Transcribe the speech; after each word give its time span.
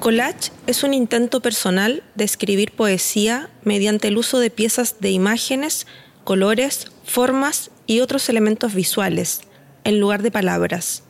Collage 0.00 0.50
es 0.66 0.82
un 0.82 0.94
intento 0.94 1.42
personal 1.42 2.02
de 2.14 2.24
escribir 2.24 2.72
poesía 2.72 3.50
mediante 3.64 4.08
el 4.08 4.16
uso 4.16 4.38
de 4.38 4.48
piezas 4.48 4.96
de 5.00 5.10
imágenes, 5.10 5.86
colores, 6.24 6.86
formas 7.04 7.70
y 7.86 8.00
otros 8.00 8.30
elementos 8.30 8.72
visuales, 8.72 9.42
en 9.84 10.00
lugar 10.00 10.22
de 10.22 10.30
palabras. 10.30 11.02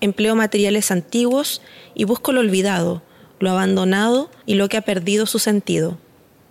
Empleo 0.00 0.36
materiales 0.36 0.92
antiguos 0.92 1.60
y 1.96 2.04
busco 2.04 2.30
lo 2.30 2.38
olvidado, 2.38 3.02
lo 3.40 3.50
abandonado 3.50 4.30
y 4.46 4.54
lo 4.54 4.68
que 4.68 4.76
ha 4.76 4.82
perdido 4.82 5.26
su 5.26 5.40
sentido. 5.40 5.98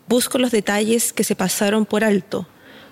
Busco 0.10 0.38
los 0.38 0.52
detalles 0.52 1.14
que 1.14 1.24
se 1.24 1.38
pasaron 1.38 1.86
por 1.86 2.04
alto, 2.04 2.46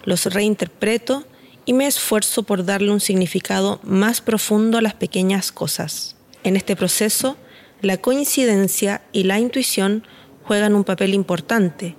los 0.05 0.27
reinterpreto 0.27 1.25
y 1.65 1.73
me 1.73 1.87
esfuerzo 1.87 2.43
por 2.43 2.63
darle 2.63 2.91
un 2.91 3.01
significado 3.01 3.81
más 3.83 4.21
profundo 4.21 4.77
a 4.77 4.81
las 4.81 4.93
pequeñas 4.93 5.51
cosas. 5.51 6.15
En 6.45 6.55
este 6.55 6.77
proceso, 6.77 7.35
la 7.83 7.97
coincidencia 7.97 9.01
y 9.11 9.25
la 9.25 9.39
intuición 9.39 10.03
juegan 10.45 10.73
un 10.73 10.85
papel 10.85 11.13
importante, 11.13 11.95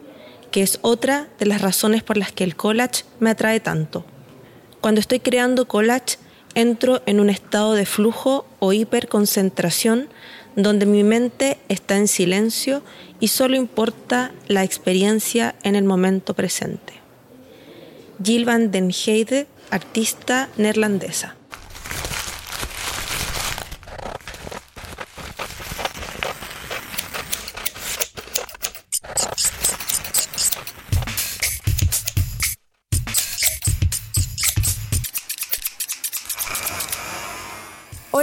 que 0.51 0.62
es 0.62 0.79
otra 0.80 1.29
de 1.38 1.45
las 1.45 1.60
razones 1.60 2.02
por 2.02 2.16
las 2.16 2.33
que 2.33 2.43
el 2.43 2.57
collage 2.57 3.05
me 3.20 3.30
atrae 3.30 3.60
tanto. 3.60 4.05
Cuando 4.80 5.01
estoy 5.01 5.20
creando 5.20 5.69
collage, 5.69 6.16
entro 6.55 7.02
en 7.05 7.20
un 7.20 7.29
estado 7.29 7.74
de 7.74 7.84
flujo 7.84 8.47
o 8.60 8.73
hiperconcentración 8.73 10.09
donde 10.57 10.87
mi 10.87 11.05
mente 11.05 11.59
está 11.69 11.96
en 11.96 12.09
silencio 12.09 12.82
y 13.21 13.29
solo 13.29 13.55
importa 13.55 14.32
la 14.48 14.65
experiencia 14.65 15.55
en 15.65 15.77
el 15.77 15.85
momento 15.85 16.32
presente. 16.32 16.95
Jill 18.23 18.46
van 18.46 18.71
den 18.71 18.91
Heide, 18.91 19.48
artista 19.71 20.48
neerlandesa. 20.57 21.37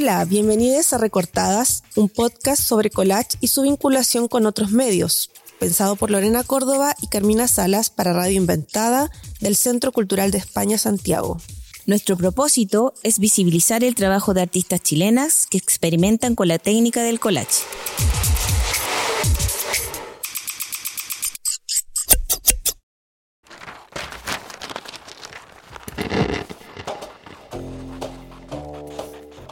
Hola, 0.02 0.26
bienvenidos 0.26 0.94
a 0.94 0.98
Recortadas, 0.98 1.84
un 1.96 2.10
podcast 2.10 2.60
sobre 2.60 2.90
collage 2.90 3.38
y 3.40 3.50
su 3.50 3.62
vinculación 3.62 4.28
con 4.28 4.48
otros 4.48 4.72
medios, 4.72 5.30
pensado 5.60 5.96
por 5.96 6.10
Lorena 6.10 6.44
Córdoba 6.44 6.96
y 7.04 7.06
Carmina 7.06 7.48
Salas 7.48 7.92
para 7.92 8.12
Radio 8.12 8.38
Inventada 8.38 9.12
del 9.42 9.56
Centro 9.56 9.92
Cultural 9.92 10.32
de 10.32 10.40
España 10.40 10.80
Santiago. 10.80 11.38
Nuestro 11.86 12.18
propósito 12.18 12.96
es 13.04 13.20
visibilizar 13.20 13.84
el 13.84 13.94
trabajo 13.94 14.34
de 14.34 14.42
artistas 14.42 14.82
chilenas 14.82 15.46
que 15.46 15.60
experimentan 15.60 16.34
con 16.34 16.48
la 16.48 16.58
técnica 16.58 17.04
del 17.04 17.20
collage. 17.20 17.62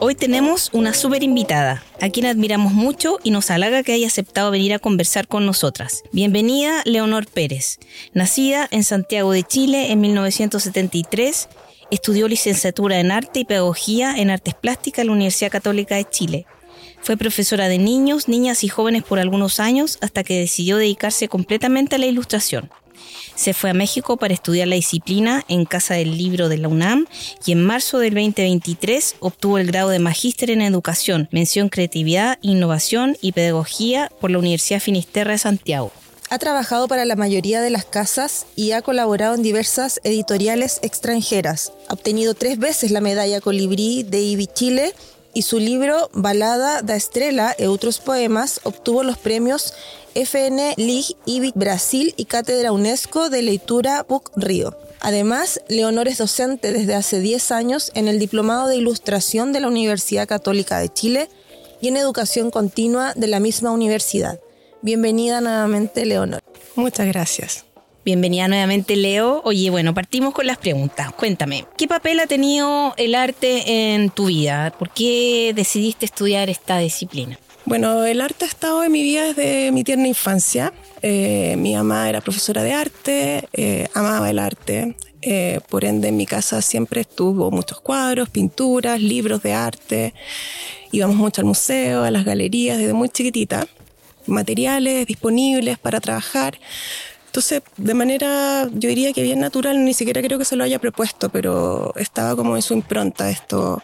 Hoy 0.01 0.15
tenemos 0.15 0.69
una 0.71 0.93
súper 0.93 1.23
invitada, 1.23 1.83
a 1.99 2.09
quien 2.09 2.25
admiramos 2.25 2.71
mucho 2.71 3.19
y 3.21 3.31
nos 3.31 3.51
halaga 3.51 3.83
que 3.83 3.91
haya 3.91 4.07
aceptado 4.07 4.49
venir 4.49 4.73
a 4.73 4.79
conversar 4.79 5.27
con 5.27 5.45
nosotras. 5.45 6.03
Bienvenida, 6.13 6.81
Leonor 6.85 7.27
Pérez. 7.27 7.79
Nacida 8.13 8.65
en 8.71 8.85
Santiago 8.85 9.33
de 9.33 9.43
Chile 9.43 9.91
en 9.91 9.99
1973, 9.99 11.49
estudió 11.91 12.29
licenciatura 12.29 13.01
en 13.01 13.11
arte 13.11 13.41
y 13.41 13.45
pedagogía 13.45 14.15
en 14.17 14.29
artes 14.29 14.53
plásticas 14.53 15.01
en 15.01 15.07
la 15.07 15.13
Universidad 15.13 15.51
Católica 15.51 15.95
de 15.95 16.05
Chile. 16.05 16.45
Fue 17.01 17.17
profesora 17.17 17.67
de 17.67 17.77
niños, 17.77 18.29
niñas 18.29 18.63
y 18.63 18.69
jóvenes 18.69 19.03
por 19.03 19.19
algunos 19.19 19.59
años 19.59 19.97
hasta 20.01 20.23
que 20.23 20.39
decidió 20.39 20.77
dedicarse 20.77 21.27
completamente 21.27 21.95
a 21.95 21.99
la 21.99 22.05
ilustración. 22.05 22.69
Se 23.35 23.53
fue 23.53 23.69
a 23.69 23.73
México 23.73 24.17
para 24.17 24.33
estudiar 24.33 24.67
la 24.67 24.75
disciplina 24.75 25.45
en 25.47 25.65
Casa 25.65 25.93
del 25.93 26.17
Libro 26.17 26.49
de 26.49 26.57
la 26.57 26.67
UNAM 26.67 27.07
y 27.45 27.51
en 27.51 27.63
marzo 27.63 27.99
del 27.99 28.13
2023 28.13 29.15
obtuvo 29.19 29.57
el 29.57 29.67
grado 29.67 29.89
de 29.89 29.99
Magíster 29.99 30.51
en 30.51 30.61
Educación, 30.61 31.29
mención 31.31 31.69
Creatividad, 31.69 32.37
Innovación 32.41 33.17
y 33.21 33.31
Pedagogía 33.31 34.11
por 34.19 34.31
la 34.31 34.39
Universidad 34.39 34.79
Finisterra 34.79 35.31
de 35.31 35.37
Santiago. 35.37 35.91
Ha 36.31 36.37
trabajado 36.37 36.87
para 36.87 37.05
la 37.05 37.15
mayoría 37.15 37.59
de 37.59 37.71
las 37.71 37.85
casas 37.85 38.45
y 38.55 38.73
ha 38.73 38.83
colaborado 38.83 39.33
en 39.33 39.41
diversas 39.41 39.99
editoriales 40.03 40.79
extranjeras. 40.83 41.73
Ha 41.87 41.93
obtenido 41.93 42.35
tres 42.35 42.59
veces 42.59 42.91
la 42.91 43.01
medalla 43.01 43.41
Colibrí 43.41 44.03
de 44.03 44.21
IBI 44.21 44.47
Chile 44.47 44.93
y 45.33 45.41
su 45.43 45.57
libro 45.57 46.09
Balada 46.13 46.81
da 46.81 46.95
Estrella 46.95 47.55
e 47.57 47.67
otros 47.67 47.99
poemas 47.99 48.61
obtuvo 48.63 49.03
los 49.03 49.17
premios 49.17 49.73
FN 50.15 50.73
League 50.77 51.15
IBIT 51.25 51.55
Brasil 51.55 52.13
y 52.17 52.25
Cátedra 52.25 52.71
UNESCO 52.71 53.29
de 53.29 53.41
Leitura 53.41 54.03
Book 54.03 54.31
Río. 54.35 54.77
Además, 55.01 55.61
Leonor 55.69 56.07
es 56.07 56.17
docente 56.17 56.73
desde 56.73 56.95
hace 56.95 57.19
10 57.19 57.51
años 57.51 57.91
en 57.95 58.07
el 58.07 58.19
Diplomado 58.19 58.67
de 58.67 58.75
Ilustración 58.75 59.53
de 59.53 59.61
la 59.61 59.67
Universidad 59.67 60.27
Católica 60.27 60.79
de 60.79 60.89
Chile 60.89 61.29
y 61.81 61.87
en 61.87 61.97
Educación 61.97 62.51
Continua 62.51 63.13
de 63.15 63.27
la 63.27 63.39
misma 63.39 63.71
universidad. 63.71 64.39
Bienvenida 64.81 65.41
nuevamente, 65.41 66.05
Leonor. 66.05 66.41
Muchas 66.75 67.07
gracias. 67.07 67.65
Bienvenida 68.05 68.47
nuevamente, 68.47 68.95
Leo. 68.95 69.41
Oye, 69.43 69.69
bueno, 69.69 69.93
partimos 69.93 70.33
con 70.33 70.47
las 70.47 70.57
preguntas. 70.57 71.11
Cuéntame, 71.13 71.65
¿qué 71.77 71.87
papel 71.87 72.19
ha 72.19 72.27
tenido 72.27 72.93
el 72.97 73.13
arte 73.13 73.93
en 73.93 74.09
tu 74.09 74.27
vida? 74.27 74.73
¿Por 74.77 74.89
qué 74.89 75.51
decidiste 75.55 76.05
estudiar 76.05 76.49
esta 76.49 76.79
disciplina? 76.79 77.37
Bueno, 77.69 78.03
el 78.03 78.19
arte 78.19 78.45
ha 78.45 78.47
estado 78.47 78.83
en 78.83 78.91
mi 78.91 79.03
vida 79.03 79.25
desde 79.25 79.71
mi 79.71 79.83
tierna 79.83 80.07
infancia. 80.07 80.73
Eh, 81.03 81.53
mi 81.55 81.75
mamá 81.75 82.09
era 82.09 82.19
profesora 82.19 82.63
de 82.63 82.73
arte, 82.73 83.47
eh, 83.53 83.87
amaba 83.93 84.27
el 84.31 84.39
arte. 84.39 84.95
Eh, 85.21 85.59
por 85.69 85.85
ende, 85.85 86.07
en 86.07 86.17
mi 86.17 86.25
casa 86.25 86.63
siempre 86.63 87.01
estuvo 87.01 87.51
muchos 87.51 87.79
cuadros, 87.79 88.27
pinturas, 88.31 88.99
libros 88.99 89.43
de 89.43 89.53
arte. 89.53 90.15
Íbamos 90.91 91.17
mucho 91.17 91.41
al 91.41 91.45
museo, 91.45 92.05
a 92.05 92.09
las 92.09 92.25
galerías 92.25 92.79
desde 92.79 92.93
muy 92.93 93.07
chiquitita. 93.09 93.67
Materiales 94.25 95.05
disponibles 95.05 95.77
para 95.77 95.99
trabajar. 95.99 96.57
Entonces, 97.29 97.61
de 97.77 97.93
manera, 97.93 98.67
yo 98.73 98.89
diría 98.89 99.13
que 99.13 99.21
bien 99.21 99.39
natural, 99.39 99.85
ni 99.85 99.93
siquiera 99.93 100.19
creo 100.23 100.39
que 100.39 100.45
se 100.45 100.55
lo 100.55 100.63
haya 100.63 100.79
propuesto, 100.79 101.29
pero 101.29 101.93
estaba 101.95 102.35
como 102.35 102.55
en 102.55 102.63
su 102.63 102.73
impronta 102.73 103.29
esto, 103.29 103.83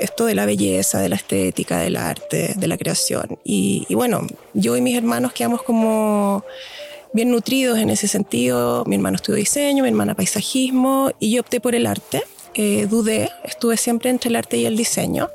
esto 0.00 0.24
de 0.24 0.34
la 0.34 0.44
belleza, 0.44 0.98
de 0.98 1.08
la 1.08 1.14
estética, 1.14 1.78
del 1.78 1.96
arte, 1.96 2.54
de 2.56 2.66
la 2.66 2.76
creación. 2.76 3.38
Y, 3.44 3.86
bueno, 3.94 4.26
yo 4.54 4.76
y 4.76 4.80
mis 4.80 4.96
hermanos 4.96 5.32
quedamos 5.32 5.62
como 5.62 6.42
bien 7.12 7.30
nutridos 7.30 7.78
en 7.78 7.90
ese 7.90 8.08
sentido. 8.08 8.84
Mi 8.86 8.96
hermano 8.96 9.14
estudió 9.14 9.36
diseño, 9.36 9.84
mi 9.84 9.90
hermana 9.90 10.16
paisajismo, 10.16 11.12
y 11.20 11.30
yo 11.30 11.42
opté 11.42 11.60
por 11.60 11.76
el 11.76 11.86
arte. 11.86 12.24
Eh, 12.54 12.88
dudé, 12.90 13.30
estuve 13.44 13.76
siempre 13.76 14.10
entre 14.10 14.30
el 14.30 14.34
arte 14.34 14.56
y 14.56 14.66
el 14.66 14.76
diseño. 14.76 15.28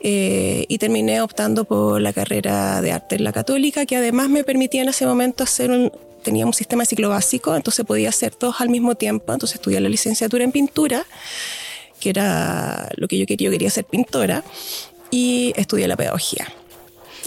Eh, 0.00 0.66
y 0.68 0.78
terminé 0.78 1.22
optando 1.22 1.64
por 1.64 2.00
la 2.00 2.12
carrera 2.12 2.80
de 2.82 2.92
arte 2.92 3.16
en 3.16 3.24
la 3.24 3.32
católica, 3.32 3.86
que 3.86 3.96
además 3.96 4.28
me 4.28 4.44
permitía 4.44 4.82
en 4.82 4.88
ese 4.90 5.06
momento 5.06 5.42
hacer 5.42 5.70
un, 5.70 5.90
tenía 6.22 6.44
un 6.44 6.52
sistema 6.52 6.82
de 6.82 6.86
ciclo 6.86 7.08
básico, 7.08 7.56
entonces 7.56 7.84
podía 7.86 8.10
hacer 8.10 8.34
todos 8.34 8.60
al 8.60 8.68
mismo 8.68 8.94
tiempo. 8.94 9.32
Entonces 9.32 9.56
estudié 9.56 9.80
la 9.80 9.88
licenciatura 9.88 10.44
en 10.44 10.52
pintura, 10.52 11.06
que 11.98 12.10
era 12.10 12.90
lo 12.96 13.08
que 13.08 13.18
yo 13.18 13.26
quería, 13.26 13.46
yo 13.46 13.52
quería 13.52 13.70
ser 13.70 13.84
pintora, 13.84 14.44
y 15.10 15.52
estudié 15.56 15.88
la 15.88 15.96
pedagogía. 15.96 16.46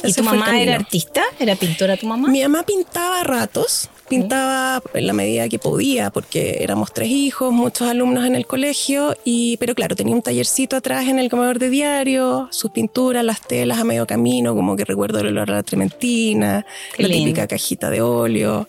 ¿Y 0.03 0.13
tu 0.13 0.24
mamá 0.24 0.62
era 0.62 0.75
artista? 0.75 1.24
¿Era 1.40 1.56
pintora 1.56 1.97
tu 1.97 2.07
mamá? 2.07 2.30
Mi 2.30 2.41
mamá 2.41 2.63
pintaba 2.63 3.24
ratos, 3.24 3.90
pintaba 4.09 4.81
en 4.93 5.07
la 5.07 5.13
medida 5.13 5.47
que 5.47 5.59
podía, 5.59 6.09
porque 6.09 6.57
éramos 6.61 6.91
tres 6.91 7.09
hijos, 7.09 7.53
muchos 7.53 7.87
alumnos 7.87 8.25
en 8.25 8.35
el 8.35 8.45
colegio, 8.45 9.15
y, 9.23 9.57
pero 9.57 9.75
claro, 9.75 9.95
tenía 9.95 10.15
un 10.15 10.21
tallercito 10.21 10.75
atrás 10.75 11.07
en 11.07 11.19
el 11.19 11.29
comedor 11.29 11.59
de 11.59 11.69
diario, 11.69 12.49
sus 12.51 12.71
pinturas, 12.71 13.23
las 13.23 13.41
telas 13.41 13.79
a 13.79 13.83
medio 13.83 14.06
camino, 14.07 14.56
como 14.56 14.75
que 14.75 14.83
recuerdo 14.83 15.19
el 15.19 15.27
olor 15.27 15.51
a 15.51 15.56
la 15.56 15.63
trementina, 15.63 16.65
la 16.97 17.07
típica 17.07 17.47
cajita 17.47 17.89
de 17.89 18.01
óleo. 18.01 18.67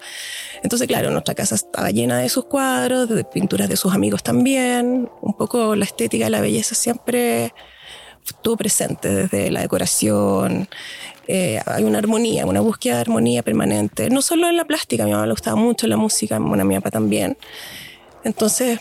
Entonces, 0.63 0.87
claro, 0.87 1.11
nuestra 1.11 1.35
casa 1.35 1.55
estaba 1.55 1.91
llena 1.91 2.19
de 2.19 2.29
sus 2.29 2.45
cuadros, 2.45 3.09
de 3.09 3.25
pinturas 3.25 3.69
de 3.69 3.77
sus 3.77 3.95
amigos 3.95 4.23
también, 4.23 5.09
un 5.23 5.35
poco 5.35 5.75
la 5.75 5.85
estética 5.85 6.27
y 6.27 6.31
la 6.31 6.41
belleza 6.41 6.75
siempre 6.75 7.53
estuvo 8.27 8.57
presente 8.57 9.09
desde 9.09 9.51
la 9.51 9.63
decoración, 9.63 10.69
eh, 11.33 11.61
hay 11.65 11.85
una 11.85 11.99
armonía, 11.99 12.45
una 12.45 12.61
búsqueda 12.61 12.97
de 12.97 13.01
armonía 13.03 13.45
permanente. 13.45 14.11
No 14.11 14.21
solo 14.21 14.49
en 14.49 14.57
la 14.57 14.65
plástica, 14.65 15.05
a 15.05 15.07
mi 15.07 15.13
mamá 15.13 15.27
le 15.27 15.33
gustaba 15.33 15.55
mucho 15.55 15.87
la 15.87 15.97
música, 15.97 16.41
bueno, 16.41 16.63
a 16.63 16.65
mi 16.65 16.75
papá 16.75 16.91
también. 16.91 17.39
Entonces, 18.25 18.81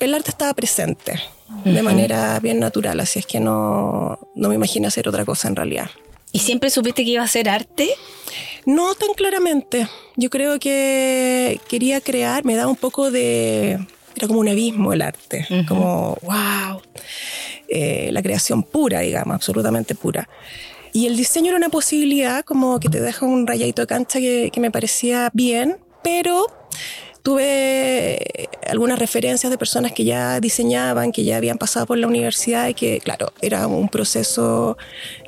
el 0.00 0.14
arte 0.14 0.30
estaba 0.30 0.54
presente 0.54 1.20
de 1.66 1.82
manera 1.82 2.40
bien 2.40 2.58
natural, 2.58 2.98
así 3.00 3.18
es 3.18 3.26
que 3.26 3.40
no, 3.40 4.18
no 4.34 4.48
me 4.48 4.54
imagino 4.54 4.88
hacer 4.88 5.06
otra 5.06 5.26
cosa 5.26 5.48
en 5.48 5.56
realidad. 5.56 5.90
¿Y 6.32 6.38
siempre 6.38 6.70
supiste 6.70 7.04
que 7.04 7.10
iba 7.10 7.22
a 7.22 7.28
ser 7.28 7.50
arte? 7.50 7.90
No 8.64 8.94
tan 8.94 9.12
claramente. 9.14 9.86
Yo 10.16 10.30
creo 10.30 10.58
que 10.58 11.60
quería 11.68 12.00
crear, 12.00 12.42
me 12.46 12.54
da 12.54 12.68
un 12.68 12.76
poco 12.76 13.10
de... 13.10 13.86
Era 14.16 14.28
como 14.28 14.40
un 14.40 14.48
abismo 14.48 14.94
el 14.94 15.02
arte, 15.02 15.46
como, 15.68 16.16
wow, 16.22 16.80
eh, 17.68 18.10
la 18.12 18.22
creación 18.22 18.62
pura, 18.62 19.00
digamos, 19.00 19.34
absolutamente 19.34 19.94
pura. 19.94 20.28
Y 20.92 21.06
el 21.06 21.16
diseño 21.16 21.48
era 21.48 21.56
una 21.56 21.70
posibilidad, 21.70 22.44
como 22.44 22.78
que 22.78 22.88
te 22.88 23.00
deja 23.00 23.24
un 23.24 23.46
rayadito 23.46 23.82
de 23.82 23.86
cancha 23.86 24.18
que, 24.20 24.50
que 24.52 24.60
me 24.60 24.70
parecía 24.70 25.30
bien, 25.32 25.78
pero 26.02 26.46
tuve 27.22 28.48
algunas 28.66 28.98
referencias 28.98 29.50
de 29.50 29.58
personas 29.58 29.92
que 29.92 30.04
ya 30.04 30.40
diseñaban, 30.40 31.12
que 31.12 31.24
ya 31.24 31.36
habían 31.36 31.58
pasado 31.58 31.86
por 31.86 31.98
la 31.98 32.06
universidad 32.06 32.68
y 32.68 32.74
que, 32.74 33.00
claro, 33.00 33.32
era 33.40 33.66
un 33.66 33.88
proceso 33.88 34.76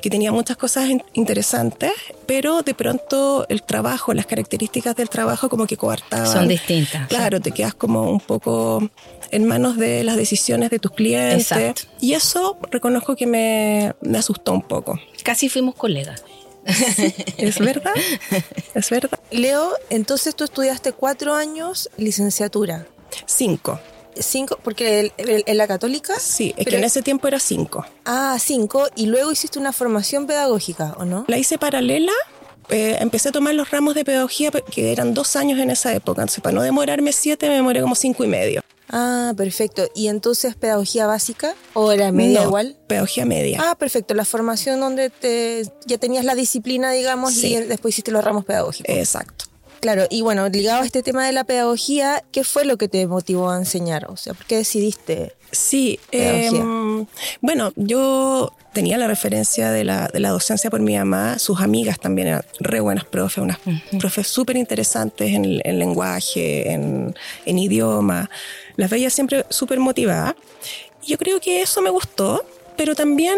que 0.01 0.09
tenía 0.09 0.31
muchas 0.31 0.57
cosas 0.57 0.89
interesantes, 1.13 1.91
pero 2.25 2.61
de 2.61 2.73
pronto 2.73 3.45
el 3.49 3.63
trabajo, 3.63 4.13
las 4.13 4.25
características 4.25 4.95
del 4.95 5.09
trabajo 5.09 5.49
como 5.49 5.67
que 5.67 5.77
coartaban. 5.77 6.31
Son 6.31 6.47
distintas. 6.47 7.07
Claro, 7.07 7.39
te 7.39 7.51
quedas 7.51 7.73
como 7.73 8.09
un 8.11 8.19
poco 8.19 8.89
en 9.31 9.45
manos 9.45 9.77
de 9.77 10.03
las 10.03 10.17
decisiones 10.17 10.69
de 10.69 10.79
tus 10.79 10.91
clientes. 10.91 11.51
Exacto. 11.51 11.83
Y 12.01 12.13
eso 12.13 12.57
reconozco 12.71 13.15
que 13.15 13.25
me, 13.25 13.93
me 14.01 14.17
asustó 14.17 14.53
un 14.53 14.61
poco. 14.61 14.99
Casi 15.23 15.49
fuimos 15.49 15.75
colegas. 15.75 16.23
¿Es 17.37 17.59
verdad? 17.59 17.93
¿Es 18.73 18.89
verdad? 18.89 19.19
Leo, 19.31 19.71
entonces 19.89 20.35
tú 20.35 20.43
estudiaste 20.43 20.91
cuatro 20.93 21.33
años 21.35 21.89
licenciatura. 21.97 22.87
Cinco. 23.25 23.79
Cinco, 24.17 24.57
porque 24.63 25.11
en 25.17 25.57
la 25.57 25.67
católica. 25.67 26.17
Sí, 26.19 26.49
es 26.51 26.59
que 26.59 26.63
Pero- 26.65 26.77
en 26.77 26.83
ese 26.85 27.01
tiempo 27.01 27.27
era 27.27 27.39
cinco. 27.39 27.85
Ah, 28.05 28.37
cinco. 28.39 28.87
Y 28.95 29.07
luego 29.07 29.31
hiciste 29.31 29.59
una 29.59 29.73
formación 29.73 30.25
pedagógica, 30.25 30.95
¿o 30.97 31.05
no? 31.05 31.25
La 31.27 31.37
hice 31.37 31.57
paralela. 31.57 32.13
eh, 32.69 32.97
empecé 32.99 33.29
a 33.29 33.31
tomar 33.31 33.53
los 33.53 33.69
ramos 33.69 33.93
de 33.93 34.03
pedagogía 34.03 34.49
que 34.51 34.91
eran 34.91 35.13
dos 35.13 35.35
años 35.35 35.59
en 35.59 35.69
esa 35.69 35.93
época. 35.93 36.21
Entonces, 36.23 36.41
para 36.41 36.55
no 36.55 36.61
demorarme 36.63 37.11
siete, 37.11 37.47
me 37.47 37.55
demoré 37.55 37.79
como 37.81 37.93
cinco 37.93 38.23
y 38.23 38.27
medio. 38.27 38.61
Ah, 38.97 39.33
perfecto. 39.35 39.83
¿Y 39.93 40.07
entonces 40.07 40.55
pedagogía 40.55 41.05
básica 41.05 41.53
o 41.73 41.91
era 41.91 42.13
media 42.13 42.39
No, 42.41 42.47
igual? 42.47 42.77
Pedagogía 42.87 43.25
media. 43.25 43.59
Ah, 43.61 43.75
perfecto. 43.75 44.13
La 44.13 44.23
formación 44.23 44.79
donde 44.79 45.09
te, 45.09 45.63
ya 45.85 45.97
tenías 45.97 46.23
la 46.23 46.33
disciplina, 46.33 46.91
digamos, 46.91 47.33
Sí. 47.33 47.53
y 47.55 47.61
después 47.63 47.93
hiciste 47.93 48.11
los 48.11 48.23
ramos 48.23 48.45
pedagógicos. 48.45 48.95
Exacto. 48.95 49.45
Claro, 49.81 50.05
y 50.09 50.21
bueno, 50.21 50.47
ligado 50.47 50.81
a 50.81 50.85
este 50.85 51.03
tema 51.03 51.25
de 51.25 51.33
la 51.33 51.43
pedagogía, 51.43 52.23
¿qué 52.31 52.45
fue 52.45 52.63
lo 52.63 52.77
que 52.77 52.87
te 52.87 53.05
motivó 53.05 53.49
a 53.51 53.57
enseñar? 53.57 54.09
O 54.09 54.15
sea, 54.15 54.33
¿por 54.33 54.45
qué 54.45 54.55
decidiste? 54.57 55.33
Sí, 55.55 55.99
em, 56.11 57.05
bueno, 57.41 57.71
yo 57.75 58.51
tenía 58.73 58.97
la 58.97 59.07
referencia 59.07 59.71
de 59.71 59.85
la, 59.85 60.09
de 60.09 60.19
la 60.19 60.29
docencia 60.31 60.69
por 60.69 60.81
mi 60.81 60.97
mamá, 60.97 61.39
sus 61.39 61.61
amigas 61.61 61.97
también 61.97 62.27
eran 62.27 62.45
re 62.59 62.81
buenas 62.81 63.05
profes, 63.05 63.37
unas 63.37 63.57
profes 63.97 64.27
súper 64.27 64.57
interesantes 64.57 65.31
en, 65.31 65.61
en 65.63 65.79
lenguaje, 65.79 66.71
en, 66.71 67.15
en 67.45 67.57
idioma, 67.57 68.29
las 68.75 68.89
veía 68.89 69.09
siempre 69.09 69.45
súper 69.49 69.79
motivadas. 69.79 70.35
Yo 71.07 71.17
creo 71.17 71.39
que 71.39 71.61
eso 71.61 71.81
me 71.81 71.89
gustó, 71.89 72.43
pero 72.75 72.95
también 72.95 73.37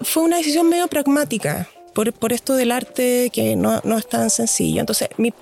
fue 0.00 0.24
una 0.24 0.38
decisión 0.38 0.68
medio 0.68 0.88
pragmática. 0.88 1.68
Por, 1.94 2.12
por 2.12 2.34
esto 2.34 2.54
del 2.54 2.72
arte 2.72 3.30
que 3.32 3.56
no, 3.56 3.80
no 3.84 3.96
es 3.96 4.06
tan 4.06 4.28
sencillo. 4.28 4.80
Entonces, 4.80 5.08
mi, 5.16 5.32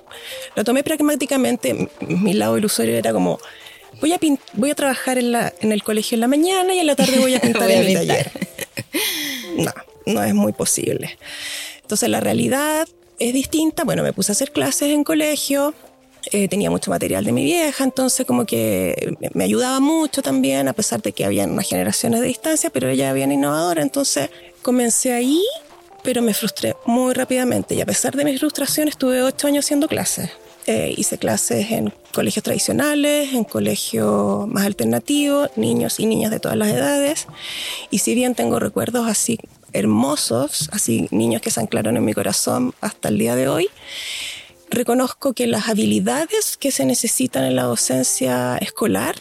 lo 0.54 0.62
tomé 0.62 0.84
pragmáticamente. 0.84 1.88
Mi 2.00 2.32
lado 2.32 2.56
ilusorio 2.56 2.94
era 2.94 3.12
como, 3.12 3.40
voy 4.00 4.12
a, 4.12 4.18
pin- 4.18 4.38
voy 4.54 4.70
a 4.70 4.74
trabajar 4.74 5.18
en, 5.18 5.32
la, 5.32 5.52
en 5.60 5.72
el 5.72 5.82
colegio 5.82 6.16
en 6.16 6.20
la 6.20 6.28
mañana 6.28 6.74
y 6.74 6.78
en 6.78 6.86
la 6.86 6.96
tarde 6.96 7.18
voy 7.18 7.34
a 7.34 7.40
pintar 7.42 7.62
Voy 7.64 7.72
a 7.72 7.80
en 7.80 7.86
mi 7.86 7.96
pintar. 7.96 8.30
taller. 8.30 8.48
No, 9.56 9.72
no 10.06 10.22
es 10.24 10.34
muy 10.34 10.52
posible. 10.52 11.18
Entonces, 11.82 12.08
la 12.08 12.20
realidad 12.20 12.88
es 13.18 13.32
distinta. 13.32 13.84
Bueno, 13.84 14.02
me 14.02 14.12
puse 14.12 14.32
a 14.32 14.34
hacer 14.34 14.50
clases 14.52 14.90
en 14.90 15.04
colegio. 15.04 15.74
eh, 16.32 16.48
tenía 16.48 16.70
mucho 16.70 16.90
material 16.90 17.22
de 17.24 17.32
mi 17.32 17.44
vieja, 17.44 17.84
entonces 17.84 18.24
como 18.26 18.46
que 18.46 19.14
me- 19.34 19.44
ayudaba 19.44 19.78
mucho 19.80 20.22
también, 20.22 20.68
a 20.68 20.72
pesar 20.72 21.02
de 21.02 21.12
que 21.12 21.24
habían 21.26 21.50
unas 21.50 21.68
generaciones 21.68 22.20
de 22.20 22.26
distancia, 22.28 22.70
pero 22.70 22.88
ella 22.88 23.04
era 23.04 23.12
bien 23.12 23.30
innovadora, 23.30 23.82
entonces 23.82 24.30
comencé 24.62 25.12
ahí, 25.12 25.42
pero 26.02 26.22
me 26.22 26.32
frustré 26.32 26.74
muy 26.86 27.12
rápidamente 27.12 27.74
y 27.74 27.82
a 27.82 27.86
pesar 27.86 28.16
de 28.16 28.24
mi 28.24 28.38
frustración 28.38 28.88
estuve 28.88 29.20
ocho 29.22 29.48
años 29.48 29.66
haciendo 29.66 29.86
clases. 29.86 30.30
Eh, 30.66 30.94
hice 30.96 31.18
clases 31.18 31.70
en 31.72 31.92
colegios 32.14 32.42
tradicionales, 32.42 33.34
en 33.34 33.44
colegios 33.44 34.48
más 34.48 34.64
alternativos, 34.64 35.50
niños 35.56 36.00
y 36.00 36.06
niñas 36.06 36.30
de 36.30 36.40
todas 36.40 36.56
las 36.56 36.68
edades. 36.68 37.26
Y 37.90 37.98
si 37.98 38.14
bien 38.14 38.34
tengo 38.34 38.58
recuerdos 38.58 39.06
así 39.06 39.38
hermosos, 39.74 40.70
así 40.72 41.06
niños 41.10 41.42
que 41.42 41.50
se 41.50 41.60
anclaron 41.60 41.98
en 41.98 42.04
mi 42.04 42.14
corazón 42.14 42.72
hasta 42.80 43.10
el 43.10 43.18
día 43.18 43.36
de 43.36 43.48
hoy, 43.48 43.68
reconozco 44.70 45.34
que 45.34 45.46
las 45.46 45.68
habilidades 45.68 46.56
que 46.56 46.70
se 46.70 46.86
necesitan 46.86 47.44
en 47.44 47.56
la 47.56 47.64
docencia 47.64 48.56
escolar, 48.56 49.16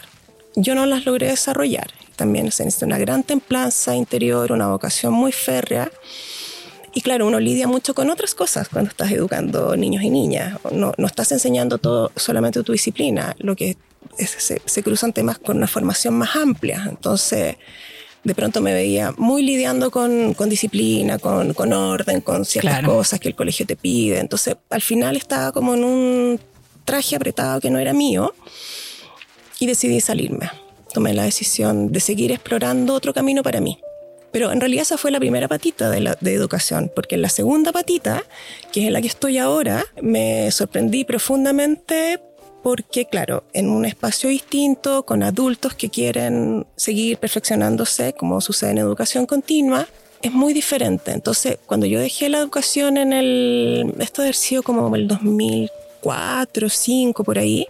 yo 0.55 0.75
no 0.75 0.85
las 0.85 1.05
logré 1.05 1.27
desarrollar. 1.27 1.91
También 2.15 2.51
se 2.51 2.63
necesita 2.63 2.85
una 2.85 2.99
gran 2.99 3.23
templanza 3.23 3.95
interior, 3.95 4.53
una 4.53 4.67
vocación 4.67 5.13
muy 5.13 5.33
férrea. 5.33 5.91
Y 6.95 7.01
claro, 7.01 7.25
uno 7.27 7.39
lidia 7.39 7.67
mucho 7.67 7.95
con 7.95 8.09
otras 8.11 8.35
cosas 8.35 8.69
cuando 8.69 8.89
estás 8.91 9.11
educando 9.11 9.75
niños 9.75 10.03
y 10.03 10.09
niñas. 10.11 10.59
No, 10.71 10.93
no 10.97 11.07
estás 11.07 11.31
enseñando 11.31 11.77
todo 11.79 12.11
solamente 12.15 12.61
tu 12.63 12.71
disciplina, 12.71 13.35
lo 13.39 13.55
que 13.55 13.77
es- 14.17 14.29
se, 14.37 14.61
se 14.63 14.83
cruzan 14.83 15.11
temas 15.11 15.39
con 15.39 15.57
una 15.57 15.67
formación 15.67 16.13
más 16.13 16.35
amplia. 16.35 16.85
Entonces, 16.87 17.55
de 18.23 18.35
pronto 18.35 18.61
me 18.61 18.73
veía 18.73 19.11
muy 19.17 19.41
lidiando 19.41 19.89
con, 19.89 20.33
con 20.35 20.49
disciplina, 20.49 21.17
con, 21.17 21.53
con 21.55 21.73
orden, 21.73 22.21
con 22.21 22.45
ciertas 22.45 22.79
Claro. 22.79 22.93
cosas 22.95 23.19
que 23.19 23.29
el 23.29 23.35
colegio 23.35 23.65
te 23.65 23.75
pide. 23.75 24.19
Entonces, 24.19 24.55
al 24.69 24.81
final 24.81 25.15
estaba 25.17 25.51
como 25.51 25.73
en 25.73 25.83
un 25.83 26.39
traje 26.85 27.15
apretado 27.15 27.59
que 27.59 27.71
no 27.71 27.79
era 27.79 27.93
mío 27.93 28.35
y 29.59 29.65
decidí 29.65 29.99
salirme. 29.99 30.51
Tomé 30.93 31.13
la 31.15 31.23
decisión 31.23 31.91
de 31.91 31.99
seguir 31.99 32.31
explorando 32.31 32.93
otro 32.93 33.13
camino 33.15 33.41
para 33.41 33.59
mí. 33.61 33.79
Pero 34.33 34.51
en 34.51 34.59
realidad 34.59 34.81
esa 34.81 34.97
fue 34.97 35.11
la 35.11 35.19
primera 35.19 35.47
patita 35.47 35.91
de, 35.91 36.01
la, 36.01 36.17
educación, 36.23 36.91
porque 36.93 37.15
en 37.15 37.21
la 37.21 37.29
segunda 37.29 37.71
patita, 37.71 38.23
que 38.71 38.81
es 38.81 38.87
en 38.87 38.93
la 38.93 38.99
que 39.01 39.07
estoy 39.07 39.37
ahora, 39.37 39.85
me 40.01 40.49
sorprendí 40.49 41.05
profundamente 41.05 42.19
porque, 42.63 43.05
claro, 43.05 43.43
en 43.53 43.69
un 43.69 43.85
espacio 43.85 44.29
distinto, 44.29 45.03
con 45.03 45.21
adultos 45.21 45.75
que 45.75 45.89
quieren 45.89 46.65
seguir 46.75 47.19
perfeccionándose, 47.19 48.13
como 48.13 48.41
sucede 48.41 48.71
en 48.71 48.79
educación 48.79 49.27
continua, 49.27 49.87
es 50.23 50.31
muy 50.31 50.53
diferente. 50.53 51.11
Entonces, 51.11 51.59
cuando 51.67 51.85
yo 51.85 51.99
dejé 51.99 52.27
la 52.29 52.39
educación 52.39 52.97
en 52.97 53.13
el, 53.13 53.93
esto 53.99 54.23
haber 54.23 54.35
sido 54.35 54.63
como 54.63 54.95
el 54.95 55.07
2004, 55.07 55.83
2005, 56.03 57.23
por 57.23 57.37
ahí, 57.37 57.67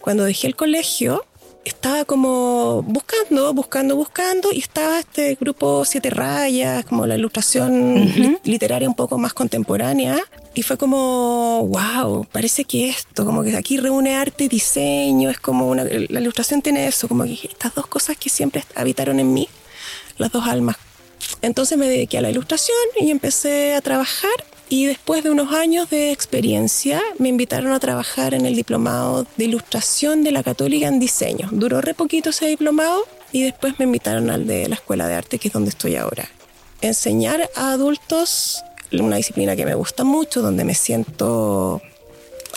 cuando 0.00 0.24
dejé 0.24 0.46
el 0.46 0.54
colegio, 0.54 1.24
estaba 1.68 2.04
como 2.04 2.82
buscando, 2.82 3.52
buscando, 3.54 3.96
buscando, 3.96 4.50
y 4.52 4.58
estaba 4.58 4.98
este 5.00 5.36
grupo 5.40 5.84
Siete 5.84 6.10
Rayas, 6.10 6.84
como 6.84 7.06
la 7.06 7.16
ilustración 7.16 7.94
li- 8.06 8.38
literaria 8.44 8.88
un 8.88 8.94
poco 8.94 9.18
más 9.18 9.32
contemporánea, 9.34 10.18
y 10.54 10.62
fue 10.62 10.76
como, 10.76 11.66
wow, 11.68 12.26
parece 12.32 12.64
que 12.64 12.88
esto, 12.88 13.24
como 13.24 13.42
que 13.44 13.56
aquí 13.56 13.76
reúne 13.76 14.16
arte 14.16 14.44
y 14.44 14.48
diseño, 14.48 15.30
es 15.30 15.38
como 15.38 15.68
una, 15.68 15.84
la 15.84 16.20
ilustración 16.20 16.62
tiene 16.62 16.86
eso, 16.88 17.06
como 17.06 17.24
que 17.24 17.38
estas 17.50 17.74
dos 17.74 17.86
cosas 17.86 18.16
que 18.16 18.28
siempre 18.28 18.64
habitaron 18.74 19.20
en 19.20 19.32
mí, 19.32 19.48
las 20.16 20.32
dos 20.32 20.46
almas. 20.46 20.76
Entonces 21.42 21.78
me 21.78 21.88
dediqué 21.88 22.18
a 22.18 22.22
la 22.22 22.30
ilustración 22.30 22.76
y 23.00 23.10
empecé 23.10 23.74
a 23.74 23.80
trabajar 23.80 24.30
y 24.68 24.86
después 24.86 25.24
de 25.24 25.30
unos 25.30 25.52
años 25.52 25.88
de 25.90 26.12
experiencia 26.12 27.02
me 27.18 27.28
invitaron 27.28 27.72
a 27.72 27.80
trabajar 27.80 28.34
en 28.34 28.46
el 28.46 28.54
diplomado 28.54 29.26
de 29.36 29.44
ilustración 29.44 30.22
de 30.22 30.32
la 30.32 30.42
Católica 30.42 30.88
en 30.88 31.00
diseño. 31.00 31.48
Duró 31.52 31.80
re 31.80 31.94
poquito 31.94 32.30
ese 32.30 32.46
diplomado 32.46 33.06
y 33.32 33.42
después 33.42 33.78
me 33.78 33.84
invitaron 33.84 34.30
al 34.30 34.46
de 34.46 34.68
la 34.68 34.74
Escuela 34.74 35.08
de 35.08 35.14
Arte, 35.14 35.38
que 35.38 35.48
es 35.48 35.54
donde 35.54 35.70
estoy 35.70 35.96
ahora. 35.96 36.28
Enseñar 36.80 37.48
a 37.56 37.72
adultos 37.72 38.62
una 38.92 39.16
disciplina 39.16 39.56
que 39.56 39.66
me 39.66 39.74
gusta 39.74 40.04
mucho, 40.04 40.40
donde 40.42 40.64
me 40.64 40.74
siento 40.74 41.82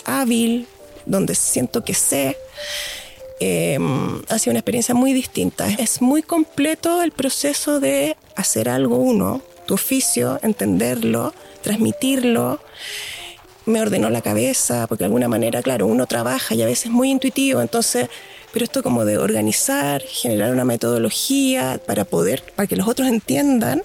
hábil, 0.04 0.66
donde 1.06 1.34
siento 1.34 1.84
que 1.84 1.94
sé. 1.94 2.36
Eh, 3.40 3.78
ha 4.28 4.38
sido 4.38 4.52
una 4.52 4.60
experiencia 4.60 4.94
muy 4.94 5.12
distinta. 5.12 5.68
Es 5.68 6.00
muy 6.00 6.22
completo 6.22 7.02
el 7.02 7.10
proceso 7.10 7.80
de 7.80 8.16
hacer 8.36 8.68
algo 8.68 8.96
uno, 8.96 9.42
tu 9.66 9.74
oficio, 9.74 10.38
entenderlo, 10.42 11.34
transmitirlo. 11.62 12.60
Me 13.64 13.80
ordenó 13.80 14.10
la 14.10 14.20
cabeza, 14.20 14.86
porque 14.88 15.04
de 15.04 15.06
alguna 15.06 15.28
manera, 15.28 15.62
claro, 15.62 15.86
uno 15.86 16.06
trabaja 16.06 16.54
y 16.54 16.62
a 16.62 16.66
veces 16.66 16.86
es 16.86 16.92
muy 16.92 17.10
intuitivo, 17.10 17.62
entonces, 17.62 18.08
pero 18.52 18.64
esto 18.64 18.82
como 18.82 19.04
de 19.04 19.18
organizar, 19.18 20.02
generar 20.02 20.52
una 20.52 20.64
metodología 20.64 21.80
para 21.86 22.04
poder, 22.04 22.42
para 22.56 22.66
que 22.66 22.76
los 22.76 22.88
otros 22.88 23.08
entiendan, 23.08 23.82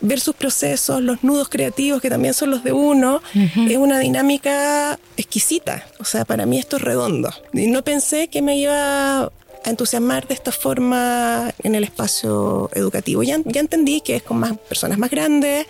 ver 0.00 0.20
sus 0.20 0.34
procesos, 0.34 1.02
los 1.02 1.22
nudos 1.22 1.48
creativos 1.48 2.00
que 2.00 2.10
también 2.10 2.34
son 2.34 2.50
los 2.50 2.64
de 2.64 2.72
uno, 2.72 3.22
es 3.34 3.76
una 3.76 3.98
dinámica 3.98 4.98
exquisita. 5.16 5.86
O 5.98 6.04
sea, 6.04 6.24
para 6.24 6.46
mí 6.46 6.58
esto 6.58 6.76
es 6.76 6.82
redondo. 6.82 7.30
Y 7.52 7.66
no 7.66 7.82
pensé 7.82 8.28
que 8.28 8.42
me 8.42 8.56
iba 8.56 9.22
a 9.24 9.30
entusiasmar 9.70 10.28
de 10.28 10.34
esta 10.34 10.52
forma 10.52 11.52
en 11.62 11.74
el 11.74 11.84
espacio 11.84 12.70
educativo. 12.74 13.22
Ya, 13.22 13.38
ya 13.44 13.60
entendí 13.60 14.00
que 14.00 14.16
es 14.16 14.22
con 14.22 14.38
más 14.38 14.56
personas 14.58 14.98
más 14.98 15.10
grandes, 15.10 15.66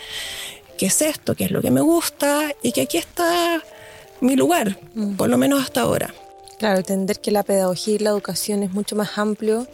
que 0.76 0.86
es 0.86 1.02
esto, 1.02 1.34
que 1.34 1.44
es 1.44 1.50
lo 1.50 1.62
que 1.62 1.70
me 1.70 1.80
gusta 1.80 2.52
y 2.62 2.72
que 2.72 2.82
aquí 2.82 2.98
está 2.98 3.62
mi 4.20 4.36
lugar, 4.36 4.78
por 5.16 5.28
lo 5.28 5.36
menos 5.38 5.62
hasta 5.62 5.82
ahora. 5.82 6.14
Claro, 6.58 6.78
entender 6.78 7.20
que 7.20 7.30
la 7.30 7.42
pedagogía 7.42 7.94
y 7.94 7.98
la 7.98 8.10
educación 8.10 8.62
es 8.62 8.72
mucho 8.72 8.96
más 8.96 9.18
amplio 9.18 9.66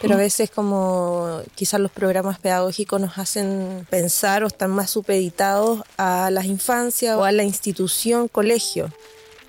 pero 0.00 0.14
a 0.14 0.18
veces 0.18 0.50
como 0.50 1.40
quizás 1.54 1.80
los 1.80 1.90
programas 1.90 2.38
pedagógicos 2.38 3.00
nos 3.00 3.18
hacen 3.18 3.86
pensar 3.88 4.44
o 4.44 4.48
están 4.48 4.70
más 4.70 4.90
supeditados 4.90 5.82
a 5.96 6.30
las 6.30 6.44
infancias 6.44 7.16
o 7.16 7.24
a 7.24 7.32
la 7.32 7.44
institución, 7.44 8.28
colegio. 8.28 8.92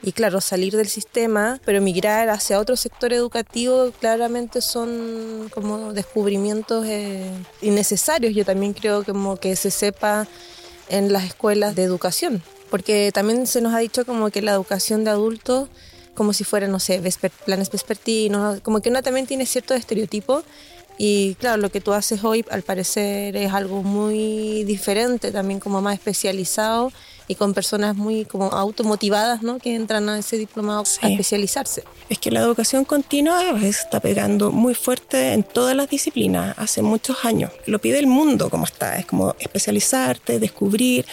Y 0.04 0.14
claro, 0.14 0.42
salir 0.42 0.76
del 0.76 0.88
sistema, 0.88 1.60
pero 1.64 1.80
migrar 1.80 2.30
hacia 2.30 2.60
otro 2.60 2.76
sector 2.76 3.14
educativo 3.14 3.92
claramente 4.00 4.62
son 4.62 5.48
como 5.54 5.94
descubrimientos 5.94 6.88
eh, 6.88 7.30
innecesarios. 7.62 8.34
Yo 8.34 8.44
también 8.44 8.74
creo 8.74 9.04
como 9.04 9.38
que 9.38 9.56
se 9.56 9.70
sepa 9.70 10.28
en 10.92 11.12
las 11.12 11.24
escuelas 11.24 11.76
de 11.76 11.84
educación, 11.84 12.44
porque 12.70 13.12
también 13.14 13.48
se 13.48 13.62
nos 13.62 13.74
ha 13.74 13.80
dicho 13.80 14.06
como 14.06 14.30
que 14.30 14.42
la 14.42 14.52
educación 14.52 15.04
de 15.04 15.12
adultos 15.12 15.70
como 16.14 16.34
si 16.34 16.44
fuera, 16.44 16.68
no 16.68 16.80
sé, 16.80 17.02
planes 17.46 17.72
vespertinos, 17.72 18.60
como 18.62 18.82
que 18.82 18.90
uno 18.90 19.02
también 19.02 19.26
tiene 19.26 19.46
ciertos 19.46 19.78
estereotipos 19.78 20.44
y 20.98 21.36
claro, 21.36 21.62
lo 21.62 21.72
que 21.72 21.82
tú 21.82 21.94
haces 21.94 22.24
hoy 22.24 22.46
al 22.52 22.62
parecer 22.62 23.36
es 23.36 23.54
algo 23.54 23.82
muy 23.82 24.64
diferente, 24.66 25.32
también 25.32 25.60
como 25.60 25.82
más 25.82 25.96
especializado 25.96 26.92
y 27.28 27.36
con 27.36 27.54
personas 27.54 27.96
muy 27.96 28.26
como 28.26 28.46
automotivadas, 28.52 29.42
¿no? 29.42 29.60
Que 29.60 29.76
entran 29.76 30.10
a 30.10 30.20
ese 30.20 30.38
diplomado 30.38 30.84
a 31.02 31.10
especializarse. 31.10 31.84
Es 32.10 32.20
que 32.20 32.32
la 32.32 32.42
educación 32.42 32.86
continua 32.86 33.60
está 33.62 34.00
pegando 34.00 34.52
muy 34.52 34.76
fuerte 34.76 35.34
en 35.34 35.44
todas 35.44 35.76
las 35.76 35.90
disciplinas 35.90 36.58
hace 36.58 36.82
muchos 36.82 37.24
años. 37.24 37.52
Lo 37.66 37.80
pide 37.80 38.00
el 38.00 38.08
mundo 38.08 38.50
como 38.50 38.66
está, 38.66 38.98
es 38.98 39.06
como 39.06 39.36
especializarte, 39.40 40.40
descubrir, 40.40 41.06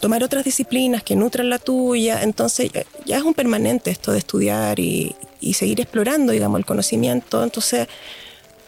tomar 0.00 0.22
otras 0.24 0.44
disciplinas 0.44 1.02
que 1.02 1.16
nutran 1.16 1.48
la 1.48 1.58
tuya. 1.58 2.22
Entonces 2.22 2.70
ya 3.06 3.16
es 3.16 3.22
un 3.22 3.34
permanente 3.34 3.90
esto 3.90 4.12
de 4.12 4.18
estudiar 4.18 4.78
y, 4.78 5.14
y 5.40 5.54
seguir 5.54 5.80
explorando, 5.80 6.32
digamos, 6.32 6.58
el 6.58 6.66
conocimiento. 6.66 7.42
Entonces 7.42 7.88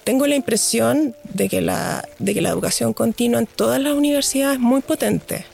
tengo 0.04 0.26
la 0.26 0.36
impresión 0.36 1.16
de 1.24 1.48
que 1.48 1.60
la, 1.60 2.06
de 2.18 2.34
que 2.34 2.42
la 2.42 2.50
educación 2.50 2.92
continua 2.92 3.40
en 3.40 3.46
todas 3.46 3.80
las 3.80 3.94
universidades 3.94 4.56
es 4.56 4.60
muy 4.60 4.82
potente. 4.82 5.46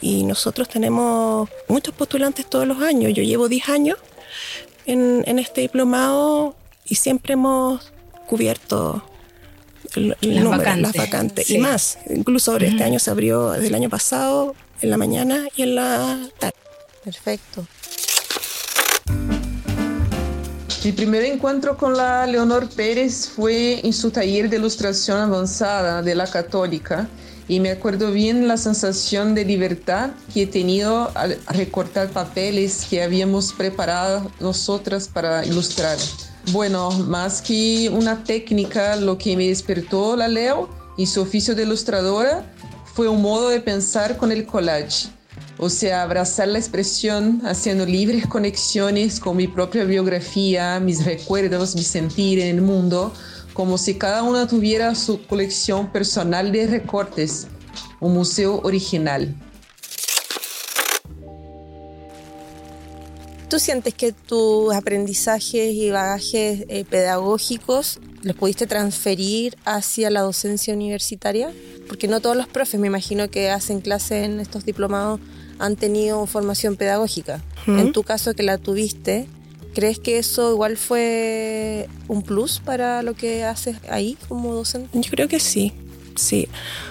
Y 0.00 0.24
nosotros 0.24 0.68
tenemos 0.68 1.48
muchos 1.68 1.94
postulantes 1.94 2.48
todos 2.48 2.66
los 2.66 2.80
años. 2.82 3.12
Yo 3.14 3.22
llevo 3.22 3.48
10 3.48 3.68
años 3.68 3.98
en, 4.84 5.24
en 5.26 5.38
este 5.38 5.62
diplomado 5.62 6.54
y 6.84 6.94
siempre 6.96 7.34
hemos 7.34 7.92
cubierto 8.26 9.02
el, 9.94 10.16
las, 10.20 10.94
vacantes. 10.94 11.50
y 11.50 11.58
más. 11.58 11.98
Incluso 12.08 12.56
este 12.56 12.84
año 12.84 12.98
se 12.98 13.10
abrió, 13.10 13.52
desde 13.52 13.68
el 13.68 13.74
año 13.74 13.88
pasado, 13.88 14.54
en 14.80 14.90
la 14.90 14.96
mañana 14.96 15.46
y 15.56 15.62
en 15.62 15.74
la 15.74 16.18
tarde. 16.38 16.54
Perfecto. 17.04 17.66
Mi 20.84 20.92
primer 20.92 21.24
encuentro 21.24 21.76
con 21.76 21.96
la 21.96 22.26
Leonor 22.26 22.68
Pérez 22.68 23.28
fue 23.28 23.84
en 23.84 23.92
su 23.92 24.10
taller 24.10 24.48
de 24.48 24.56
ilustración 24.56 25.18
avanzada 25.18 26.00
de 26.00 26.14
la 26.14 26.28
Católica 26.28 27.08
y 27.48 27.60
me 27.60 27.70
acuerdo 27.70 28.10
bien 28.10 28.48
la 28.48 28.56
sensación 28.56 29.34
de 29.34 29.44
libertad 29.44 30.10
que 30.32 30.42
he 30.42 30.46
tenido 30.46 31.10
al 31.14 31.38
recortar 31.48 32.10
papeles 32.10 32.86
que 32.88 33.02
habíamos 33.02 33.52
preparado 33.52 34.30
nosotras 34.40 35.08
para 35.08 35.44
ilustrar. 35.44 35.96
Bueno, 36.52 36.90
más 36.90 37.42
que 37.42 37.88
una 37.92 38.24
técnica, 38.24 38.96
lo 38.96 39.18
que 39.18 39.36
me 39.36 39.48
despertó 39.48 40.16
la 40.16 40.28
Leo 40.28 40.68
y 40.96 41.06
su 41.06 41.20
oficio 41.20 41.54
de 41.54 41.64
ilustradora 41.64 42.44
fue 42.94 43.08
un 43.08 43.22
modo 43.22 43.48
de 43.50 43.60
pensar 43.60 44.16
con 44.16 44.32
el 44.32 44.46
collage. 44.46 45.08
O 45.58 45.70
sea, 45.70 46.02
abrazar 46.02 46.48
la 46.48 46.58
expresión 46.58 47.40
haciendo 47.44 47.86
libres 47.86 48.26
conexiones 48.26 49.18
con 49.20 49.36
mi 49.36 49.48
propia 49.48 49.84
biografía, 49.84 50.78
mis 50.80 51.04
recuerdos, 51.04 51.74
mi 51.74 51.82
sentir 51.82 52.40
en 52.40 52.56
el 52.56 52.62
mundo, 52.62 53.12
como 53.56 53.78
si 53.78 53.94
cada 53.94 54.22
una 54.22 54.46
tuviera 54.46 54.94
su 54.94 55.26
colección 55.26 55.90
personal 55.90 56.52
de 56.52 56.66
recortes, 56.66 57.46
un 58.00 58.12
museo 58.12 58.60
original. 58.62 59.34
¿Tú 63.48 63.58
sientes 63.58 63.94
que 63.94 64.12
tus 64.12 64.74
aprendizajes 64.74 65.72
y 65.72 65.90
bagajes 65.90 66.66
eh, 66.68 66.84
pedagógicos 66.84 67.98
los 68.20 68.36
pudiste 68.36 68.66
transferir 68.66 69.56
hacia 69.64 70.10
la 70.10 70.20
docencia 70.20 70.74
universitaria? 70.74 71.50
Porque 71.88 72.08
no 72.08 72.20
todos 72.20 72.36
los 72.36 72.48
profes, 72.48 72.78
me 72.78 72.88
imagino 72.88 73.30
que 73.30 73.48
hacen 73.48 73.80
clases 73.80 74.26
en 74.26 74.38
estos 74.38 74.66
diplomados, 74.66 75.18
han 75.58 75.76
tenido 75.76 76.26
formación 76.26 76.76
pedagógica. 76.76 77.42
En 77.66 77.92
tu 77.92 78.02
caso 78.02 78.34
que 78.34 78.42
la 78.42 78.58
tuviste, 78.58 79.28
¿Crees 79.76 79.98
que 79.98 80.16
eso 80.16 80.52
igual 80.52 80.78
fue 80.78 81.86
un 82.08 82.22
plus 82.22 82.62
para 82.64 83.02
lo 83.02 83.12
que 83.12 83.44
haces 83.44 83.76
ahí 83.90 84.16
como 84.26 84.54
docente? 84.54 84.88
Yo 84.98 85.10
creo 85.10 85.28
que 85.28 85.38
sí, 85.38 85.74
sí. 86.14 86.48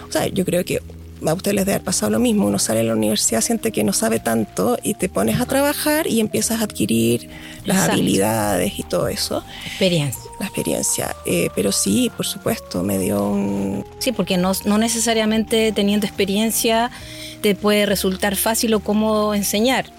O 0.07 0.11
sea, 0.11 0.27
yo 0.27 0.45
creo 0.45 0.63
que 0.63 0.83
a 1.25 1.33
ustedes 1.33 1.55
les 1.55 1.65
debe 1.65 1.77
haber 1.77 1.83
pasado 1.83 2.11
lo 2.11 2.19
mismo. 2.19 2.45
Uno 2.45 2.59
sale 2.59 2.81
de 2.81 2.85
la 2.85 2.93
universidad, 2.93 3.41
siente 3.41 3.71
que 3.71 3.83
no 3.83 3.91
sabe 3.91 4.19
tanto 4.19 4.77
y 4.83 4.93
te 4.93 5.09
pones 5.09 5.41
a 5.41 5.47
trabajar 5.47 6.05
y 6.05 6.19
empiezas 6.19 6.61
a 6.61 6.65
adquirir 6.65 7.27
las 7.63 7.89
habilidades 7.89 8.77
y 8.77 8.83
todo 8.83 9.07
eso. 9.07 9.43
Experiencia. 9.65 10.21
La 10.39 10.45
experiencia. 10.45 11.15
Eh, 11.25 11.49
pero 11.55 11.71
sí, 11.71 12.11
por 12.15 12.27
supuesto, 12.27 12.83
me 12.83 12.99
dio 12.99 13.27
un... 13.27 13.83
Sí, 13.97 14.11
porque 14.11 14.37
no, 14.37 14.51
no 14.63 14.77
necesariamente 14.77 15.71
teniendo 15.71 16.05
experiencia 16.05 16.91
te 17.41 17.55
puede 17.55 17.87
resultar 17.87 18.35
fácil 18.35 18.75
o 18.75 18.79
cómodo 18.79 19.33
enseñar 19.33 19.91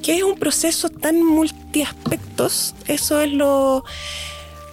que 0.00 0.16
es 0.16 0.22
un 0.22 0.36
proceso 0.36 0.88
tan 0.88 1.22
multiaspectos, 1.70 2.74
eso 2.86 3.20
es 3.20 3.32
lo... 3.32 3.84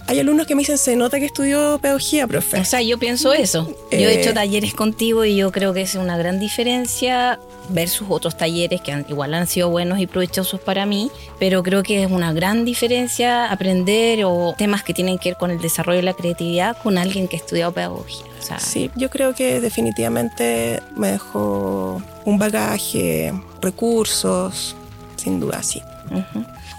Hay 0.09 0.19
alumnos 0.19 0.47
que 0.47 0.55
me 0.55 0.61
dicen, 0.61 0.77
se 0.77 0.95
nota 0.95 1.19
que 1.19 1.25
estudió 1.25 1.79
pedagogía, 1.81 2.27
profe. 2.27 2.61
O 2.61 2.63
sea, 2.63 2.81
yo 2.81 2.97
pienso 2.97 3.33
eso. 3.33 3.75
Yo 3.91 3.97
he 3.97 4.21
hecho 4.21 4.29
eh, 4.29 4.33
talleres 4.33 4.73
contigo 4.73 5.25
y 5.25 5.35
yo 5.35 5.51
creo 5.51 5.73
que 5.73 5.81
es 5.81 5.95
una 5.95 6.17
gran 6.17 6.39
diferencia 6.39 7.39
versus 7.67 8.07
otros 8.09 8.37
talleres 8.37 8.79
que 8.79 9.03
igual 9.09 9.33
han 9.33 9.47
sido 9.47 9.69
buenos 9.69 9.99
y 9.99 10.07
provechosos 10.07 10.61
para 10.61 10.85
mí, 10.85 11.11
pero 11.39 11.61
creo 11.61 11.83
que 11.83 12.03
es 12.03 12.09
una 12.09 12.31
gran 12.31 12.63
diferencia 12.63 13.51
aprender 13.51 14.23
o 14.23 14.55
temas 14.57 14.81
que 14.81 14.93
tienen 14.93 15.17
que 15.17 15.31
ver 15.31 15.37
con 15.37 15.51
el 15.51 15.59
desarrollo 15.59 15.97
de 15.97 16.03
la 16.03 16.13
creatividad 16.13 16.77
con 16.81 16.97
alguien 16.97 17.27
que 17.27 17.35
ha 17.35 17.39
estudiado 17.39 17.73
pedagogía. 17.73 18.25
sí, 18.59 18.89
yo 18.95 19.09
creo 19.09 19.35
que 19.35 19.59
definitivamente 19.59 20.81
me 20.95 21.11
dejó 21.11 22.01
un 22.23 22.39
bagaje, 22.39 23.33
recursos, 23.61 24.77
sin 25.17 25.41
duda 25.41 25.61
sí. 25.63 25.81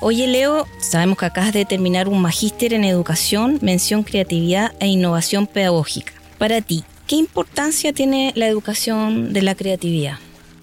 Oye 0.01 0.29
Leo, 0.29 0.69
sabemos 0.79 1.19
que 1.19 1.27
acabas 1.27 1.53
de 1.53 1.65
terminar 1.65 2.09
un 2.09 2.23
magíster 2.23 2.73
en 2.73 2.85
educación, 2.85 3.59
mención 3.63 4.05
creatividad 4.05 4.73
e 4.79 4.87
innovación 4.87 5.49
pedagógica. 5.49 6.13
Para 6.39 6.61
ti, 6.61 6.85
¿qué 7.09 7.17
importancia 7.17 7.93
tiene 7.93 8.33
la 8.37 8.47
educación 8.47 9.33
de 9.33 9.43
la 9.43 9.57
creatividad? 9.57 10.19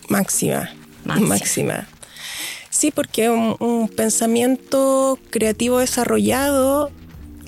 Máxima, 0.07 0.73
máxima. 1.03 1.85
Sí, 2.69 2.91
porque 2.91 3.29
un, 3.29 3.89
pensamiento 3.89 5.19
creativo 5.31 5.79
desarrollado 5.79 6.89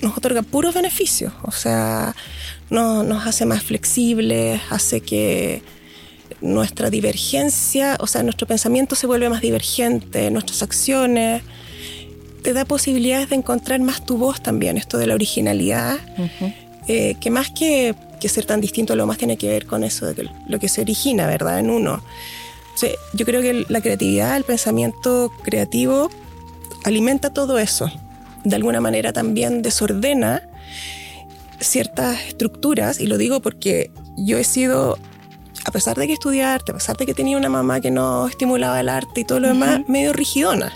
nos 0.02 0.16
otorga 0.16 0.42
puros 0.42 0.74
beneficios, 0.74 1.32
o 1.42 1.52
sea, 1.52 2.14
nos 2.68 3.26
hace 3.26 3.46
más 3.46 3.62
flexibles, 3.62 4.60
hace 4.68 5.00
que 5.00 5.62
nuestra 6.42 6.90
divergencia, 6.90 7.96
o 8.00 8.06
sea, 8.06 8.22
nuestro 8.22 8.46
pensamiento 8.46 8.94
se 8.94 9.06
vuelve 9.06 9.30
más 9.30 9.40
divergente, 9.40 10.30
nuestras 10.30 10.62
acciones, 10.62 11.42
te 12.48 12.54
da 12.54 12.64
posibilidades 12.64 13.28
de 13.28 13.36
encontrar 13.36 13.78
más 13.80 14.00
tu 14.00 14.16
voz 14.16 14.40
también, 14.40 14.78
esto 14.78 14.96
de 14.96 15.06
la 15.06 15.12
originalidad, 15.12 15.98
eh, 16.86 17.14
que 17.20 17.30
más 17.30 17.50
que, 17.50 17.94
ser 18.26 18.46
tan 18.46 18.62
distinto, 18.62 18.96
lo 18.96 19.06
más 19.06 19.18
tiene 19.18 19.36
que 19.36 19.48
ver 19.48 19.66
con 19.66 19.84
eso, 19.84 20.06
de 20.06 20.30
lo 20.46 20.58
que 20.58 20.70
se 20.70 20.80
origina, 20.80 21.26
¿verdad?, 21.26 21.58
en 21.58 21.68
uno. 21.68 22.02
yo 23.12 23.26
creo 23.26 23.42
que 23.42 23.66
la 23.68 23.82
creatividad, 23.82 24.34
el 24.34 24.44
pensamiento 24.44 25.30
creativo, 25.42 26.08
alimenta 26.84 27.34
todo 27.34 27.58
eso. 27.58 27.92
De 28.44 28.56
alguna 28.56 28.80
manera 28.80 29.12
también 29.12 29.60
desordena 29.60 30.48
ciertas 31.60 32.28
estructuras, 32.28 32.98
y 32.98 33.08
lo 33.08 33.18
digo 33.18 33.40
porque 33.40 33.90
yo 34.16 34.38
he 34.38 34.44
sido 34.44 34.96
a 35.66 35.70
pesar 35.70 35.98
de 35.98 36.06
que 36.06 36.14
estudié 36.14 36.44
arte, 36.44 36.72
a 36.72 36.76
pesar 36.76 36.96
de 36.96 37.04
que 37.04 37.12
tenía 37.12 37.36
una 37.36 37.50
mamá 37.50 37.82
que 37.82 37.90
no 37.90 38.26
estimulaba 38.26 38.80
el 38.80 38.88
arte 38.88 39.20
y 39.20 39.24
todo 39.24 39.38
lo 39.38 39.48
demás, 39.48 39.82
medio 39.86 40.14
rigidona. 40.14 40.72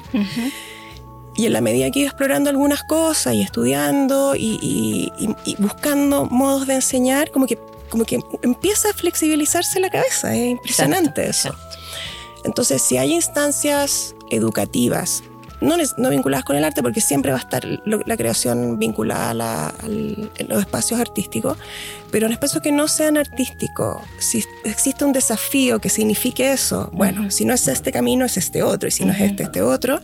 Y 1.36 1.46
en 1.46 1.52
la 1.52 1.60
medida 1.60 1.90
que 1.90 2.00
iba 2.00 2.08
explorando 2.08 2.50
algunas 2.50 2.82
cosas 2.82 3.34
y 3.34 3.42
estudiando 3.42 4.34
y, 4.36 5.10
buscando 5.58 6.26
modos 6.26 6.66
de 6.66 6.74
enseñar, 6.74 7.30
como 7.30 7.46
que, 7.46 7.58
como 7.88 8.04
que 8.04 8.20
empieza 8.42 8.90
a 8.90 8.92
flexibilizarse 8.92 9.80
la 9.80 9.90
cabeza. 9.90 10.34
Es 10.34 10.50
impresionante 10.50 11.28
eso. 11.28 11.54
Entonces, 12.44 12.82
si 12.82 12.98
hay 12.98 13.12
instancias 13.12 14.14
educativas 14.30 15.22
no, 15.62 15.76
no, 15.96 16.10
vinculadas 16.10 16.44
con 16.44 16.56
el 16.56 16.64
arte, 16.64 16.82
porque 16.82 17.00
siempre 17.00 17.30
va 17.30 17.38
a 17.38 17.40
estar 17.40 17.64
la 17.84 18.16
creación 18.16 18.78
vinculada 18.78 19.68
a, 19.68 19.88
los 19.88 20.60
espacios 20.60 21.00
artísticos, 21.00 21.56
pero 22.10 22.26
en 22.26 22.32
espacios 22.32 22.62
que 22.62 22.72
no 22.72 22.88
sean 22.88 23.16
artísticos, 23.16 23.98
si 24.18 24.44
existe 24.64 25.04
un 25.04 25.12
desafío 25.12 25.78
que 25.78 25.88
signifique 25.88 26.52
eso, 26.52 26.90
bueno, 26.92 27.30
si 27.30 27.44
no 27.44 27.54
es 27.54 27.68
este 27.68 27.92
camino, 27.92 28.24
es 28.24 28.36
este 28.36 28.62
otro, 28.62 28.88
y 28.88 28.90
si 28.90 29.04
no 29.04 29.12
es 29.12 29.20
este, 29.20 29.44
este 29.44 29.62
otro, 29.62 30.00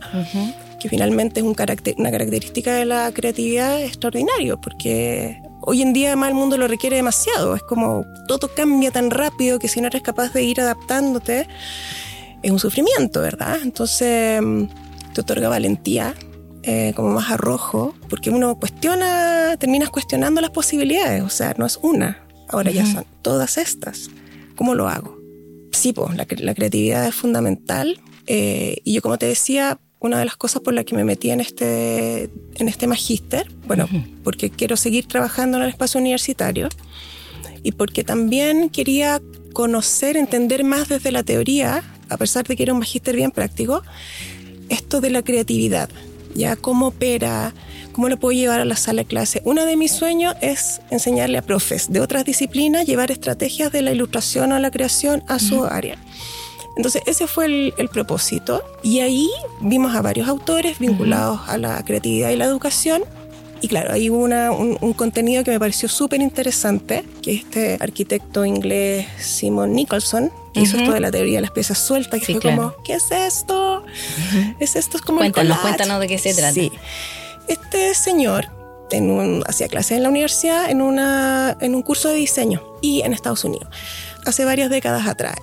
que 0.79 0.89
finalmente 0.89 1.41
es 1.41 1.45
un 1.45 1.55
una 1.97 2.11
característica 2.11 2.73
de 2.73 2.85
la 2.85 3.11
creatividad 3.11 3.81
extraordinario, 3.81 4.59
porque 4.59 5.41
hoy 5.61 5.81
en 5.81 5.93
día 5.93 6.09
además 6.09 6.29
el 6.29 6.35
mundo 6.35 6.57
lo 6.57 6.67
requiere 6.67 6.95
demasiado. 6.95 7.55
Es 7.55 7.63
como 7.63 8.05
todo 8.27 8.49
cambia 8.55 8.91
tan 8.91 9.11
rápido 9.11 9.59
que 9.59 9.67
si 9.67 9.81
no 9.81 9.87
eres 9.87 10.01
capaz 10.01 10.33
de 10.33 10.43
ir 10.43 10.61
adaptándote, 10.61 11.47
es 12.41 12.51
un 12.51 12.59
sufrimiento, 12.59 13.21
¿verdad? 13.21 13.57
Entonces 13.61 14.41
mm, 14.41 14.63
te 15.13 15.21
otorga 15.21 15.49
valentía, 15.49 16.15
eh, 16.63 16.93
como 16.95 17.09
más 17.09 17.31
arrojo, 17.31 17.95
porque 18.09 18.29
uno 18.29 18.59
cuestiona, 18.59 19.57
terminas 19.57 19.89
cuestionando 19.89 20.41
las 20.41 20.51
posibilidades, 20.51 21.23
o 21.23 21.29
sea, 21.29 21.55
no 21.57 21.65
es 21.65 21.77
una, 21.81 22.25
ahora 22.47 22.71
ya 22.71 22.85
son 22.85 23.05
todas 23.21 23.57
estas. 23.57 24.09
¿Cómo 24.55 24.75
lo 24.75 24.87
hago? 24.89 25.17
Sí, 25.71 25.93
pues 25.93 26.15
la, 26.15 26.25
creatividad 26.25 27.07
es 27.07 27.15
fundamental 27.15 28.01
eh, 28.27 28.81
y 28.83 28.93
yo 28.93 29.01
como 29.01 29.17
te 29.17 29.27
decía, 29.27 29.79
una 29.99 30.19
de 30.19 30.25
las 30.25 30.37
cosas 30.37 30.61
por 30.61 30.73
las 30.73 30.85
que 30.85 30.95
me 30.95 31.03
metí 31.03 31.29
en 31.29 31.41
este, 31.41 32.29
en 32.55 32.67
este 32.67 32.87
magíster, 32.87 33.51
bueno, 33.67 33.87
porque 34.23 34.49
quiero 34.49 34.77
seguir 34.77 35.07
trabajando 35.07 35.57
en 35.57 35.63
el 35.63 35.69
espacio 35.69 35.99
universitario 35.99 36.69
y 37.63 37.73
porque 37.73 38.03
también 38.03 38.69
quería 38.69 39.21
conocer, 39.53 40.15
entender 40.15 40.63
más 40.63 40.87
desde 40.87 41.11
la 41.11 41.23
teoría, 41.23 41.83
a 42.07 42.17
pesar 42.17 42.47
de 42.47 42.55
que 42.55 42.63
era 42.63 42.73
un 42.73 42.79
magíster 42.79 43.15
bien 43.15 43.31
práctico, 43.31 43.83
esto 44.69 45.01
de 45.01 45.09
la 45.09 45.21
creatividad, 45.21 45.89
ya 46.33 46.55
cómo 46.55 46.87
opera, 46.87 47.53
cómo 47.91 48.07
lo 48.07 48.17
puedo 48.17 48.31
llevar 48.31 48.61
a 48.61 48.65
la 48.65 48.77
sala 48.77 49.01
de 49.01 49.07
clase. 49.07 49.41
Uno 49.43 49.65
de 49.65 49.75
mis 49.75 49.91
sueños 49.91 50.35
es 50.41 50.79
enseñarle 50.91 51.39
a 51.39 51.41
profes 51.41 51.91
de 51.91 51.99
otras 51.99 52.23
disciplinas, 52.23 52.85
llevar 52.85 53.11
estrategias 53.11 53.71
de 53.73 53.81
la 53.81 53.91
ilustración 53.91 54.53
o 54.53 54.59
la 54.59 54.71
creación 54.71 55.23
a 55.27 55.39
su 55.39 55.65
área. 55.65 55.97
Entonces 56.79 57.01
ese 57.05 57.27
fue 57.27 57.73
el, 57.77 57.89
propósito 57.91 58.63
y 58.83 59.01
ahí 59.01 59.29
vimos 59.59 59.93
a 59.97 60.01
varios 60.01 60.29
autores 60.29 60.79
vinculados 60.79 61.41
a 61.49 61.57
la 61.57 61.83
creatividad 61.83 62.29
y 62.29 62.37
la 62.37 62.45
educación 62.45 63.03
y 63.59 63.67
claro, 63.67 63.91
ahí 63.91 64.09
hubo 64.09 64.23
un, 64.23 64.93
contenido 64.93 65.43
que 65.43 65.51
me 65.51 65.59
pareció 65.59 65.89
súper 65.89 66.21
interesante, 66.21 67.03
que 67.21 67.33
este 67.33 67.77
arquitecto 67.81 68.45
inglés 68.45 69.07
Simon 69.19 69.73
Nicholson, 69.73 70.31
que 70.53 70.61
hizo 70.61 70.77
esto 70.77 70.93
de 70.93 71.01
la 71.01 71.11
teoría 71.11 71.39
de 71.39 71.41
las 71.41 71.51
piezas 71.51 71.79
sueltas, 71.79 72.21
que 72.21 72.39
fue 72.39 72.41
como, 72.41 72.73
¿qué 72.85 72.93
es 72.93 73.11
esto? 73.11 73.83
¿Es 74.61 74.77
esto? 74.77 74.95
Es 74.95 75.03
como 75.03 75.19
cuéntanos, 75.19 75.57
cuéntanos 75.57 75.99
de 75.99 76.07
qué 76.07 76.17
se 76.17 76.33
trata. 76.33 76.53
Sí. 76.53 76.71
Este 77.49 77.93
señor 77.93 78.47
en 78.91 79.11
un, 79.11 79.43
hacía 79.47 79.67
clases 79.67 79.97
en 79.97 80.03
la 80.03 80.09
universidad 80.09 80.69
en, 80.69 80.81
una, 80.81 81.57
en 81.59 81.75
un 81.75 81.81
curso 81.81 82.07
de 82.07 82.15
diseño 82.15 82.63
y 82.81 83.01
en 83.01 83.11
Estados 83.11 83.43
Unidos, 83.43 83.67
hace 84.25 84.45
varias 84.45 84.69
décadas 84.69 85.05
atrás 85.07 85.35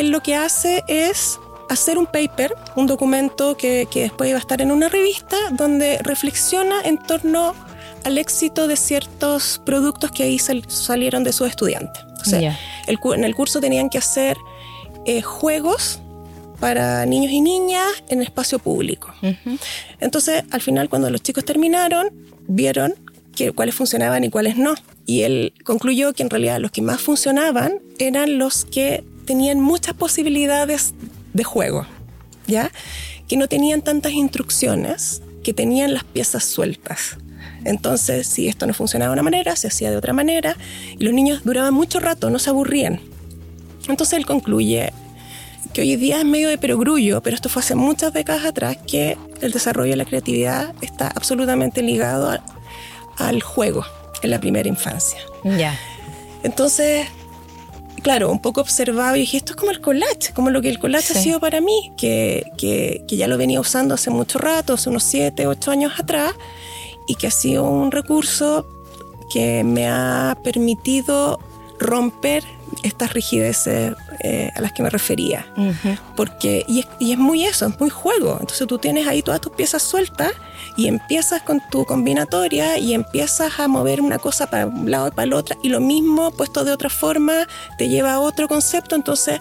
él 0.00 0.10
lo 0.10 0.22
que 0.22 0.34
hace 0.34 0.84
es 0.88 1.38
hacer 1.68 1.98
un 1.98 2.06
paper, 2.06 2.54
un 2.76 2.86
documento 2.86 3.56
que, 3.56 3.88
después 3.92 4.28
iba 4.28 4.38
a 4.38 4.40
estar 4.40 4.60
en 4.60 4.70
una 4.70 4.88
revista, 4.88 5.36
donde 5.52 5.98
reflexiona 5.98 6.80
en 6.82 6.98
torno 6.98 7.54
al 8.04 8.18
éxito 8.18 8.68
de 8.68 8.76
ciertos 8.76 9.60
productos 9.64 10.10
que 10.10 10.22
ahí 10.22 10.38
salieron 10.38 11.24
de 11.24 11.32
sus 11.32 11.48
estudiantes. 11.48 12.02
O 12.20 12.24
sea, 12.24 12.58
en 12.86 13.24
el 13.24 13.34
curso 13.34 13.60
tenían 13.60 13.88
que 13.88 13.98
hacer 13.98 14.36
eh, 15.04 15.22
juegos 15.22 16.00
para 16.60 17.04
niños 17.06 17.30
y 17.32 17.40
niñas 17.40 17.86
en 18.08 18.22
espacio 18.22 18.58
público. 18.58 19.12
Entonces, 20.00 20.44
al 20.50 20.60
final, 20.60 20.88
cuando 20.88 21.10
los 21.10 21.22
chicos 21.22 21.44
terminaron, 21.44 22.10
vieron 22.48 22.94
que, 23.34 23.52
cuáles 23.52 23.74
funcionaban 23.74 24.24
y 24.24 24.30
cuáles 24.30 24.56
no. 24.56 24.74
Y 25.04 25.22
él 25.22 25.52
concluyó 25.64 26.12
que 26.12 26.22
en 26.22 26.30
realidad 26.30 26.58
los 26.58 26.70
que 26.70 26.82
más 26.82 27.00
funcionaban 27.00 27.80
eran 27.98 28.38
los 28.38 28.64
que 28.64 29.04
tenían 29.26 29.60
muchas 29.60 29.94
posibilidades 29.94 30.94
de 31.34 31.44
juego, 31.44 31.86
¿ya? 32.46 32.70
Que 33.28 33.36
no 33.36 33.48
tenían 33.48 33.82
tantas 33.82 34.12
instrucciones, 34.12 35.22
que 35.44 35.52
tenían 35.52 35.92
las 35.92 36.04
piezas 36.04 36.44
sueltas. 36.44 37.18
Entonces, 37.64 38.26
si 38.26 38.48
esto 38.48 38.66
no 38.66 38.74
funcionaba 38.74 39.10
de 39.10 39.14
una 39.14 39.22
manera, 39.22 39.56
se 39.56 39.66
hacía 39.66 39.90
de 39.90 39.96
otra 39.96 40.12
manera, 40.12 40.56
y 40.98 41.04
los 41.04 41.12
niños 41.12 41.42
duraban 41.44 41.74
mucho 41.74 42.00
rato, 42.00 42.30
no 42.30 42.38
se 42.38 42.50
aburrían. 42.50 43.00
Entonces 43.88 44.18
él 44.18 44.26
concluye 44.26 44.92
que 45.72 45.82
hoy 45.82 45.96
día 45.96 46.18
es 46.18 46.24
medio 46.24 46.48
de 46.48 46.58
perogrullo, 46.58 47.22
pero 47.22 47.36
esto 47.36 47.48
fue 47.48 47.60
hace 47.60 47.74
muchas 47.74 48.12
décadas 48.12 48.44
atrás, 48.44 48.78
que 48.86 49.18
el 49.42 49.52
desarrollo 49.52 49.90
de 49.90 49.96
la 49.96 50.04
creatividad 50.04 50.74
está 50.80 51.08
absolutamente 51.08 51.82
ligado 51.82 52.36
al 53.18 53.42
juego 53.42 53.84
en 54.22 54.30
la 54.30 54.40
primera 54.40 54.68
infancia. 54.68 55.18
Ya. 55.44 55.78
Entonces, 56.42 57.06
claro, 58.06 58.30
un 58.30 58.38
poco 58.38 58.60
observaba 58.60 59.16
y 59.16 59.22
dije, 59.22 59.38
esto 59.38 59.54
es 59.54 59.56
como 59.56 59.72
el 59.72 59.80
collage, 59.80 60.32
como 60.32 60.50
lo 60.50 60.62
que 60.62 60.68
el 60.68 60.78
collage 60.78 61.12
ha 61.12 61.20
sido 61.20 61.40
para 61.40 61.60
mí, 61.60 61.92
que, 61.98 62.44
que, 62.56 63.02
que, 63.08 63.16
ya 63.16 63.26
lo 63.26 63.36
venía 63.36 63.58
usando 63.58 63.94
hace 63.94 64.10
mucho 64.10 64.38
rato, 64.38 64.74
hace 64.74 64.90
unos 64.90 65.02
7, 65.02 65.48
8 65.48 65.70
años 65.72 65.92
atrás, 65.98 66.32
y 67.08 67.16
que 67.16 67.26
ha 67.26 67.32
sido 67.32 67.64
un 67.64 67.90
recurso 67.90 68.64
que 69.32 69.64
me 69.64 69.88
ha 69.88 70.38
permitido 70.44 71.40
romper 71.80 72.44
estas 72.82 73.12
rigideces 73.12 73.94
eh, 74.20 74.50
a 74.54 74.60
las 74.60 74.72
que 74.72 74.82
me 74.82 74.90
refería. 74.90 75.46
Porque, 76.16 76.64
y 76.68 76.80
es, 76.80 76.88
y 76.98 77.12
es, 77.12 77.18
muy 77.18 77.44
eso, 77.44 77.66
es 77.66 77.78
muy 77.80 77.90
juego. 77.90 78.36
Entonces 78.40 78.66
tú 78.66 78.78
tienes 78.78 79.06
ahí 79.06 79.22
todas 79.22 79.40
tus 79.40 79.52
piezas 79.52 79.82
sueltas 79.82 80.32
y 80.76 80.88
empiezas 80.88 81.42
con 81.42 81.60
tu 81.70 81.84
combinatoria 81.84 82.78
y 82.78 82.94
empiezas 82.94 83.58
a 83.58 83.68
mover 83.68 84.00
una 84.00 84.18
cosa 84.18 84.48
para 84.48 84.66
un 84.66 84.90
lado 84.90 85.08
y 85.08 85.10
para 85.10 85.24
el 85.24 85.32
otro. 85.32 85.56
Y 85.62 85.68
lo 85.68 85.80
mismo, 85.80 86.30
puesto 86.30 86.64
de 86.64 86.72
otra 86.72 86.90
forma, 86.90 87.46
te 87.78 87.88
lleva 87.88 88.14
a 88.14 88.20
otro 88.20 88.48
concepto. 88.48 88.94
Entonces, 88.94 89.40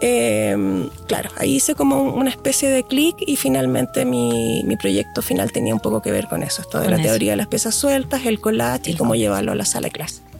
em, 0.00 0.88
claro, 1.06 1.30
ahí 1.36 1.56
hice 1.56 1.74
como 1.74 2.02
una 2.02 2.30
especie 2.30 2.68
de 2.68 2.84
clic 2.84 3.16
y 3.18 3.36
finalmente 3.36 4.04
mi, 4.04 4.62
mi, 4.64 4.76
proyecto 4.76 5.22
final 5.22 5.52
tenía 5.52 5.74
un 5.74 5.80
poco 5.80 6.02
que 6.02 6.10
ver 6.10 6.28
con 6.28 6.42
eso. 6.42 6.62
Esto 6.62 6.80
de 6.80 6.90
la 6.90 7.00
teoría 7.00 7.32
de 7.32 7.36
las 7.36 7.48
piezas 7.48 7.74
sueltas, 7.74 8.26
el 8.26 8.40
collage 8.40 8.90
y 8.90 8.94
cómo 8.96 9.14
llevarlo 9.14 9.52
a 9.52 9.54
la 9.54 9.64
sala 9.64 9.88
de 9.88 9.92
clase. 9.92 10.33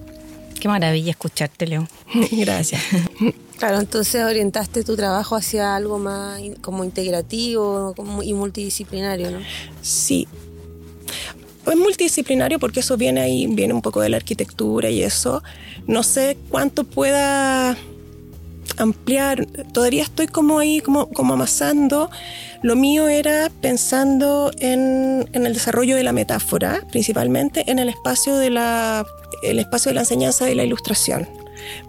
Qué 0.64 0.68
maravilla 0.68 1.10
escucharte, 1.10 1.66
Leo. 1.66 1.86
Gracias. 2.32 2.80
Claro, 3.58 3.78
entonces 3.78 4.24
orientaste 4.24 4.82
tu 4.82 4.96
trabajo 4.96 5.36
hacia 5.36 5.76
algo 5.76 5.98
más 5.98 6.40
como 6.60 6.82
integrativo 6.82 7.94
y 8.24 8.34
multidisciplinario, 8.34 9.30
¿no? 9.30 9.38
Sí. 9.80 10.26
Es 11.64 11.76
multidisciplinario 11.76 12.58
porque 12.58 12.80
eso 12.80 12.96
viene 12.96 13.20
ahí, 13.20 13.46
viene 13.46 13.72
un 13.72 13.80
poco 13.80 14.00
de 14.00 14.08
la 14.08 14.16
arquitectura 14.16 14.90
y 14.90 15.04
eso. 15.04 15.42
No 15.86 16.02
sé 16.02 16.36
cuánto 16.48 16.82
pueda 16.82 17.76
ampliar. 18.78 19.46
Todavía 19.72 20.02
estoy 20.02 20.26
como 20.26 20.58
ahí, 20.58 20.80
como, 20.80 21.08
como 21.10 21.34
amasando. 21.34 22.10
Lo 22.62 22.76
mío 22.76 23.08
era 23.08 23.50
pensando 23.60 24.50
en, 24.58 25.28
en 25.32 25.46
el 25.46 25.54
desarrollo 25.54 25.96
de 25.96 26.02
la 26.02 26.12
metáfora, 26.12 26.82
principalmente 26.90 27.70
en 27.70 27.78
el 27.78 27.88
espacio 27.88 28.36
de 28.36 28.50
la 28.50 29.06
el 29.42 29.58
espacio 29.58 29.90
de 29.90 29.94
la 29.94 30.00
enseñanza 30.00 30.50
y 30.50 30.54
la 30.54 30.64
ilustración. 30.64 31.28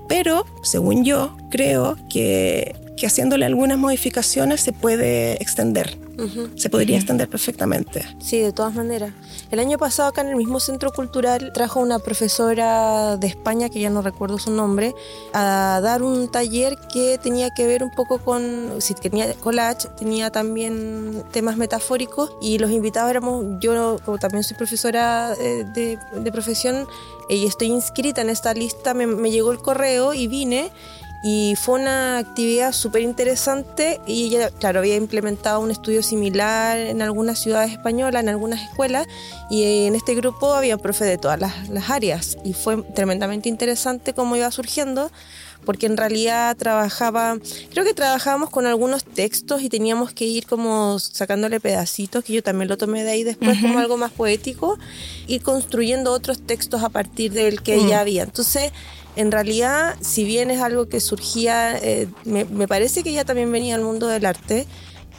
Pero, 0.08 0.46
según 0.62 1.04
yo, 1.04 1.36
creo 1.50 1.98
que, 2.10 2.76
que 2.98 3.08
haciéndole 3.08 3.46
algunas 3.46 3.78
modificaciones 3.78 4.62
se 4.62 4.72
puede 4.72 5.34
extender. 5.42 5.98
Se 6.56 6.70
podría 6.70 6.98
extender 6.98 7.30
perfectamente. 7.30 8.06
Sí, 8.20 8.40
de 8.40 8.52
todas 8.52 8.74
maneras. 8.74 9.14
El 9.52 9.60
año 9.60 9.78
pasado 9.78 10.10
acá 10.10 10.22
en 10.22 10.30
el 10.30 10.36
mismo 10.36 10.60
centro 10.60 10.92
cultural 10.92 11.52
trajo 11.54 11.80
una 11.80 12.00
profesora 12.00 13.18
de 13.18 13.28
España, 13.28 13.70
que 13.70 13.80
ya 13.80 13.90
no 13.90 14.02
recuerdo 14.02 14.40
su 14.40 14.52
nombre, 14.52 14.94
a 15.34 15.80
dar 15.84 16.04
un 16.04 16.30
taller 16.30 16.78
que 16.94 17.18
tenía 17.18 17.50
que 17.50 17.68
ver 17.68 17.84
un 17.84 17.92
poco 17.92 18.20
con, 18.20 18.76
si 18.80 18.94
tenía 18.94 19.34
collage, 19.36 19.88
tenía 19.98 20.32
también 20.32 21.24
temas 21.32 21.58
metafóricos 21.58 22.32
y 22.42 22.58
los 22.58 22.72
invitados 22.72 23.10
éramos, 23.10 23.46
yo 23.60 23.98
como 24.06 24.18
también 24.18 24.44
soy 24.44 24.58
profesora 24.58 25.34
eh, 25.40 25.66
de, 25.74 26.00
de 26.18 26.32
profesión 26.32 26.88
y 27.30 27.46
estoy 27.46 27.68
inscrita 27.68 28.22
en 28.22 28.30
esta 28.30 28.54
lista, 28.54 28.94
me, 28.94 29.08
me 29.08 29.32
llegó 29.32 29.52
el 29.52 29.60
correo 29.60 30.14
y 30.14 30.28
vine 30.28 30.72
y 31.28 31.56
fue 31.56 31.80
una 31.80 32.20
actividad 32.20 32.72
súper 32.72 33.02
interesante 33.02 34.00
y 34.06 34.26
ella, 34.26 34.52
claro, 34.52 34.78
había 34.78 34.96
implementado 34.96 35.60
un 35.60 35.72
estudio 35.72 36.04
similar 36.04 36.78
en 36.78 37.02
algunas 37.02 37.40
ciudades 37.40 37.72
españolas, 37.72 38.22
en 38.22 38.30
algunas 38.30 38.62
escuelas, 38.62 39.08
y 39.50 39.88
en 39.88 39.96
este 39.96 40.14
grupo 40.14 40.54
había 40.54 40.78
profe 40.78 41.04
de 41.04 41.18
todas 41.18 41.40
las, 41.40 41.68
las 41.70 41.90
áreas. 41.90 42.38
Y 42.44 42.54
fue 42.54 42.84
tremendamente 42.94 43.50
interesante 43.50 44.14
cómo 44.14 44.36
iba 44.36 44.52
surgiendo 44.52 45.10
porque 45.66 45.88
en 45.88 45.98
realidad 45.98 46.56
trabajaba, 46.56 47.40
creo 47.72 47.84
que 47.84 47.96
trabajábamos 47.96 48.52
con 48.52 48.68
algunos 48.68 49.04
textos 49.04 49.64
y 49.64 49.70
teníamos 49.70 50.14
que 50.14 50.26
ir 50.26 50.46
como 50.46 51.00
sacándole 51.00 51.60
pedacitos, 51.60 52.24
que 52.24 52.34
yo 52.34 52.44
también 52.44 52.70
lo 52.70 52.78
tomé 52.78 53.04
de 53.04 53.10
ahí 53.10 53.24
después 53.24 53.60
como 53.60 53.80
algo 53.80 53.98
más 53.98 54.12
poético, 54.12 54.78
y 55.26 55.40
construyendo 55.40 56.12
otros 56.12 56.40
textos 56.40 56.84
a 56.84 56.90
partir 56.90 57.32
del 57.32 57.64
que 57.64 57.84
ya 57.88 58.02
había. 58.02 58.22
Entonces, 58.22 58.72
en 59.16 59.32
realidad, 59.32 59.96
si 60.02 60.26
bien 60.26 60.52
es 60.52 60.62
algo 60.62 60.88
que 60.88 61.00
surgía, 61.00 61.78
eh, 61.78 62.08
me, 62.26 62.46
parece 62.68 63.04
que 63.04 63.12
ella 63.12 63.26
también 63.26 63.52
venía 63.52 63.76
al 63.76 63.82
mundo 63.82 64.08
del 64.08 64.26
arte, 64.26 64.66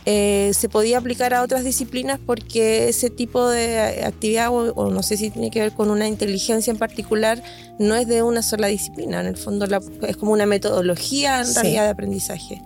eh, 0.09 0.53
se 0.55 0.69
podía 0.69 0.99
aplicar 0.99 1.35
a 1.35 1.42
otras 1.42 1.64
disciplinas 1.64 2.21
porque 2.25 2.88
ese 2.88 3.11
tipo 3.11 3.49
de 3.49 4.05
actividad, 4.05 4.51
o, 4.53 4.88
no 4.88 5.03
sé 5.03 5.16
si 5.16 5.31
tiene 5.31 5.51
que 5.51 5.59
ver 5.59 5.73
con 5.73 5.90
una 5.90 6.07
inteligencia 6.07 6.71
en 6.71 6.79
particular, 6.79 7.42
no 7.81 7.97
es 7.97 8.07
de 8.07 8.23
una 8.23 8.42
sola 8.42 8.69
disciplina. 8.69 9.21
En 9.21 9.27
el 9.27 9.37
fondo 9.37 9.66
es 10.07 10.16
como 10.16 10.31
una 10.31 10.47
metodología 10.47 11.40
en 11.40 11.53
realidad 11.53 11.85
de 11.85 11.90
aprendizaje. 11.90 12.62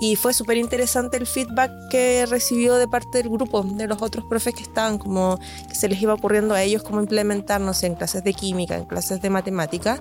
Y 0.00 0.14
fue 0.14 0.32
súper 0.32 0.58
interesante 0.58 1.16
el 1.16 1.26
feedback 1.26 1.72
que 1.90 2.24
recibió 2.26 2.76
de 2.76 2.86
parte 2.86 3.18
del 3.18 3.30
grupo, 3.30 3.64
de 3.64 3.88
los 3.88 4.00
otros 4.00 4.24
profes 4.24 4.54
que 4.54 4.62
estaban, 4.62 4.98
como 4.98 5.40
que 5.68 5.74
se 5.74 5.88
les 5.88 6.00
iba 6.00 6.14
ocurriendo 6.14 6.54
a 6.54 6.62
ellos 6.62 6.84
cómo 6.84 7.00
implementarnos 7.00 7.82
en 7.82 7.96
clases 7.96 8.22
de 8.22 8.32
química, 8.32 8.76
en 8.76 8.84
clases 8.84 9.20
de 9.20 9.28
matemática. 9.28 9.98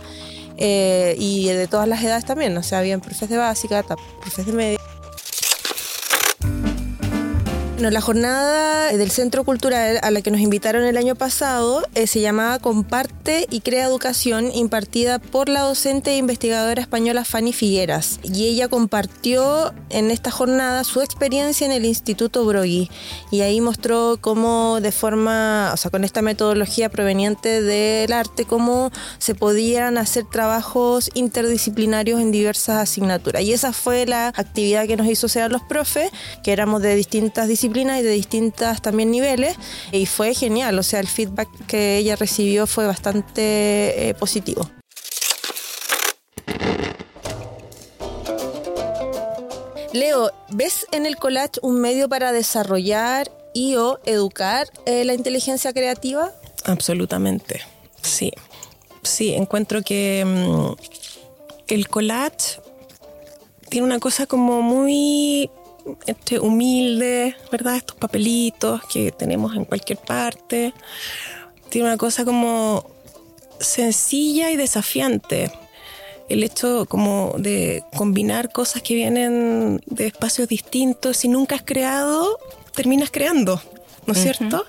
Eh, 0.57 1.15
y 1.17 1.47
de 1.47 1.67
todas 1.67 1.87
las 1.87 2.03
edades 2.03 2.25
también, 2.25 2.55
o 2.55 2.63
sea, 2.63 2.79
habían 2.79 3.01
profes 3.01 3.27
de 3.27 3.37
básica, 3.37 3.83
profes 4.21 4.45
de 4.45 4.53
media. 4.53 4.79
Bueno, 7.75 7.89
la 7.89 7.99
jornada 7.99 8.93
del 8.93 9.11
Centro 9.11 9.43
Cultural 9.43 9.99
a 10.01 10.09
la 10.09 10.21
que 10.21 10.31
nos 10.31 10.39
invitaron 10.39 10.85
el 10.85 10.95
año 10.95 11.15
pasado 11.15 11.83
eh, 11.93 12.07
se 12.07 12.21
llamaba 12.21 12.57
Comparte 12.59 13.47
y 13.49 13.59
Crea 13.59 13.83
Educación, 13.83 14.49
impartida 14.53 15.19
por 15.19 15.49
la 15.49 15.59
docente 15.63 16.11
e 16.11 16.17
investigadora 16.17 16.81
española 16.81 17.25
Fanny 17.25 17.51
Figueras. 17.51 18.21
Y 18.23 18.45
ella 18.45 18.69
compartió 18.69 19.73
en 19.89 20.09
esta 20.09 20.31
jornada 20.31 20.85
su 20.85 21.01
experiencia 21.01 21.65
en 21.65 21.73
el 21.73 21.83
Instituto 21.83 22.45
Brogui. 22.45 22.89
Y 23.29 23.41
ahí 23.41 23.59
mostró 23.59 24.19
cómo 24.21 24.79
de 24.79 24.93
forma, 24.93 25.71
o 25.73 25.77
sea, 25.77 25.91
con 25.91 26.05
esta 26.05 26.21
metodología 26.21 26.87
proveniente 26.87 27.61
del 27.61 28.13
arte, 28.13 28.45
cómo 28.45 28.89
se 29.17 29.35
podían 29.35 29.97
hacer 29.97 30.23
trabajos 30.23 31.09
interdisciplinarios 31.13 32.21
en 32.21 32.31
diversas 32.31 32.77
asignaturas. 32.77 33.41
Y 33.41 33.51
esa 33.51 33.73
fue 33.73 34.05
la 34.05 34.29
actividad 34.29 34.87
que 34.87 34.95
nos 34.95 35.07
hizo 35.07 35.27
ser 35.27 35.51
los 35.51 35.61
profes, 35.61 36.09
que 36.41 36.53
éramos 36.53 36.81
de 36.81 36.95
distintas 36.95 37.49
disciplinas 37.49 37.65
y 37.75 38.03
de 38.03 38.11
distintas 38.11 38.81
también 38.81 39.11
niveles 39.11 39.57
y 39.91 40.05
fue 40.05 40.33
genial, 40.33 40.79
o 40.79 40.83
sea, 40.83 40.99
el 40.99 41.07
feedback 41.07 41.49
que 41.67 41.97
ella 41.97 42.15
recibió 42.15 42.67
fue 42.67 42.87
bastante 42.87 44.09
eh, 44.09 44.13
positivo. 44.13 44.69
Leo, 49.91 50.31
¿ves 50.49 50.85
en 50.91 51.05
el 51.05 51.17
collage 51.17 51.59
un 51.61 51.79
medio 51.79 52.09
para 52.09 52.31
desarrollar 52.31 53.31
y 53.53 53.75
o 53.75 53.99
educar 54.05 54.69
eh, 54.85 55.05
la 55.05 55.13
inteligencia 55.13 55.73
creativa? 55.73 56.31
Absolutamente, 56.65 57.61
sí. 58.01 58.31
Sí, 59.03 59.33
encuentro 59.33 59.81
que 59.83 60.23
mm, 60.25 61.73
el 61.73 61.87
collage 61.87 62.59
tiene 63.69 63.85
una 63.85 63.99
cosa 63.99 64.25
como 64.25 64.61
muy 64.61 65.49
este, 66.05 66.39
humilde, 66.39 67.35
¿verdad? 67.51 67.75
Estos 67.77 67.95
papelitos 67.97 68.81
que 68.91 69.11
tenemos 69.11 69.55
en 69.55 69.65
cualquier 69.65 69.99
parte. 69.99 70.73
Tiene 71.69 71.87
una 71.87 71.97
cosa 71.97 72.25
como 72.25 72.89
sencilla 73.59 74.51
y 74.51 74.55
desafiante. 74.55 75.51
El 76.27 76.43
hecho 76.43 76.85
como 76.87 77.35
de 77.37 77.83
combinar 77.95 78.51
cosas 78.51 78.81
que 78.81 78.95
vienen 78.95 79.81
de 79.85 80.07
espacios 80.07 80.47
distintos. 80.47 81.17
Si 81.17 81.27
nunca 81.27 81.55
has 81.55 81.63
creado, 81.63 82.39
terminas 82.73 83.11
creando, 83.11 83.61
¿no 84.05 84.13
es 84.13 84.21
cierto? 84.21 84.65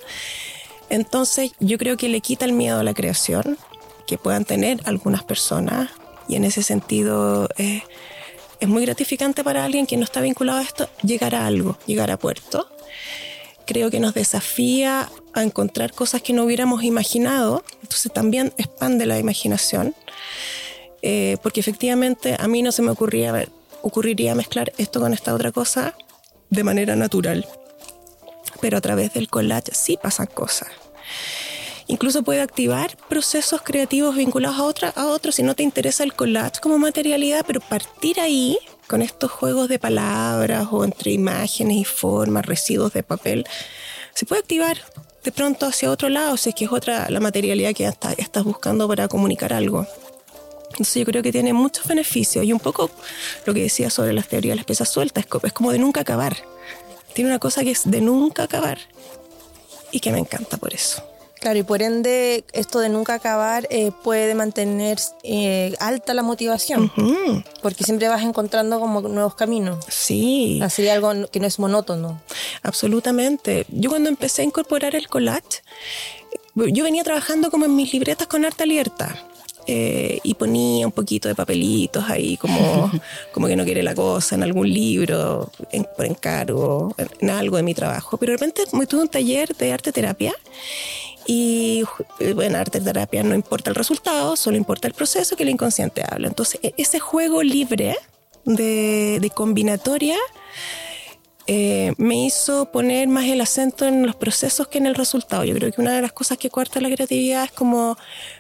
Entonces 0.89 1.53
yo 1.61 1.79
creo 1.79 1.97
que 1.97 2.09
le 2.09 2.21
quita 2.21 2.45
el 2.45 2.53
miedo 2.53 2.81
a 2.81 2.85
la 2.85 2.95
creación 2.95 3.59
que 4.07 4.19
puedan 4.19 4.45
tener 4.45 4.81
algunas 4.85 5.25
personas 5.25 5.91
y 6.29 6.37
en 6.37 6.45
ese 6.45 6.63
sentido 6.63 7.49
eh, 7.57 7.83
es 8.61 8.69
muy 8.69 8.85
gratificante 8.85 9.45
para 9.45 9.65
alguien 9.65 9.87
que 9.87 9.97
no 9.97 10.05
está 10.05 10.21
vinculado 10.21 10.59
a 10.59 10.63
esto 10.63 10.89
llegar 11.03 11.35
a 11.35 11.47
algo, 11.47 11.79
llegar 11.87 12.11
a 12.11 12.19
puerto. 12.19 12.69
Creo 13.67 13.91
que 13.91 14.01
nos 14.01 14.15
desafía 14.15 15.11
a 15.35 15.43
encontrar 15.43 15.93
cosas 15.93 16.23
que 16.23 16.33
no 16.33 16.45
hubiéramos 16.45 16.85
imaginado, 16.85 17.65
entonces 17.83 18.13
también 18.13 18.53
expande 18.57 19.07
la 19.07 19.19
imaginación, 19.19 19.95
eh, 21.03 21.37
porque 21.43 21.61
efectivamente 21.61 22.37
a 22.39 22.49
mí 22.49 22.63
no 22.63 22.73
se 22.73 22.83
me 22.83 22.91
ocurría, 22.91 23.47
ocurriría 23.83 24.35
mezclar 24.35 24.73
esto 24.79 25.01
con 25.01 25.13
esta 25.13 25.35
otra 25.35 25.53
cosa 25.53 25.95
de 26.49 26.65
manera 26.65 26.97
natural, 26.97 27.47
pero 28.61 28.79
a 28.79 28.81
través 28.81 29.13
del 29.15 29.29
collage 29.29 29.75
sí 29.75 29.99
pasan 30.01 30.27
cosas. 30.27 30.69
Incluso 31.89 32.23
puede 32.23 32.41
activar 32.41 32.97
procesos 33.09 33.63
creativos 33.63 34.17
vinculados 34.17 34.59
a, 34.59 34.65
otra, 34.65 34.89
a 34.91 35.07
otros 35.07 35.37
si 35.37 35.43
no 35.43 35.55
te 35.55 35.63
interesa 35.63 36.03
el 36.03 36.15
collage 36.15 36.61
como 36.61 36.79
materialidad, 36.79 37.45
pero 37.47 37.61
partir 37.61 38.19
ahí 38.21 38.59
con 38.89 39.03
estos 39.03 39.31
juegos 39.31 39.69
de 39.69 39.79
palabras 39.79 40.69
o 40.71 40.85
entre 40.85 41.13
imágenes 41.13 41.77
y 41.77 41.85
formas, 41.85 42.45
residuos 42.45 42.93
de 42.93 43.03
papel, 43.03 43.47
se 44.15 44.27
puede 44.27 44.41
activar 44.41 44.79
de 45.23 45.33
pronto 45.33 45.67
hacia 45.67 45.91
otro 45.91 46.09
lado, 46.09 46.37
si 46.37 46.51
es 46.51 46.55
que 46.55 46.65
es 46.65 46.73
otra 46.73 47.09
la 47.11 47.21
materialidad 47.21 47.75
que 47.75 47.87
estás 47.87 48.45
buscando 48.45 48.89
para 48.89 49.09
comunicar 49.09 49.53
algo. 49.53 49.87
Entonces 50.71 50.95
yo 50.97 51.05
creo 51.05 51.23
que 51.23 51.33
tiene 51.33 51.53
muchos 51.53 51.87
beneficios 51.87 52.45
y 52.45 52.53
un 52.53 52.61
poco 52.61 52.91
lo 53.45 53.55
que 53.55 53.63
decía 53.63 53.91
sobre 53.91 54.13
las 54.13 54.29
teorías 54.29 54.53
de 54.53 54.57
las 54.57 54.65
piezas 54.65 54.89
sueltas, 54.89 55.25
es 55.43 55.53
como 55.53 55.73
de 55.73 55.79
nunca 55.79 56.01
acabar. 56.01 56.37
Tiene 57.15 57.31
una 57.31 57.39
cosa 57.39 57.63
que 57.63 57.71
es 57.71 57.91
de 57.91 58.01
nunca 58.01 58.43
acabar 58.43 58.79
y 59.91 60.01
que 60.01 60.13
me 60.13 60.19
encanta 60.19 60.59
por 60.59 60.75
eso. 60.75 61.03
Claro, 61.47 61.61
y 61.61 61.63
por 61.63 61.81
ende 61.81 62.45
esto 62.53 62.81
de 62.81 62.89
nunca 62.89 63.15
acabar 63.15 63.69
eh, 63.71 63.93
puede 64.03 64.35
mantener 64.35 64.99
eh, 65.23 65.77
alta 65.79 66.13
la 66.13 66.25
motivación, 66.25 66.91
porque 67.63 67.85
siempre 67.85 68.09
vas 68.09 68.25
encontrando 68.25 68.81
como 68.81 69.01
nuevos 69.03 69.37
caminos. 69.37 69.85
Sí. 69.89 70.59
Así 70.61 70.89
algo 70.89 71.13
que 71.31 71.39
no 71.39 71.47
es 71.47 71.61
monótono. 71.61 72.21
Absolutamente. 72.65 73.65
Yo 73.69 73.91
cuando 73.91 74.09
empecé 74.09 74.43
a 74.43 74.45
incorporar 74.45 74.97
el 74.97 75.07
collage, 75.07 75.63
yo 76.57 76.83
venía 76.83 77.05
trabajando 77.05 77.49
como 77.53 77.65
en 77.67 77.77
mis 77.77 77.93
libretas 77.93 78.27
con 78.27 78.45
arte 78.45 78.65
abierta. 78.65 79.15
Eh, 79.69 80.21
y 80.23 80.35
ponía 80.35 80.87
un 80.87 80.93
poquito 80.93 81.29
de 81.29 81.35
papelitos 81.35 82.09
ahí 82.09 82.37
como, 82.37 82.91
como 83.33 83.47
que 83.47 83.57
no 83.57 83.65
quiere 83.65 83.83
la 83.85 83.95
cosa 83.95 84.35
en 84.35 84.45
algún 84.45 84.69
libro, 84.69 85.51
por 85.97 86.07
encargo, 86.07 86.95
en, 86.99 87.09
en, 87.21 87.31
algo 87.31 87.57
de 87.57 87.63
mi 87.63 87.75
trabajo. 87.75 88.17
Pero 88.17 88.33
de 88.33 88.39
repente 88.39 88.63
me 88.73 88.87
tuve 88.87 89.03
un 89.03 89.09
taller 89.09 89.57
de 89.57 89.73
arte 89.73 89.93
terapia 89.93 90.35
y 91.27 91.85
en 92.21 92.57
arte 92.57 92.81
terapia 92.81 93.23
no 93.23 93.35
importa 93.35 93.71
el 93.71 93.77
resultado, 93.77 94.37
solo 94.37 94.57
importa 94.57 94.89
el 94.89 94.95
proceso 94.95 95.37
que 95.37 95.43
el 95.43 95.49
inconsciente 95.51 96.05
habla. 96.09 96.29
Entonces, 96.29 96.61
e-, 96.63 96.75
ese 96.77 97.01
juego 97.01 97.43
libre 97.43 97.97
de, 98.45 99.31
combinatoria 99.35 100.17
eh, 101.49 101.93
me 101.99 102.25
hizo 102.27 102.71
poner 102.71 103.09
más 103.09 103.25
el 103.27 103.41
acento 103.41 103.87
en 103.87 104.07
los 104.07 104.17
procesos 104.17 104.69
que 104.69 104.79
en 104.79 104.87
el 104.87 104.95
resultado. 104.95 105.45
Yo 105.45 105.55
creo 105.55 105.73
que 105.73 105.81
una 105.81 105.95
de 105.95 106.03
las 106.03 106.13
cosas 106.13 106.39
que 106.39 106.51
cuarta 106.51 106.81
la 106.81 106.91
creatividad 106.91 107.45
es 107.45 107.53
como 107.53 107.97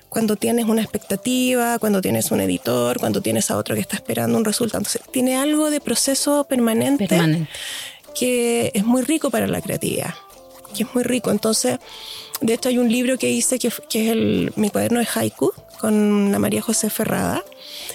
cuando 0.09 0.37
tienes 0.37 0.67
una 0.67 0.83
expectativa, 0.83 1.79
cuando 1.79 2.01
tienes 2.01 2.31
un 2.31 2.41
editor, 2.41 2.99
cuando 2.99 3.21
tienes 3.21 3.51
a 3.51 3.57
otro 3.57 3.75
que 3.75 3.81
está 3.81 3.97
esperando 3.97 4.39
un 4.39 4.45
resultado. 4.45 4.79
Entonces, 4.79 5.03
tiene 5.11 5.37
algo 5.37 5.71
de 5.71 5.81
proceso 5.81 6.45
permanente. 6.45 7.09
que 8.19 8.71
es 8.73 8.83
muy 8.87 9.03
rico 9.03 9.31
para 9.31 9.47
la 9.47 9.61
creatividad, 9.61 10.15
que 10.75 10.85
es 10.85 10.95
muy 10.95 11.05
rico. 11.05 11.31
Entonces, 11.31 11.79
de 12.41 12.55
hecho, 12.55 12.69
hay 12.69 12.79
un 12.79 12.91
libro 12.91 13.17
que 13.19 13.31
hice 13.31 13.59
que, 13.59 13.69
es 13.69 13.95
el, 13.95 14.53
mi 14.57 14.71
cuaderno 14.71 15.01
de 15.01 15.09
haiku 15.15 15.53
con 15.81 16.33
la 16.33 16.39
María 16.39 16.63
José 16.63 16.91
Ferrada, 16.91 17.43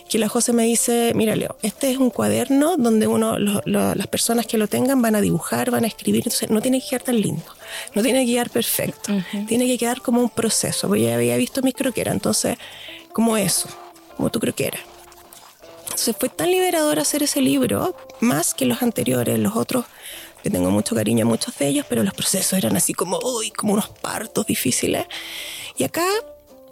que 0.09 0.19
la 0.19 0.29
José 0.29 0.53
me 0.53 0.63
dice, 0.63 1.13
mira 1.15 1.35
Leo, 1.35 1.55
este 1.61 1.91
es 1.91 1.97
un 1.97 2.09
cuaderno 2.09 2.77
donde 2.77 3.07
uno, 3.07 3.37
las 3.39 4.07
personas 4.07 4.45
que 4.45 4.57
lo 4.57 4.67
tengan 4.67 5.01
van 5.01 5.15
a 5.15 5.21
dibujar, 5.21 5.71
van 5.71 5.83
a 5.83 5.87
escribir, 5.87 6.23
entonces 6.25 6.49
no 6.49 6.61
tiene 6.61 6.81
que 6.81 6.89
quedar 6.89 7.03
tan 7.03 7.19
lindo, 7.19 7.45
no 7.95 8.01
tiene 8.01 8.25
que 8.25 8.33
quedar 8.33 8.49
perfecto, 8.49 9.13
tiene 9.47 9.67
que 9.67 9.77
quedar 9.77 10.01
como 10.01 10.21
un 10.21 10.29
proceso, 10.29 10.87
porque 10.87 11.03
ya 11.03 11.15
había 11.15 11.37
visto 11.37 11.61
mis 11.61 11.73
croqueras, 11.73 12.13
entonces, 12.13 12.57
como 13.13 13.37
eso, 13.37 13.67
como 14.15 14.29
tu 14.29 14.39
croquera. 14.39 14.79
Entonces 15.83 16.15
fue 16.17 16.29
tan 16.29 16.49
liberador 16.49 16.99
hacer 16.99 17.23
ese 17.23 17.41
libro, 17.41 17.95
más 18.21 18.53
que 18.53 18.65
los 18.65 18.81
anteriores, 18.81 19.37
los 19.39 19.55
otros 19.55 19.85
que 20.43 20.49
tengo 20.49 20.71
mucho 20.71 20.95
cariño 20.95 21.25
a 21.25 21.29
muchos 21.29 21.57
de 21.57 21.67
ellos, 21.67 21.85
pero 21.87 22.03
los 22.03 22.13
procesos 22.13 22.53
eran 22.53 22.75
así 22.75 22.93
como, 22.93 23.19
uy, 23.19 23.51
como 23.51 23.73
unos 23.73 23.89
partos 23.89 24.45
difíciles. 24.45 25.05
Y 25.77 25.83
acá 25.83 26.05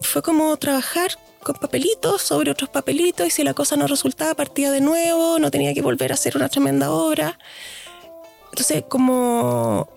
fue 0.02 0.22
como 0.22 0.56
trabajar 0.58 1.12
con 1.44 1.56
papelitos 1.56 2.22
sobre 2.22 2.52
otros 2.52 2.70
papelitos 2.70 3.28
y 3.28 3.32
si 3.32 3.44
la 3.44 3.54
cosa 3.54 3.76
no 3.76 3.88
resultaba 3.88 4.34
partía 4.34 4.72
de 4.72 4.82
nuevo, 4.82 5.40
no 5.40 5.52
tenía 5.52 5.74
que 5.74 5.82
volver 5.82 6.12
a 6.12 6.16
hacer 6.16 6.36
una 6.36 6.50
tremenda 6.50 6.92
obra. 6.92 7.40
Entonces 8.52 8.84
como 8.88 9.90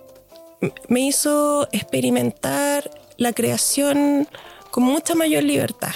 me 0.89 1.01
hizo 1.01 1.69
experimentar 1.73 2.91
la 3.17 3.33
creación 3.33 4.29
con 4.71 4.85
mucha 4.85 5.15
mayor 5.15 5.43
libertad. 5.43 5.95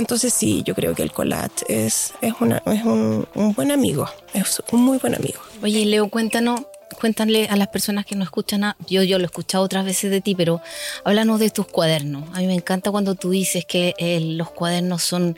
Entonces 0.00 0.32
sí, 0.32 0.62
yo 0.64 0.74
creo 0.74 0.94
que 0.94 1.02
el 1.02 1.12
collage 1.12 1.62
es, 1.68 2.14
es, 2.22 2.32
una, 2.40 2.62
es 2.64 2.84
un, 2.84 3.28
buen 3.54 3.70
amigo, 3.70 4.08
es 4.32 4.62
un 4.72 4.80
muy 4.80 4.96
buen 4.96 5.14
amigo. 5.14 5.38
Oye, 5.62 5.84
Leo, 5.84 6.08
cuéntanos, 6.08 6.62
cuéntale 6.98 7.48
a 7.48 7.56
las 7.56 7.68
personas 7.68 8.06
que 8.06 8.16
no 8.16 8.24
escuchan, 8.24 8.74
yo, 8.88 9.02
yo 9.02 9.18
lo 9.18 9.24
he 9.24 9.26
escuchado 9.26 9.62
otras 9.62 9.84
veces 9.84 10.10
de 10.10 10.22
ti, 10.22 10.34
pero 10.34 10.62
háblanos 11.04 11.38
de 11.38 11.50
tus 11.50 11.66
cuadernos. 11.66 12.24
A 12.32 12.38
mí 12.38 12.46
me 12.46 12.54
encanta 12.54 12.90
cuando 12.90 13.14
tú 13.14 13.28
dices 13.28 13.66
que 13.66 13.92
eh, 13.98 14.20
los 14.20 14.50
cuadernos 14.50 15.02
son 15.02 15.36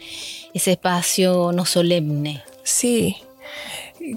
ese 0.55 0.70
espacio 0.70 1.51
no 1.53 1.64
solemne. 1.64 2.44
Sí, 2.62 3.16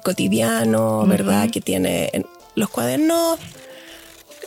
cotidiano, 0.04 1.08
¿verdad? 1.08 1.50
Que 1.50 1.60
tiene 1.60 2.12
los 2.54 2.70
cuadernos. 2.70 3.40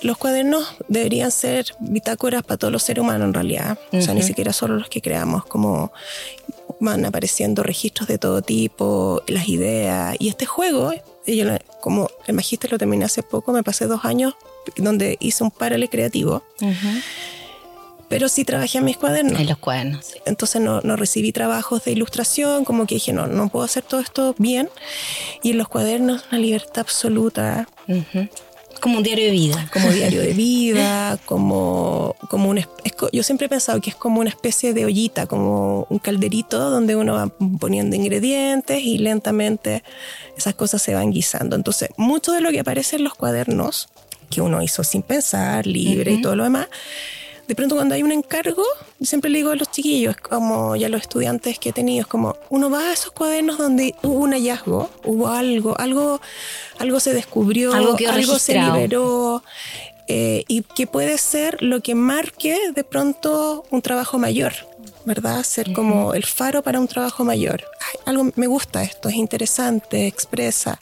Los 0.03 0.17
cuadernos 0.17 0.77
deberían 0.89 1.31
ser 1.31 1.75
bitácoras 1.81 2.43
para 2.43 2.59
todos 2.59 2.73
los 2.73 2.83
seres 2.83 3.03
humanos 3.03 3.27
en 3.27 3.35
realidad. 3.35 3.79
O 3.93 4.01
sea, 4.01 4.15
ni 4.15 4.23
siquiera 4.23 4.53
solo 4.53 4.77
los 4.77 4.89
que 4.89 5.03
creamos, 5.03 5.45
como 5.45 5.93
van 6.81 7.05
apareciendo 7.05 7.63
registros 7.63 8.09
de 8.09 8.19
todo 8.19 8.43
tipo, 8.43 9.23
las 9.27 9.49
ideas. 9.49 10.17
Y 10.19 10.29
este 10.29 10.47
juego, 10.47 10.93
yo, 11.27 11.45
como 11.81 12.09
el 12.27 12.35
magíster 12.35 12.71
lo 12.71 12.79
terminé 12.79 13.05
hace 13.05 13.23
poco, 13.23 13.53
me 13.53 13.63
pasé 13.63 13.87
dos 13.87 14.05
años 14.05 14.35
donde 14.77 15.17
hice 15.21 15.43
un 15.43 15.51
paralelo 15.51 15.91
creativo 15.91 16.43
pero 18.09 18.29
sí 18.29 18.45
trabajé 18.45 18.79
en 18.79 18.85
mis 18.85 18.97
cuadernos. 18.97 19.39
En 19.39 19.47
los 19.47 19.59
cuadernos. 19.59 20.15
Entonces 20.25 20.61
no, 20.61 20.81
no, 20.81 20.97
recibí 20.97 21.33
trabajos 21.33 21.85
de 21.85 21.93
ilustración, 21.93 22.65
como 22.65 22.87
que 22.87 22.95
dije, 22.97 23.13
no, 23.13 23.27
no 23.27 23.49
puedo 23.49 23.65
hacer 23.65 23.83
todo 23.85 24.01
esto 24.01 24.35
bien. 24.39 24.71
Y 25.43 25.51
en 25.51 25.59
los 25.59 25.69
cuadernos 25.69 26.25
una 26.31 26.41
libertad 26.41 26.81
absoluta. 26.81 27.69
Como 28.81 28.99
un 28.99 29.03
diario 29.03 29.27
de 29.27 29.31
vida. 29.33 29.69
Como 29.73 29.91
diario 29.91 30.21
de 30.21 30.33
vida, 30.33 31.19
como, 31.27 32.17
como 32.29 32.51
un... 32.51 32.61
yo 33.13 33.23
siempre 33.23 33.47
he 33.47 33.49
pensado 33.49 33.81
que 33.81 33.91
es 33.91 33.97
como 33.97 34.21
una 34.21 34.31
especie 34.31 34.73
de 34.75 34.85
ollita, 34.85 35.27
como 35.27 35.87
un 35.89 35.99
calderito 35.99 36.71
donde 36.71 36.97
uno 36.97 37.15
va 37.15 37.33
poniendo 37.59 37.97
ingredientes 37.97 38.83
y 38.83 38.99
lentamente 38.99 39.83
esas 40.37 40.55
cosas 40.55 40.83
se 40.83 40.95
van 40.95 41.11
guisando. 41.11 41.57
Entonces, 41.57 41.91
mucho 41.97 42.33
de 42.33 42.41
lo 42.41 42.51
que 42.51 42.61
aparece 42.61 42.97
en 42.97 43.05
los 43.05 43.15
cuadernos, 43.15 43.89
que 44.31 44.41
uno 44.41 44.63
hizo 44.63 44.85
sin 44.85 45.03
pensar, 45.03 45.67
libre 45.67 46.13
y 46.13 46.23
todo 46.23 46.37
lo 46.37 46.45
demás, 46.45 46.69
de 47.49 47.55
pronto 47.55 47.77
cuando 47.77 47.95
hay 47.95 48.03
un 48.03 48.13
encargo, 48.13 48.63
siempre 49.01 49.31
le 49.31 49.39
digo 49.39 49.51
a 49.51 49.57
los 49.57 49.71
chiquillos, 49.71 50.17
como 50.17 50.77
ya 50.77 50.91
los 50.91 51.01
estudiantes 51.01 51.59
que 51.59 51.71
he 51.71 51.73
tenido, 51.73 52.03
es 52.03 52.07
como 52.07 52.37
uno 52.51 52.69
va 52.69 52.91
a 52.91 52.93
esos 52.93 53.11
cuadernos 53.13 53.57
donde 53.57 53.95
hubo 54.03 54.19
un 54.19 54.33
hallazgo, 54.33 54.91
hubo 55.05 55.29
algo, 55.29 55.77
algo, 55.81 56.21
algo 56.79 57.01
se 57.01 57.15
descubrió, 57.15 57.73
algo, 57.73 58.39
se 58.39 58.53
liberó. 58.53 59.43
Eh, 60.09 60.45
y 60.47 60.63
que 60.63 60.87
puede 60.87 61.19
ser 61.19 61.63
lo 61.63 61.81
que 61.81 61.95
marque 61.95 62.59
de 62.75 62.85
pronto 62.85 63.65
un 63.71 63.81
trabajo 63.81 64.19
mayor, 64.19 64.53
¿verdad? 65.07 65.43
Ser 65.43 65.73
como 65.73 66.13
el 66.13 66.25
faro 66.25 66.63
para 66.63 66.81
un 66.81 66.89
trabajo 66.89 67.25
mayor. 67.25 67.65
algo 68.05 68.31
me 68.37 68.47
gusta 68.47 68.83
esto, 68.83 69.09
es 69.09 69.17
interesante, 69.17 70.07
expresa. 70.07 70.81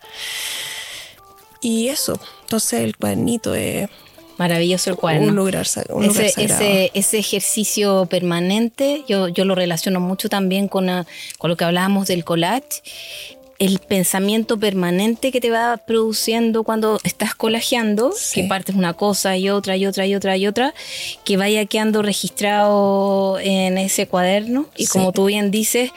Y 1.61 1.89
eso, 1.89 2.21
entonces 2.43 2.81
el 2.81 2.97
cuadernito 2.97 3.55
es 3.55 3.89
Maravilloso 4.39 4.91
el 4.91 4.97
cuaderno. 4.97 5.29
Un 5.29 5.37
lugar, 5.37 5.67
ese, 6.37 6.91
ese, 6.93 7.19
ejercicio 7.19 8.07
permanente, 8.07 9.05
yo, 9.09 9.29
yo 9.29 9.45
lo 9.45 9.55
relaciono 9.55 10.01
mucho 10.01 10.29
también 10.29 10.69
con, 10.69 10.87
con 11.39 11.51
lo 11.51 11.57
que 11.57 11.65
hablábamos 11.65 12.09
del 12.09 12.25
collage. 12.25 12.83
El 13.59 13.79
pensamiento 13.79 14.59
permanente 14.59 15.33
que 15.33 15.41
te 15.41 15.49
va 15.51 15.79
produciendo 15.79 16.63
cuando 16.63 17.01
estás 17.05 17.35
collageando, 17.35 18.13
que 18.35 18.45
partes 18.45 18.77
una 18.77 18.93
cosa 18.93 19.39
y 19.39 19.49
otra 19.49 19.79
y 19.79 19.87
otra 19.87 20.07
y 20.07 20.15
otra 20.15 20.37
y 20.37 20.47
otra, 20.47 20.75
que 21.25 21.39
vaya 21.39 21.65
quedando 21.65 22.03
registrado 22.03 23.39
en 23.41 23.79
ese 23.79 24.07
cuaderno. 24.07 24.67
Y 24.77 24.87
como 24.89 25.13
tú 25.13 25.25
bien 25.25 25.51
dices, 25.51 25.91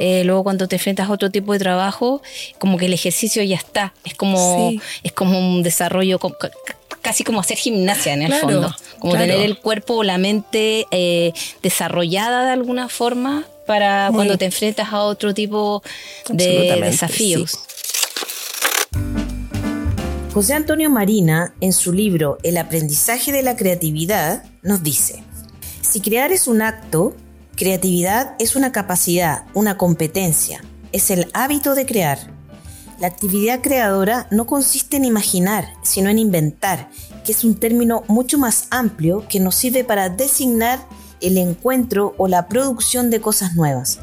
eh, 0.00 0.24
luego 0.24 0.42
cuando 0.42 0.66
te 0.66 0.74
enfrentas 0.74 1.08
a 1.08 1.12
otro 1.12 1.30
tipo 1.30 1.52
de 1.52 1.60
trabajo, 1.60 2.22
como 2.58 2.76
que 2.76 2.86
el 2.86 2.92
ejercicio 2.92 3.40
ya 3.44 3.54
está. 3.54 3.94
Es 4.04 4.14
como, 4.14 4.72
es 5.04 5.12
como 5.12 5.38
un 5.38 5.62
desarrollo 5.62 6.18
casi 7.06 7.22
como 7.22 7.38
hacer 7.38 7.56
gimnasia 7.56 8.14
en 8.14 8.22
el 8.22 8.34
fondo, 8.34 8.74
como 8.98 9.12
tener 9.12 9.38
el 9.38 9.58
cuerpo 9.58 9.94
o 9.94 10.02
la 10.02 10.18
mente 10.18 10.86
eh, 10.90 11.32
desarrollada 11.62 12.44
de 12.44 12.50
alguna 12.50 12.88
forma 12.88 13.44
para 13.64 14.10
cuando 14.12 14.36
te 14.36 14.44
enfrentas 14.44 14.92
a 14.92 15.02
otro 15.02 15.32
tipo 15.32 15.84
de 16.28 16.80
desafíos. 16.82 17.60
José 20.34 20.54
Antonio 20.54 20.90
Marina, 20.90 21.54
en 21.60 21.72
su 21.72 21.92
libro 21.92 22.38
El 22.42 22.56
aprendizaje 22.56 23.30
de 23.30 23.44
la 23.44 23.54
creatividad, 23.54 24.42
nos 24.62 24.82
dice, 24.82 25.22
si 25.82 26.00
crear 26.00 26.32
es 26.32 26.48
un 26.48 26.60
acto, 26.60 27.14
creatividad 27.54 28.34
es 28.40 28.56
una 28.56 28.72
capacidad, 28.72 29.44
una 29.54 29.78
competencia, 29.78 30.60
es 30.90 31.12
el 31.12 31.28
hábito 31.34 31.76
de 31.76 31.86
crear 31.86 32.35
la 32.98 33.08
actividad 33.08 33.60
creadora 33.60 34.26
no 34.30 34.46
consiste 34.46 34.96
en 34.96 35.04
imaginar, 35.04 35.68
sino 35.82 36.08
en 36.08 36.18
inventar, 36.18 36.88
que 37.24 37.32
es 37.32 37.44
un 37.44 37.54
término 37.58 38.04
mucho 38.08 38.38
más 38.38 38.68
amplio 38.70 39.26
que 39.28 39.40
nos 39.40 39.54
sirve 39.54 39.84
para 39.84 40.08
designar 40.08 40.78
el 41.20 41.38
encuentro 41.38 42.14
o 42.18 42.28
la 42.28 42.48
producción 42.48 43.10
de 43.10 43.20
cosas 43.20 43.54
nuevas. 43.54 43.98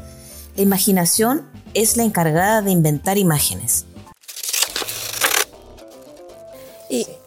La 0.56 0.62
imaginación 0.62 1.46
es 1.74 1.96
la 1.96 2.04
encargada 2.04 2.62
de 2.62 2.70
inventar 2.70 3.18
imágenes. 3.18 3.86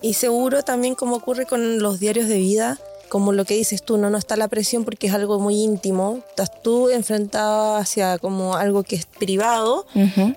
Y, 0.02 0.14
seguro 0.14 0.64
también 0.64 0.96
como 0.96 1.18
ocurre 1.18 1.46
con 1.46 1.80
los 1.80 2.00
diarios 2.00 2.30
de 2.30 2.38
vida, 2.38 2.80
como 3.10 3.32
lo 3.34 3.46
que 3.46 3.56
dices 3.56 3.84
tú, 3.84 3.98
no, 3.98 4.10
no 4.10 4.18
está 4.18 4.36
la 4.36 4.48
presión 4.48 4.84
porque 4.84 5.08
es 5.08 5.14
algo 5.14 5.40
muy 5.40 5.56
íntimo, 5.56 6.20
estás 6.30 6.62
tú 6.62 6.90
enfrentado 6.90 7.76
hacia 7.76 8.18
como 8.18 8.56
algo 8.56 8.84
que 8.84 8.96
es 8.96 9.06
privado 9.06 9.86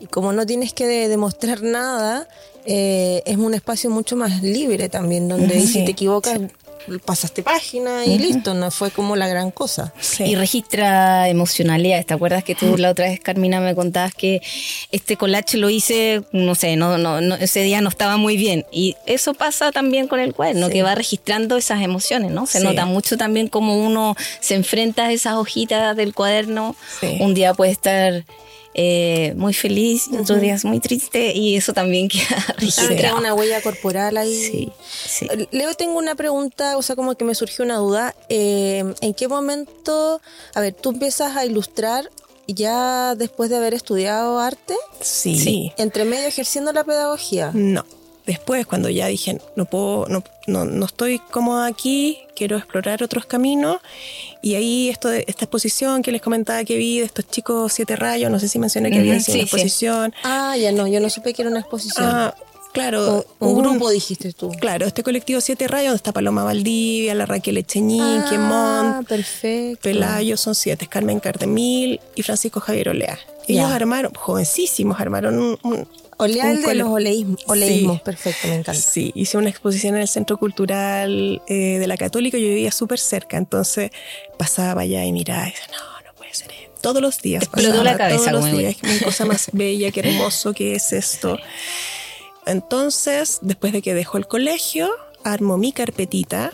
y 0.01 0.07
como 0.07 0.33
no 0.33 0.47
tienes 0.47 0.73
que 0.73 0.87
demostrar 1.09 1.63
nada, 1.63 2.29
eh, 2.67 3.23
es 3.25 3.37
un 3.37 3.55
espacio 3.55 3.91
mucho 3.91 4.17
más 4.17 4.43
libre 4.43 4.89
también, 4.89 5.29
donde 5.29 5.61
si 5.61 5.85
te 5.85 5.93
equivocas 5.93 6.39
pasaste 7.05 7.43
página 7.43 8.05
y 8.05 8.19
listo, 8.19 8.55
no 8.55 8.71
fue 8.71 8.91
como 8.91 9.17
la 9.17 9.29
gran 9.29 9.51
cosa. 9.51 9.93
Y 10.19 10.35
registra 10.35 11.29
emocionalidad. 11.29 12.05
¿Te 12.05 12.15
acuerdas 12.15 12.45
que 12.45 12.55
tú 12.55 12.77
la 12.77 12.91
otra 12.91 13.07
vez, 13.07 13.21
Carmina, 13.21 13.61
me 13.61 13.75
contabas 13.75 14.15
que 14.15 14.41
este 14.91 15.17
collage 15.17 15.57
lo 15.57 15.71
hice, 15.71 16.23
no 16.33 16.55
sé, 16.55 16.77
no, 16.77 16.99
no, 16.99 17.35
ese 17.37 17.63
día 17.63 17.81
no 17.81 17.89
estaba 17.89 18.17
muy 18.17 18.37
bien? 18.37 18.67
Y 18.73 18.97
eso 19.07 19.35
pasa 19.35 19.73
también 19.73 20.09
con 20.09 20.21
el 20.21 20.35
cuaderno, 20.35 20.69
que 20.69 20.83
va 20.83 20.95
registrando 20.95 21.57
esas 21.57 21.83
emociones, 21.83 22.31
¿no? 22.31 22.47
Se 22.47 22.61
nota 22.61 22.87
mucho 22.87 23.17
también 23.17 23.49
como 23.49 23.77
uno 23.77 24.17
se 24.41 24.55
enfrenta 24.55 25.07
a 25.07 25.13
esas 25.13 25.35
hojitas 25.35 25.97
del 25.97 26.15
cuaderno. 26.15 26.77
Un 27.21 27.35
día 27.35 27.55
puede 27.55 27.73
estar 27.73 28.25
eh, 28.75 29.35
muy 29.37 29.53
feliz, 29.53 30.09
otros 30.09 30.41
días 30.41 30.65
muy 30.65 30.79
triste 30.79 31.33
y 31.35 31.57
eso 31.57 31.73
también 31.73 32.09
queda 32.09 33.17
una 33.17 33.35
huella 33.35 33.61
corporal 33.63 34.17
ahí. 34.17 34.71
Sí, 34.91 35.29
Leo, 35.51 35.75
tengo 35.75 35.99
una 35.99 36.15
pregunta, 36.15 36.77
o 36.77 36.83
sea, 36.83 36.95
como 36.97 37.15
que 37.17 37.25
me 37.25 37.35
surgió 37.35 37.65
una 37.65 37.77
duda. 37.77 38.15
Eh, 38.29 38.95
¿En 39.01 39.15
qué 39.15 39.29
momento, 39.29 40.21
a 40.55 40.61
ver, 40.61 40.75
tú 40.75 40.91
empiezas 40.91 41.37
a 41.37 41.45
ilustrar 41.45 42.11
ya 42.47 43.15
después 43.17 43.51
de 43.51 43.57
haber 43.57 43.75
estudiado 43.75 44.39
arte? 44.39 44.77
Sí. 45.01 45.73
¿Entre 45.77 46.05
medio 46.05 46.27
ejerciendo 46.27 46.73
la 46.73 46.85
pedagogía? 46.85 47.51
No. 47.53 47.85
Después, 48.31 48.65
cuando 48.65 48.89
ya 48.89 49.09
dije, 49.09 49.41
no 49.57 49.65
puedo, 49.65 50.07
no, 50.07 50.23
no, 50.47 50.65
no 50.65 50.87
estoy 50.87 51.19
cómoda 51.19 51.67
aquí, 51.67 52.21
quiero 52.37 52.57
explorar 52.57 53.03
otros 53.03 53.27
caminos. 53.27 53.79
Y 54.41 54.55
ahí 54.55 54.89
esto 54.89 55.09
de, 55.09 55.25
esta 55.27 55.47
exposición 55.47 56.01
que 56.01 56.13
les 56.13 56.23
comentaba 56.23 56.63
que 56.63 56.77
vi 56.77 57.01
de 57.01 57.07
estos 57.07 57.29
chicos 57.29 57.73
siete 57.73 57.97
rayos, 57.97 58.31
no 58.31 58.39
sé 58.39 58.47
si 58.47 58.61
mencioné 58.61 58.93
que 58.93 59.01
había 59.01 59.15
una 59.15 59.21
exposición. 59.21 60.15
Ah, 60.23 60.57
ya 60.57 60.71
no, 60.71 60.87
yo 60.87 61.01
no 61.01 61.11
supe 61.11 61.35
que 61.35 61.43
era 61.43 61.51
una 61.51 61.59
exposición. 61.59 62.07
Ah, 62.07 62.33
claro. 62.73 63.27
un, 63.41 63.61
grupo 63.61 63.91
dijiste 63.91 64.33
tú. 64.33 64.53
Claro, 64.61 64.87
este 64.87 65.03
colectivo 65.03 65.41
Siete 65.41 65.67
Rayos, 65.67 65.89
donde 65.89 65.97
está 65.97 66.13
Paloma 66.13 66.45
Valdivia, 66.45 67.17
la 67.17 67.27
Raquel 67.27 67.57
Echeñín, 67.57 68.01
ah, 68.01 69.03
perfecto. 69.09 69.83
Pelayo, 69.83 70.37
son 70.37 70.55
siete, 70.55 70.87
Carmen 70.87 71.19
Cardemil 71.19 71.99
y 72.15 72.23
Francisco 72.23 72.61
Javier 72.61 72.91
Olea. 72.91 73.19
Ellos 73.49 73.73
armaron, 73.73 74.15
jovencísimos, 74.15 75.01
armaron 75.01 75.59
un, 75.65 75.89
Oleal 76.21 76.63
de 76.63 76.75
los 76.75 76.89
oleísmos, 76.89 78.01
perfecto, 78.03 78.49
me 78.49 78.57
encanta. 78.57 78.75
Sí, 78.75 79.13
hice 79.15 79.39
una 79.39 79.49
exposición 79.49 79.95
en 79.97 80.03
el 80.03 80.09
Centro 80.09 80.37
Cultural 80.39 81.43
eh, 81.47 81.79
de 81.79 81.87
la 81.87 81.97
Católica, 81.97 82.39
yo 82.39 82.47
vivía 82.47 82.73
súper 82.73 82.99
cerca, 82.99 83.37
entonces 83.37 83.91
pasaba 84.39 84.83
allá 84.83 85.05
y 85.05 85.13
miraba 85.13 85.49
y 85.49 85.53
decía, 85.53 85.67
no, 85.73 86.07
no 86.07 86.15
puede 86.15 86.35
ser 86.35 86.51
esto. 86.53 86.71
Todos 86.81 87.03
los 87.03 87.21
días. 87.21 87.43
Explotó 87.43 87.83
la 87.83 87.97
cabeza. 87.97 88.31
Todos 88.31 88.45
los 88.45 88.59
días, 88.59 88.77
qué 88.81 89.05
cosa 89.05 89.25
más 89.25 89.49
bella, 89.53 89.91
qué 89.91 90.01
hermoso 90.01 90.53
que 90.53 90.75
es 90.75 90.93
esto. 90.93 91.39
Entonces, 92.47 93.39
después 93.43 93.73
de 93.73 93.83
que 93.83 93.95
dejó 93.95 94.19
el 94.19 94.27
colegio, 94.27 94.91
armo 95.25 95.59
mi 95.59 95.73
carpetita, 95.73 96.53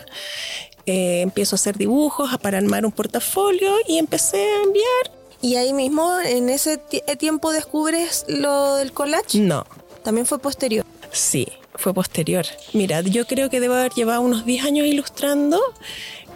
eh, 0.86 1.20
empiezo 1.22 1.54
a 1.54 1.58
hacer 1.58 1.76
dibujos 1.76 2.30
para 2.38 2.58
armar 2.58 2.86
un 2.86 2.92
portafolio 2.92 3.72
y 3.88 3.98
empecé 3.98 4.38
a 4.38 4.62
enviar 4.62 5.15
¿Y 5.42 5.56
ahí 5.56 5.72
mismo, 5.72 6.18
en 6.20 6.48
ese 6.48 6.80
eh, 6.90 7.16
tiempo, 7.16 7.52
descubres 7.52 8.24
lo 8.28 8.76
del 8.76 8.92
collage? 8.92 9.38
No. 9.38 9.66
¿También 10.02 10.26
fue 10.26 10.38
posterior? 10.38 10.84
Sí, 11.12 11.48
fue 11.74 11.92
posterior. 11.92 12.46
Mira, 12.72 13.00
yo 13.00 13.26
creo 13.26 13.50
que 13.50 13.60
debo 13.60 13.74
haber 13.74 13.92
llevado 13.92 14.20
unos 14.20 14.44
10 14.44 14.64
años 14.64 14.86
ilustrando, 14.86 15.60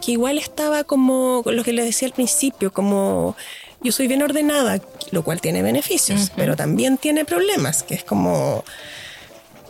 que 0.05 0.13
igual 0.13 0.39
estaba 0.39 0.85
como 0.85 1.43
lo 1.47 1.65
que 1.65 1.73
les 1.73 1.85
decía 1.85 2.09
al 2.09 2.15
principio, 2.15 2.73
como 2.73 3.37
yo 3.83 3.93
soy 3.93 4.09
bien 4.09 4.23
ordenada, 4.23 4.81
lo 5.11 5.23
cual 5.23 5.41
tiene 5.41 5.63
beneficios, 5.63 6.33
pero 6.37 6.57
también 6.57 6.99
tiene 6.99 7.25
problemas, 7.25 7.83
que 7.83 7.95
es 7.95 8.05
como 8.05 8.65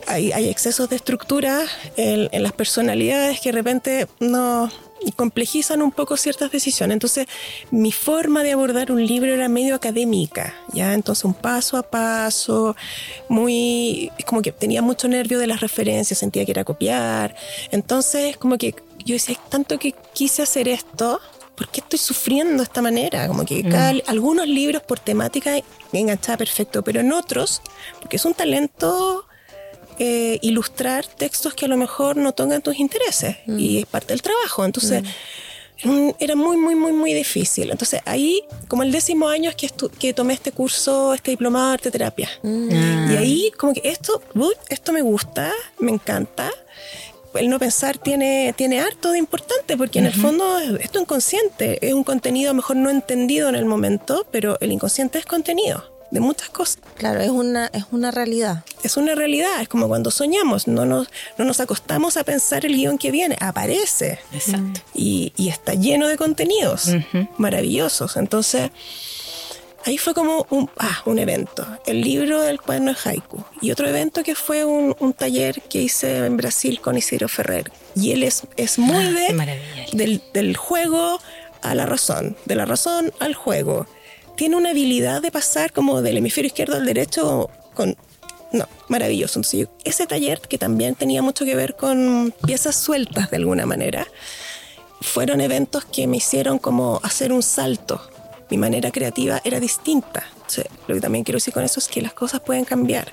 hay, 0.06 0.32
hay 0.32 0.48
excesos 0.48 0.88
de 0.88 0.96
estructura 0.96 1.62
en, 1.96 2.28
en 2.32 2.42
las 2.42 2.52
personalidades 2.52 3.40
que 3.40 3.50
de 3.50 3.52
repente 3.52 4.06
no 4.18 4.70
complejizan 5.16 5.82
un 5.82 5.90
poco 5.92 6.16
ciertas 6.16 6.50
decisiones. 6.50 6.94
Entonces, 6.94 7.26
mi 7.70 7.92
forma 7.92 8.42
de 8.42 8.52
abordar 8.52 8.92
un 8.92 9.04
libro 9.06 9.32
era 9.34 9.48
medio 9.48 9.74
académica, 9.74 10.54
¿ya? 10.72 10.94
Entonces, 10.94 11.24
un 11.24 11.34
paso 11.34 11.76
a 11.76 11.82
paso, 11.82 12.76
muy, 13.28 14.10
como 14.26 14.42
que 14.42 14.52
tenía 14.52 14.82
mucho 14.82 15.08
nervio 15.08 15.38
de 15.38 15.46
las 15.46 15.60
referencias, 15.60 16.18
sentía 16.18 16.44
que 16.44 16.52
era 16.52 16.64
copiar. 16.64 17.34
Entonces, 17.70 18.36
como 18.36 18.58
que 18.58 18.74
yo 19.04 19.14
decía, 19.14 19.36
tanto 19.48 19.78
que 19.78 19.94
quise 20.12 20.42
hacer 20.42 20.68
esto, 20.68 21.20
¿por 21.56 21.68
qué 21.68 21.80
estoy 21.80 21.98
sufriendo 21.98 22.58
de 22.58 22.62
esta 22.64 22.82
manera? 22.82 23.26
Como 23.28 23.44
que 23.44 23.62
cada- 23.62 23.94
algunos 24.06 24.46
libros 24.48 24.82
por 24.82 24.98
temática 24.98 25.56
me 25.92 26.00
enganchaba 26.00 26.38
perfecto, 26.38 26.82
pero 26.82 27.00
en 27.00 27.12
otros, 27.12 27.62
porque 28.00 28.16
es 28.16 28.24
un 28.24 28.34
talento 28.34 29.26
eh, 30.02 30.38
ilustrar 30.40 31.04
textos 31.06 31.52
que 31.54 31.66
a 31.66 31.68
lo 31.68 31.76
mejor 31.76 32.16
no 32.16 32.32
tocan 32.32 32.62
tus 32.62 32.78
intereses 32.80 33.36
y 33.46 33.78
es 33.80 33.86
parte 33.86 34.14
del 34.14 34.22
trabajo. 34.22 34.64
Entonces, 34.64 35.02
era 35.82 35.90
un- 35.92 36.14
era 36.18 36.34
muy, 36.36 36.56
muy, 36.56 36.74
muy, 36.74 36.92
muy 36.92 37.12
difícil. 37.14 37.70
Entonces, 37.70 38.00
ahí, 38.06 38.42
como 38.68 38.82
el 38.82 38.92
décimo 38.92 39.28
año 39.28 39.50
es 39.50 39.56
que, 39.56 40.12
tomé 40.14 40.32
este 40.34 40.52
curso, 40.52 41.12
este 41.14 41.30
diplomado 41.32 41.68
de 41.68 41.72
arte 41.74 41.90
terapia. 41.90 42.30
Y 43.12 43.16
ahí, 43.16 43.50
como 43.58 43.74
que 43.74 43.82
esto, 43.84 44.22
uy, 44.34 44.54
esto 44.70 44.92
me 44.92 45.02
gusta, 45.02 45.52
me 45.78 45.90
encanta. 45.92 46.50
El 47.34 47.48
no 47.48 47.58
pensar 47.58 47.96
tiene, 47.98 48.52
tiene 48.56 48.80
harto 48.80 49.12
de 49.12 49.18
importante 49.18 49.76
porque 49.76 49.98
en 50.00 50.06
el 50.06 50.14
fondo 50.14 50.58
esto 50.58 50.98
es 50.98 51.02
inconsciente, 51.02 51.78
es 51.86 51.92
un 51.92 52.04
contenido 52.04 52.50
a 52.50 52.52
lo 52.54 52.56
mejor 52.56 52.76
no 52.76 52.90
entendido 52.90 53.48
en 53.48 53.54
el 53.54 53.66
momento, 53.66 54.26
pero 54.32 54.56
el 54.60 54.72
inconsciente 54.72 55.18
es 55.20 55.26
contenido 55.26 55.84
de 56.10 56.20
muchas 56.20 56.50
cosas 56.50 56.78
Claro, 56.96 57.20
es 57.20 57.30
una, 57.30 57.66
es 57.72 57.84
una 57.92 58.10
realidad. 58.10 58.64
es 58.82 58.96
una 58.96 59.14
realidad, 59.14 59.60
es 59.62 59.68
como 59.68 59.88
cuando 59.88 60.10
soñamos, 60.10 60.66
no 60.68 60.84
nos, 60.84 61.08
no 61.38 61.44
nos 61.44 61.60
acostamos 61.60 62.16
a 62.16 62.24
pensar 62.24 62.66
el 62.66 62.74
guion 62.76 62.98
que 62.98 63.10
viene, 63.10 63.36
aparece 63.40 64.18
Exacto. 64.32 64.80
y, 64.94 65.32
y 65.36 65.48
está 65.48 65.74
lleno 65.74 66.08
de 66.08 66.16
contenidos 66.16 66.88
maravillosos. 67.38 68.16
Entonces, 68.16 68.70
ahí 69.86 69.96
fue 69.98 70.12
como 70.14 70.46
un, 70.50 70.68
ah, 70.78 71.00
un 71.06 71.18
evento, 71.18 71.66
el 71.86 72.02
libro 72.02 72.42
del 72.42 72.60
cuaderno 72.60 72.92
de 72.92 72.98
haiku 73.10 73.42
y 73.62 73.70
otro 73.70 73.88
evento 73.88 74.22
que 74.22 74.34
fue 74.34 74.64
un, 74.64 74.94
un 74.98 75.12
taller 75.14 75.62
que 75.62 75.80
hice 75.80 76.26
en 76.26 76.36
Brasil 76.36 76.80
con 76.80 76.98
Isidro 76.98 77.28
Ferrer. 77.28 77.70
Y 77.94 78.12
él 78.12 78.22
es, 78.22 78.42
es 78.56 78.78
muy 78.78 79.04
Ah, 79.06 79.10
de, 79.10 79.60
del, 79.92 80.22
del 80.34 80.56
juego 80.56 81.18
a 81.62 81.74
la 81.74 81.86
razón, 81.86 82.36
de 82.44 82.54
la 82.54 82.64
razón 82.66 83.12
al 83.20 83.34
juego. 83.34 83.86
Tiene 84.40 84.56
una 84.56 84.70
habilidad 84.70 85.20
de 85.20 85.30
pasar 85.30 85.70
como 85.70 86.00
del 86.00 86.16
hemisferio 86.16 86.46
izquierdo 86.46 86.74
al 86.74 86.86
derecho 86.86 87.50
con... 87.74 87.94
No, 88.52 88.66
maravilloso. 88.88 89.38
Entonces, 89.38 89.68
ese 89.84 90.06
taller, 90.06 90.40
que 90.40 90.56
también 90.56 90.94
tenía 90.94 91.20
mucho 91.20 91.44
que 91.44 91.54
ver 91.54 91.76
con 91.76 92.32
piezas 92.46 92.74
sueltas 92.74 93.30
de 93.30 93.36
alguna 93.36 93.66
manera, 93.66 94.06
fueron 95.02 95.42
eventos 95.42 95.84
que 95.84 96.06
me 96.06 96.16
hicieron 96.16 96.58
como 96.58 97.00
hacer 97.02 97.34
un 97.34 97.42
salto. 97.42 98.00
Mi 98.48 98.56
manera 98.56 98.90
creativa 98.90 99.42
era 99.44 99.60
distinta. 99.60 100.24
O 100.46 100.50
sea, 100.50 100.64
lo 100.88 100.94
que 100.94 101.02
también 101.02 101.22
quiero 101.22 101.36
decir 101.36 101.52
con 101.52 101.62
eso 101.62 101.78
es 101.78 101.88
que 101.88 102.00
las 102.00 102.14
cosas 102.14 102.40
pueden 102.40 102.64
cambiar, 102.64 103.12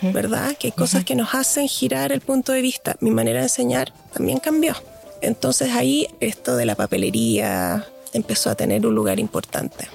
¿verdad? 0.00 0.56
Que 0.56 0.68
hay 0.68 0.72
cosas 0.72 1.04
que 1.04 1.16
nos 1.16 1.34
hacen 1.34 1.66
girar 1.66 2.12
el 2.12 2.20
punto 2.20 2.52
de 2.52 2.62
vista. 2.62 2.96
Mi 3.00 3.10
manera 3.10 3.40
de 3.40 3.46
enseñar 3.46 3.92
también 4.12 4.38
cambió. 4.38 4.76
Entonces 5.22 5.72
ahí 5.72 6.06
esto 6.20 6.54
de 6.54 6.66
la 6.66 6.76
papelería 6.76 7.84
empezó 8.12 8.48
a 8.48 8.54
tener 8.54 8.86
un 8.86 8.94
lugar 8.94 9.18
importante. 9.18 9.88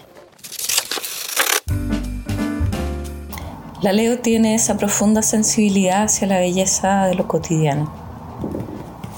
La 3.88 3.93
Leo 3.93 4.19
tiene 4.19 4.54
esa 4.54 4.76
profunda 4.76 5.21
sensibilidad 5.21 6.04
hacia 6.04 6.28
la 6.28 6.39
belleza 6.39 7.06
de 7.06 7.15
lo 7.15 7.26
cotidiano. 7.26 7.89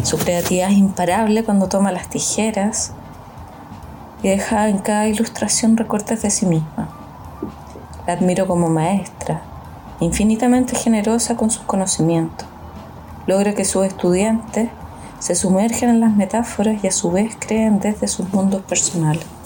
Su 0.03 0.19
creatividad 0.19 0.69
es 0.69 0.77
imparable 0.77 1.43
cuando 1.43 1.67
toma 1.67 1.91
las 1.91 2.07
tijeras 2.07 2.91
y 4.21 4.27
deja 4.27 4.69
en 4.69 4.77
cada 4.77 5.07
ilustración 5.07 5.75
recortes 5.75 6.21
de 6.21 6.29
sí 6.29 6.45
misma. 6.45 6.87
La 8.05 8.13
admiro 8.13 8.45
como 8.45 8.69
maestra, 8.69 9.41
infinitamente 10.01 10.75
generosa 10.75 11.35
con 11.35 11.49
sus 11.49 11.63
conocimientos. 11.63 12.47
Logra 13.25 13.55
que 13.55 13.65
sus 13.65 13.87
estudiantes 13.87 14.69
se 15.17 15.33
sumergen 15.33 15.89
en 15.89 15.99
las 15.99 16.15
metáforas 16.15 16.83
y 16.83 16.87
a 16.87 16.91
su 16.91 17.09
vez 17.09 17.35
creen 17.39 17.79
desde 17.79 18.07
sus 18.07 18.31
mundos 18.31 18.61
personales. 18.61 19.38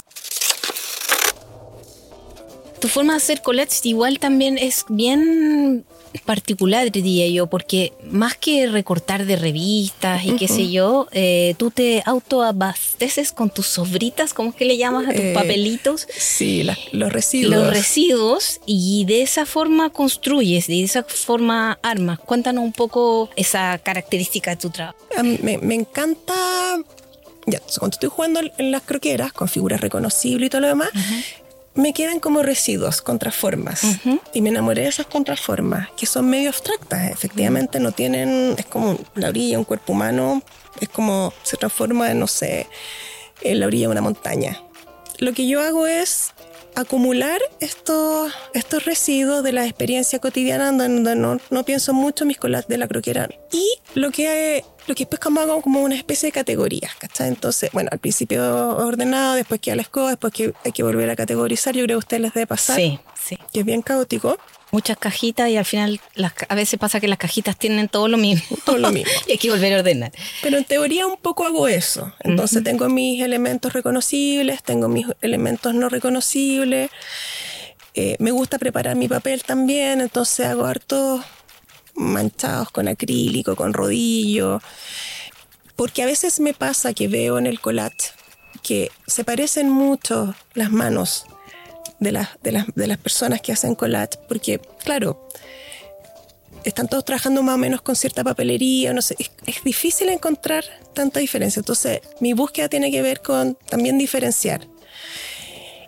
Tu 2.84 2.89
forma 2.89 3.13
de 3.13 3.17
hacer 3.17 3.41
collage 3.41 3.80
igual 3.88 4.19
también 4.19 4.58
es 4.58 4.84
bien 4.89 5.86
particular, 6.26 6.91
diría 6.91 7.26
yo, 7.30 7.48
porque 7.48 7.93
más 8.12 8.36
que 8.36 8.67
recortar 8.67 9.26
de 9.26 9.38
revistas 9.38 10.26
y 10.26 10.36
qué 10.36 10.50
sé 10.50 10.69
yo, 10.69 11.08
eh, 11.13 11.56
tú 11.58 11.72
te 11.72 12.04
autoabasteces 12.06 13.32
con 13.32 13.50
tus 13.50 13.67
sobritas, 13.67 14.34
¿cómo 14.34 14.50
es 14.50 14.56
que 14.56 14.65
le 14.65 14.76
llamas 14.76 15.08
a 15.08 15.12
tus 15.12 15.22
Eh, 15.22 15.32
papelitos? 15.34 16.06
Sí, 16.13 16.63
la- 16.63 16.78
los 16.91 17.13
residuos. 17.13 17.52
Los 17.56 17.69
residuos 17.69 18.60
y 18.65 19.06
de 19.06 19.22
esa 19.22 19.46
forma 19.46 19.89
construyes, 19.89 20.67
de 20.67 20.84
esa 20.84 21.04
forma 21.04 21.80
armas. 21.84 22.19
Cuéntanos 22.19 22.65
un 22.65 22.74
poco 22.74 23.30
esa 23.38 23.78
característica 23.78 24.52
de 24.52 24.58
tu 24.58 24.72
trabajo. 24.72 24.98
Mí 25.24 25.39
me, 25.41 25.58
me 25.58 25.76
encanta. 25.76 26.34
Ya, 27.46 27.60
cuando 27.80 27.96
estoy 27.96 28.10
jugando 28.10 28.39
en 28.58 28.72
las 28.72 28.84
croqueras 28.84 29.32
con 29.34 29.48
figuras 29.50 29.82
reconocibles 29.82 30.48
y 30.48 30.50
todo 30.50 30.62
lo 30.62 30.67
demás, 30.67 30.89
me 31.75 31.93
quedan 31.93 32.19
como 32.19 32.43
residuos, 32.43 33.01
contraformas. 33.01 33.81
Y 34.33 34.41
me 34.41 34.49
enamoré 34.49 34.83
de 34.83 34.89
esas 34.89 35.07
contraformas, 35.07 35.89
que 35.91 36.05
son 36.05 36.29
medio 36.29 36.49
abstractas. 36.49 37.12
Efectivamente, 37.12 37.79
no 37.79 37.91
tienen. 37.91 38.55
Es 38.57 38.65
como 38.65 38.99
la 39.15 39.29
orilla 39.29 39.51
de 39.51 39.57
un 39.57 39.63
cuerpo 39.63 39.93
humano, 39.93 40.43
es 40.79 40.89
como 40.89 41.33
se 41.43 41.57
transforma 41.57 42.12
en, 42.12 42.19
no 42.19 42.27
sé, 42.27 42.67
en 43.41 43.59
la 43.59 43.67
orilla 43.67 43.88
de 43.88 43.91
una 43.91 44.01
montaña. 44.01 44.62
Lo 45.19 45.33
que 45.33 45.47
yo 45.47 45.62
hago 45.62 45.88
es 45.88 46.33
acumular 46.75 47.39
estos, 47.59 48.33
estos 48.53 48.86
residuos 48.86 49.43
de 49.43 49.51
la 49.51 49.65
experiencia 49.65 50.19
cotidiana 50.19 50.71
donde 50.71 51.15
no, 51.15 51.39
no 51.49 51.63
pienso 51.63 51.93
mucho 51.93 52.25
mis 52.25 52.38
colas 52.38 52.67
de 52.67 52.77
la 52.77 52.88
croquera. 52.88 53.29
Y 53.51 53.65
lo 53.95 54.12
que, 54.12 54.63
lo 54.88 54.95
que 54.95 55.07
hago 55.39 55.62
como 55.62 55.81
una 55.81 55.95
especie 55.95 56.27
de 56.27 56.33
categorías, 56.33 56.95
¿cachai? 56.95 57.27
Entonces, 57.27 57.69
bueno, 57.73 57.89
al 57.91 57.99
principio 57.99 58.77
ordenado, 58.77 59.36
después 59.36 59.62
queda 59.62 59.75
la 59.75 59.83
escoba, 59.83 60.09
después 60.12 60.33
que 60.33 60.53
hay 60.63 60.71
que 60.71 60.83
volver 60.83 61.09
a 61.09 61.15
categorizar. 61.15 61.75
Yo 61.75 61.83
creo 61.83 61.88
que 61.88 61.93
a 61.93 61.97
ustedes 61.99 62.21
les 62.21 62.33
debe 62.33 62.47
pasar, 62.47 62.75
Sí, 62.75 62.99
sí. 63.23 63.38
que 63.51 63.62
es 63.62 63.65
bien 63.65 63.81
caótico. 63.81 64.38
Muchas 64.71 64.97
cajitas 64.97 65.49
y 65.49 65.57
al 65.57 65.65
final 65.65 66.01
las, 66.15 66.33
a 66.49 66.55
veces 66.55 66.79
pasa 66.79 66.99
que 66.99 67.07
las 67.07 67.19
cajitas 67.19 67.57
tienen 67.57 67.88
todo 67.89 68.07
lo 68.07 68.17
mismo. 68.17 68.57
Todo 68.65 68.79
lo 68.79 68.91
mismo. 68.91 69.12
y 69.27 69.33
hay 69.33 69.38
que 69.38 69.51
volver 69.51 69.73
a 69.73 69.79
ordenar. 69.79 70.12
Pero 70.41 70.57
en 70.57 70.65
teoría 70.65 71.05
un 71.05 71.17
poco 71.17 71.45
hago 71.45 71.67
eso. 71.67 72.12
Entonces 72.21 72.63
tengo 72.63 72.89
mis 72.89 73.21
elementos 73.21 73.73
reconocibles, 73.73 74.63
tengo 74.63 74.88
mis 74.88 75.05
elementos 75.21 75.75
no 75.75 75.89
reconocibles. 75.89 76.89
Eh, 77.93 78.15
me 78.19 78.31
gusta 78.31 78.57
preparar 78.57 78.95
mi 78.95 79.07
papel 79.07 79.43
también, 79.43 80.01
entonces 80.01 80.47
hago 80.47 80.65
hartos 80.65 81.23
manchados 81.93 82.71
con 82.71 82.88
acrílico, 82.88 83.55
con 83.55 83.73
rodillo. 83.73 84.59
Porque 85.75 86.01
a 86.01 86.07
veces 86.07 86.39
me 86.39 86.53
pasa 86.53 86.93
que 86.93 87.07
veo 87.07 87.38
en 87.38 87.45
el 87.45 87.59
collage 87.59 88.12
que 88.63 88.91
se 89.05 89.23
parecen 89.23 89.69
mucho 89.69 90.33
las 90.53 90.71
manos 90.71 91.25
de 92.04 92.12
las, 92.12 92.30
de 92.44 92.52
las, 92.52 92.66
de 92.76 92.88
las 92.88 92.98
personas 92.98 93.42
que 93.42 93.52
hacen 93.52 93.76
collage, 93.76 94.20
porque 94.28 94.60
claro, 94.84 95.28
están 96.63 96.88
todos 96.88 97.04
trabajando 97.06 97.44
más 97.44 97.56
o 97.56 97.58
menos 97.58 97.82
con 97.82 97.96
cierta 97.96 98.24
papelería, 98.24 98.94
no 98.94 99.02
sé, 99.02 99.16
es, 99.20 99.32
es 99.46 99.63
difícil 99.63 100.10
encontrar 100.10 100.63
tanta 100.94 101.20
diferencia. 101.20 101.60
Entonces, 101.60 102.02
mi 102.20 102.34
búsqueda 102.34 102.70
tiene 102.70 102.92
que 102.92 103.02
ver 103.02 103.22
con 103.22 103.56
también 103.70 103.98
diferenciar. 103.98 104.68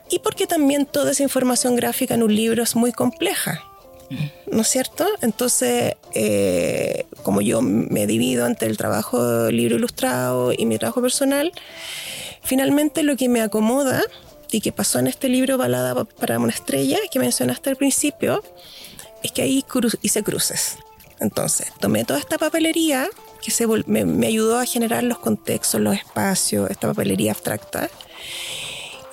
Y 0.10 0.20
porque 0.20 0.48
también 0.48 0.86
toda 0.86 1.12
esa 1.12 1.24
información 1.24 1.76
gráfica 1.76 2.14
en 2.14 2.24
un 2.24 2.36
libro 2.36 2.62
es 2.62 2.76
muy 2.76 2.92
compleja, 2.92 3.64
¿no 4.52 4.62
es 4.62 4.68
cierto? 4.68 5.08
Entonces, 5.22 5.96
eh, 6.14 7.06
como 7.24 7.42
yo 7.42 7.62
me 7.62 8.06
divido 8.06 8.46
entre 8.46 8.70
el 8.70 8.78
trabajo 8.78 9.50
libro 9.50 9.78
ilustrado 9.78 10.54
y 10.56 10.66
mi 10.68 10.78
trabajo 10.78 11.02
personal, 11.02 11.52
finalmente 12.44 13.02
lo 13.02 13.16
que 13.16 13.30
me 13.30 13.42
acomoda 13.42 14.04
y 14.52 14.62
que 14.62 14.72
pasó 14.72 15.00
en 15.00 15.08
este 15.08 15.30
libro 15.30 15.58
Balada 15.58 16.04
para 16.06 16.40
una 16.40 16.52
estrella, 16.54 16.98
que 17.12 17.20
mencionaste 17.20 17.70
al 17.70 17.76
principio, 17.76 18.44
es 19.24 19.32
que 19.32 19.42
ahí 19.42 19.64
cru- 19.68 19.98
hice 20.02 20.24
cruces. 20.24 20.78
Entonces, 21.20 21.68
tomé 21.80 22.04
toda 22.06 22.20
esta 22.20 22.38
papelería 22.38 23.08
que 23.42 23.52
se 23.52 23.66
me, 23.68 24.06
me 24.06 24.28
ayudó 24.28 24.60
a 24.60 24.66
generar 24.66 25.04
los 25.04 25.18
contextos, 25.20 25.80
los 25.82 25.96
espacios, 25.96 26.70
esta 26.70 26.88
papelería 26.88 27.32
abstracta. 27.32 27.90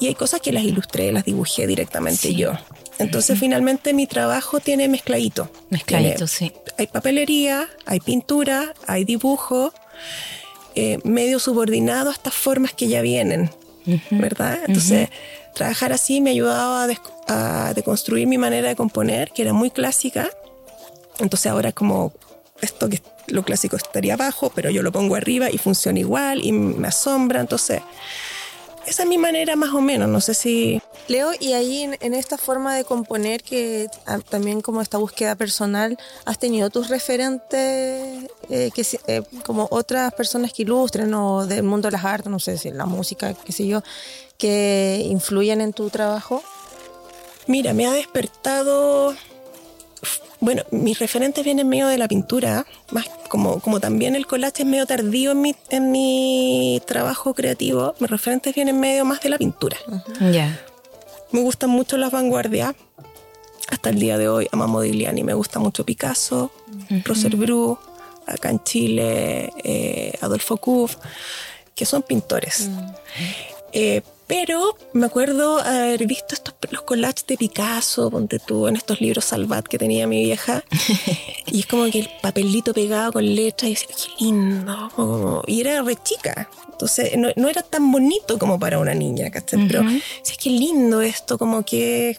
Y 0.01 0.09
hay 0.09 0.15
cosas 0.15 0.41
que 0.41 0.53
las 0.53 0.65
ilustré, 0.65 1.13
las 1.13 1.25
dibujé 1.25 1.67
directamente 1.67 2.35
yo. 2.35 2.53
Entonces, 2.99 3.39
finalmente 3.39 3.95
mi 3.95 4.07
trabajo 4.07 4.59
tiene 4.61 4.89
mezcladito. 4.89 5.51
Mezcladito, 5.71 6.27
Tiene- 6.27 6.29
sí. 6.29 6.53
Hay 6.79 6.87
papelería, 6.89 7.69
hay 7.87 8.01
pintura, 8.01 8.75
hay 8.87 9.05
dibujo, 9.05 9.73
eh, 10.75 10.99
medio 11.05 11.39
subordinado 11.39 12.11
a 12.11 12.13
estas 12.13 12.35
formas 12.35 12.73
que 12.73 12.89
ya 12.89 13.01
vienen, 13.03 13.51
¿verdad? 14.11 14.59
Entonces, 14.67 15.09
trabajar 15.55 15.93
así 15.93 16.21
me 16.21 16.31
ha 16.31 16.33
ayudado 16.33 16.95
a, 17.29 17.67
a 17.69 17.75
deconstruir 17.75 18.27
mi 18.27 18.39
manera 18.39 18.69
de 18.69 18.77
componer, 18.77 19.31
que 19.33 19.43
era 19.43 19.53
muy 19.53 19.71
clásica. 19.71 20.31
Entonces 21.19 21.51
ahora 21.51 21.71
es 21.71 21.75
como 21.75 22.13
esto 22.61 22.89
que 22.89 23.03
lo 23.27 23.43
clásico 23.45 23.77
estaría 23.77 24.15
abajo, 24.15 24.53
pero 24.55 24.71
yo 24.71 24.83
lo 24.83 24.93
pongo 24.93 25.17
arriba 25.17 25.51
y 25.51 25.59
funciona 25.59 25.99
igual 25.99 26.45
y 26.45 26.53
me 26.53 26.89
asombra. 26.89 27.41
Entonces, 27.41 27.83
esa 28.87 29.03
es 29.03 29.09
mi 29.09 29.19
manera 29.19 29.57
más 29.57 29.71
o 29.71 29.81
menos, 29.81 30.09
no 30.09 30.21
sé 30.21 30.35
si... 30.35 30.81
Leo, 31.09 31.33
y 31.39 31.53
ahí 31.53 31.83
en, 32.01 32.15
esta 32.15 32.39
forma 32.39 32.77
de 32.77 32.85
componer, 32.85 33.43
que 33.43 33.89
ah, 34.07 34.19
también 34.19 34.61
como 34.61 34.81
esta 34.81 34.99
búsqueda 34.99 35.35
personal, 35.35 35.99
¿has 36.25 36.39
tenido 36.39 36.71
tus 36.71 36.89
referentes, 36.89 38.31
eh, 38.49 38.71
que, 38.75 38.87
eh, 39.09 39.23
como 39.45 39.67
otras 39.71 40.13
personas 40.15 40.53
que 40.53 40.63
ilustren 40.63 41.13
o 41.15 41.47
del 41.47 41.65
mundo 41.65 41.89
de 41.89 41.93
las 41.93 42.05
artes, 42.05 42.31
no 42.31 42.39
sé 42.39 42.57
si 42.57 42.71
la 42.71 42.87
música, 42.87 43.35
qué 43.35 43.53
sé 43.53 43.67
yo, 43.67 43.83
que 44.39 45.03
influyen 45.07 45.61
en 45.61 45.73
tu 45.73 45.91
trabajo? 45.91 46.43
Mira, 47.47 47.73
me 47.73 47.87
ha 47.87 47.93
despertado 47.93 49.15
bueno, 50.43 50.65
mis 50.73 50.99
referentes 50.99 51.45
vienen 51.45 51.69
medio 51.69 51.87
de 51.87 51.97
la 51.99 52.09
pintura, 52.09 52.67
más 52.91 53.09
como, 53.29 53.61
como 53.61 53.79
también 53.79 54.17
el 54.17 54.27
collage 54.27 54.65
es 54.65 54.69
medio 54.69 54.87
tardío 54.87 55.31
en 55.31 55.41
mi, 55.41 55.55
en 55.71 55.93
mi 55.93 56.83
trabajo 56.85 57.33
creativo, 57.33 57.95
mis 58.01 58.11
referentes 58.11 58.53
vienen 58.53 58.81
medio 58.81 59.05
más 59.05 59.21
de 59.21 59.29
la 59.29 59.39
pintura. 59.39 59.77
Ya. 60.33 60.61
Me 61.31 61.41
gustan 61.41 61.71
mucho 61.71 61.97
las 61.97 62.11
vanguardias. 62.11 62.75
Hasta 63.69 63.91
el 63.91 64.01
día 64.01 64.19
de 64.19 64.29
hoy 64.29 64.49
amo 64.51 64.67
Modigliani, 64.67 65.23
me 65.23 65.35
gusta 65.35 65.61
mucho 65.61 65.87
Picasso, 65.87 66.51
Roser 67.05 67.37
Bru, 67.37 67.79
acá 68.27 68.51
en 68.51 68.65
Chile, 68.65 69.53
eh, 69.63 70.19
Adolfo 70.23 70.57
Kuff, 70.57 70.97
que 71.73 71.87
son 71.87 72.03
pintores. 72.03 72.69
Eh, 73.73 74.03
pero 74.33 74.79
me 74.95 75.05
acuerdo 75.05 75.59
haber 75.59 76.07
visto 76.07 76.35
estos 76.35 76.55
los 76.71 76.81
collages 76.85 77.27
de 77.27 77.37
Picasso, 77.37 78.11
ponte 78.11 78.39
tú, 78.39 78.67
en 78.67 78.77
estos 78.77 78.99
libros 78.99 79.27
Salvat 79.27 79.67
que 79.67 79.77
tenía 79.77 80.07
mi 80.07 80.25
vieja. 80.25 80.65
y 81.47 81.61
es 81.61 81.67
como 81.67 81.85
que 81.91 81.99
el 81.99 82.09
papelito 82.23 82.73
pegado 82.73 83.13
con 83.13 83.27
letras 83.27 83.71
y 83.71 83.75
decía, 83.75 83.95
qué 83.95 84.25
lindo. 84.25 85.45
y 85.47 85.61
era 85.61 85.83
re 85.83 85.99
chica. 86.03 86.49
Entonces 86.71 87.15
no, 87.19 87.29
no, 87.37 87.51
era 87.51 87.63
tan 87.63 87.93
bonito 87.93 88.39
como 88.39 88.59
para 88.59 88.79
una 88.79 88.95
niña, 88.95 89.31
¿cachai? 89.31 89.69
Pero 89.69 89.85
sí, 90.23 90.35
qué 90.43 90.49
lindo 90.49 91.03
esto, 91.03 91.37
como 91.37 91.63
que 91.63 92.17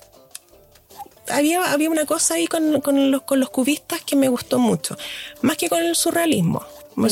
había, 1.30 1.74
había 1.74 1.90
una 1.90 2.06
cosa 2.06 2.36
ahí 2.36 2.46
con, 2.46 2.80
con, 2.82 3.10
los, 3.10 3.24
con 3.24 3.40
los 3.40 3.50
cubistas 3.50 4.04
que 4.04 4.16
me 4.16 4.28
gustó 4.28 4.60
mucho. 4.60 4.96
Más 5.42 5.58
que 5.58 5.68
con 5.68 5.82
el 5.82 5.96
surrealismo. 5.96 6.64
El 6.96 7.04
mm. 7.06 7.10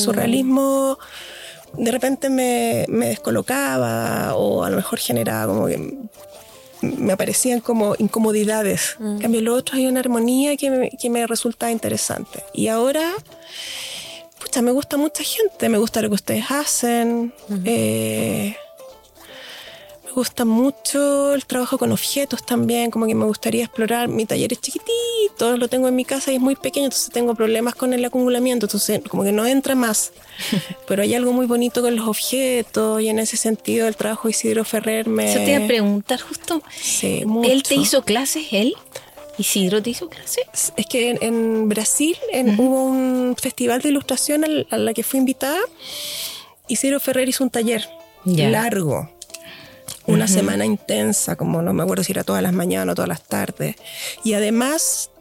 De 1.77 1.91
repente 1.91 2.29
me, 2.29 2.85
descolocaba 3.07 4.35
o 4.35 4.63
a 4.63 4.69
lo 4.69 4.75
mejor 4.75 4.99
generaba 4.99 5.53
como 5.53 5.67
que 5.67 5.97
me 6.81 7.13
aparecían 7.13 7.59
como 7.59 7.95
incomodidades. 7.99 8.97
En 8.99 9.19
cambio, 9.19 9.41
lo 9.41 9.53
otro 9.53 9.77
hay 9.77 9.85
una 9.85 9.99
armonía 9.99 10.57
que 10.57 10.69
me, 10.71 10.89
que 10.89 11.09
me 11.09 11.27
resulta 11.27 11.69
interesante. 11.69 12.43
Y 12.53 12.67
ahora, 12.67 13.13
pucha, 14.39 14.61
me 14.61 14.71
gusta 14.71 14.97
mucha 14.97 15.23
gente, 15.23 15.69
me 15.69 15.77
gusta 15.77 16.01
lo 16.01 16.09
que 16.09 16.15
ustedes 16.15 16.45
hacen. 16.49 17.33
Me 20.11 20.15
gusta 20.15 20.43
mucho 20.43 21.33
el 21.33 21.45
trabajo 21.45 21.77
con 21.77 21.93
objetos 21.93 22.45
también, 22.45 22.91
como 22.91 23.07
que 23.07 23.15
me 23.15 23.23
gustaría 23.23 23.63
explorar. 23.63 24.09
Mi 24.09 24.25
taller 24.25 24.51
es 24.51 24.59
chiquitito, 24.59 25.55
lo 25.55 25.69
tengo 25.69 25.87
en 25.87 25.95
mi 25.95 26.03
casa 26.03 26.33
y 26.33 26.35
es 26.35 26.41
muy 26.41 26.57
pequeño, 26.57 26.87
entonces 26.87 27.11
tengo 27.13 27.33
problemas 27.33 27.75
con 27.75 27.93
el 27.93 28.03
acumulamiento, 28.03 28.65
entonces 28.65 28.99
como 29.07 29.23
que 29.23 29.31
no 29.31 29.47
entra 29.47 29.73
más. 29.73 30.11
Pero 30.87 31.03
hay 31.03 31.15
algo 31.15 31.31
muy 31.31 31.45
bonito 31.45 31.81
con 31.81 31.95
los 31.95 32.09
objetos 32.09 33.01
y 33.01 33.07
en 33.07 33.19
ese 33.19 33.37
sentido 33.37 33.87
el 33.87 33.95
trabajo 33.95 34.27
de 34.27 34.31
Isidro 34.31 34.65
Ferrer 34.65 35.07
me... 35.07 35.31
Eso 35.31 35.39
te 35.45 35.51
iba 35.53 35.63
a 35.63 35.67
preguntar 35.67 36.19
justo. 36.19 36.61
Sí. 36.75 37.23
¿Él 37.45 37.63
te 37.63 37.75
hizo 37.75 38.03
clases, 38.03 38.47
él? 38.51 38.75
¿Isidro 39.37 39.81
te 39.81 39.91
hizo 39.91 40.09
clases? 40.09 40.73
Es 40.75 40.87
que 40.87 41.17
en, 41.21 41.69
Brasil 41.69 42.17
hubo 42.57 42.83
un 42.83 43.37
festival 43.41 43.81
de 43.81 43.87
ilustración 43.87 44.43
al, 44.43 44.67
a 44.71 44.77
la 44.77 44.93
que 44.93 45.03
fui 45.03 45.21
invitada. 45.21 45.61
Isidro 46.67 46.99
Ferrer 46.99 47.29
hizo 47.29 47.45
un 47.45 47.49
taller 47.49 47.87
largo 48.25 49.09
una 50.07 50.27
semana 50.27 50.65
intensa, 50.65 51.35
como 51.35 51.61
no 51.61 51.73
me 51.73 51.83
acuerdo 51.83 52.03
si 52.03 52.11
era 52.11 52.23
todas 52.23 52.41
las 52.41 52.53
mañanas 52.53 52.93
o 52.93 52.95
todas 52.95 53.09
las 53.09 53.23
tardes. 53.23 53.75
Y 54.23 54.33
además, 54.33 55.11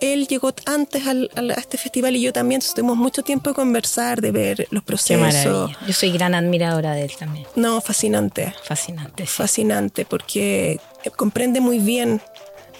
él 0.00 0.28
llegó 0.28 0.54
antes 0.66 1.06
al, 1.06 1.30
a 1.36 1.60
este 1.60 1.78
festival 1.78 2.16
y 2.16 2.22
yo 2.22 2.32
también, 2.32 2.60
tuvimos 2.74 2.96
mucho 2.96 3.22
tiempo 3.22 3.50
de 3.50 3.54
conversar, 3.54 4.20
de 4.20 4.30
ver 4.30 4.68
los 4.70 4.82
procesos. 4.82 5.70
Yo 5.86 5.92
soy 5.92 6.12
gran 6.12 6.34
admiradora 6.34 6.92
de 6.94 7.04
él 7.04 7.12
también. 7.18 7.46
No, 7.56 7.80
fascinante. 7.80 8.54
Fascinante. 8.64 9.26
Fascinante, 9.26 10.04
porque 10.04 10.80
comprende 11.16 11.60
muy 11.60 11.78
bien 11.78 12.20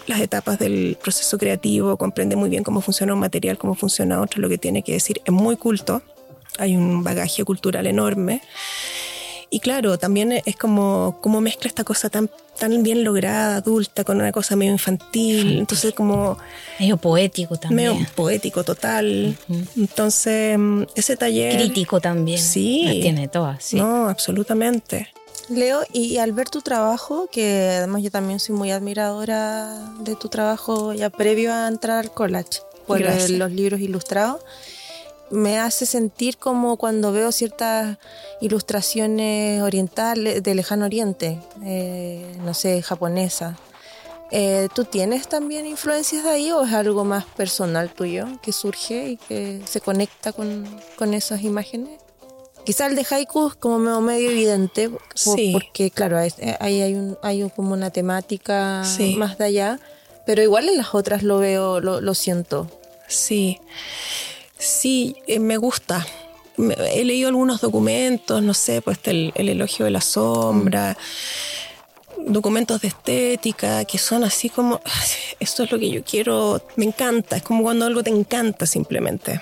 las 0.07 0.21
etapas 0.21 0.57
del 0.57 0.97
proceso 1.01 1.37
creativo, 1.37 1.97
comprende 1.97 2.35
muy 2.35 2.49
bien 2.49 2.63
cómo 2.63 2.81
funciona 2.81 3.13
un 3.13 3.19
material, 3.19 3.57
cómo 3.57 3.75
funciona 3.75 4.21
otro, 4.21 4.41
lo 4.41 4.49
que 4.49 4.57
tiene 4.57 4.81
que 4.81 4.93
decir. 4.93 5.21
Es 5.23 5.31
muy 5.31 5.55
culto, 5.55 6.01
hay 6.57 6.75
un 6.75 7.03
bagaje 7.03 7.43
cultural 7.43 7.85
enorme. 7.85 8.41
Y 9.51 9.59
claro, 9.59 9.97
también 9.97 10.31
es 10.45 10.55
como, 10.55 11.17
como 11.21 11.41
mezcla 11.41 11.67
esta 11.67 11.83
cosa 11.83 12.09
tan, 12.09 12.29
tan 12.57 12.83
bien 12.83 13.03
lograda, 13.03 13.57
adulta, 13.57 14.03
con 14.03 14.17
una 14.17 14.31
cosa 14.31 14.55
medio 14.55 14.71
infantil. 14.71 15.57
Entonces, 15.57 15.93
como. 15.93 16.37
Medio 16.79 16.97
poético 16.97 17.57
también. 17.57 17.93
Medio 17.93 18.07
poético, 18.15 18.63
total. 18.63 19.35
Entonces, 19.75 20.57
mm, 20.57 20.83
ese 20.95 21.17
taller. 21.17 21.57
Crítico 21.57 21.99
también. 21.99 22.37
Sí. 22.39 22.99
tiene 23.01 23.27
todas, 23.27 23.63
sí. 23.63 23.77
No, 23.77 24.07
absolutamente. 24.07 25.09
Leo, 25.49 25.81
y 25.91 26.17
al 26.17 26.31
ver 26.31 26.47
tu 26.49 26.61
trabajo, 26.61 27.27
que 27.31 27.69
además 27.77 28.03
yo 28.03 28.11
también 28.11 28.39
soy 28.39 28.55
muy 28.55 28.69
admiradora 28.69 29.93
de 30.01 30.15
tu 30.15 30.29
trabajo 30.29 30.93
ya 30.93 31.09
previo 31.09 31.51
a 31.51 31.67
entrar 31.67 31.97
al 31.97 32.11
college, 32.11 32.59
por 32.85 33.01
los 33.01 33.51
libros 33.51 33.79
ilustrados 33.79 34.41
me 35.31 35.59
hace 35.59 35.85
sentir 35.85 36.37
como 36.37 36.77
cuando 36.77 37.11
veo 37.11 37.31
ciertas 37.31 37.97
ilustraciones 38.41 39.61
orientales 39.61 40.41
de 40.43 40.55
lejano 40.55 40.85
oriente, 40.85 41.39
eh, 41.63 42.35
no 42.43 42.53
sé, 42.53 42.81
japonesa. 42.81 43.57
Eh, 44.31 44.67
¿Tú 44.75 44.85
tienes 44.85 45.27
también 45.27 45.65
influencias 45.65 46.23
de 46.23 46.29
ahí 46.29 46.51
o 46.51 46.63
es 46.63 46.73
algo 46.73 47.03
más 47.03 47.25
personal 47.25 47.91
tuyo 47.91 48.27
que 48.43 48.51
surge 48.51 49.11
y 49.11 49.17
que 49.17 49.61
se 49.65 49.81
conecta 49.81 50.33
con, 50.33 50.65
con 50.97 51.13
esas 51.13 51.41
imágenes? 51.41 51.99
Quizá 52.63 52.85
el 52.85 52.95
de 52.95 53.05
haiku 53.09 53.47
es 53.47 53.55
como 53.55 54.01
medio 54.01 54.29
evidente, 54.29 54.91
porque 55.53 55.89
claro, 55.89 56.19
ahí 56.19 56.81
hay, 56.81 56.93
un, 56.93 57.17
hay 57.23 57.49
como 57.55 57.73
una 57.73 57.89
temática 57.89 58.83
más 59.17 59.37
de 59.39 59.45
allá, 59.45 59.79
pero 60.25 60.43
igual 60.43 60.69
en 60.69 60.77
las 60.77 60.93
otras 60.93 61.23
lo 61.23 61.39
veo, 61.39 61.79
lo, 61.79 61.99
lo 61.99 62.13
siento. 62.13 62.69
Sí. 63.07 63.59
Sí, 64.59 65.15
eh, 65.25 65.39
me 65.39 65.55
gusta. 65.55 66.05
He 66.57 67.05
leído 67.05 67.29
algunos 67.29 67.61
documentos, 67.61 68.43
no 68.43 68.53
sé, 68.53 68.81
pues 68.81 68.99
el, 69.05 69.31
elogio 69.35 69.85
de 69.85 69.91
la 69.91 70.01
sombra, 70.01 70.97
documentos 72.17 72.81
de 72.81 72.89
estética 72.89 73.85
que 73.85 73.97
son 73.97 74.25
así 74.25 74.49
como, 74.49 74.81
esto 75.39 75.63
es 75.63 75.71
lo 75.71 75.79
que 75.79 75.89
yo 75.89 76.03
quiero, 76.03 76.61
me 76.75 76.83
encanta, 76.83 77.37
es 77.37 77.43
como 77.43 77.63
cuando 77.63 77.85
algo 77.85 78.03
te 78.03 78.09
encanta 78.09 78.65
simplemente. 78.65 79.41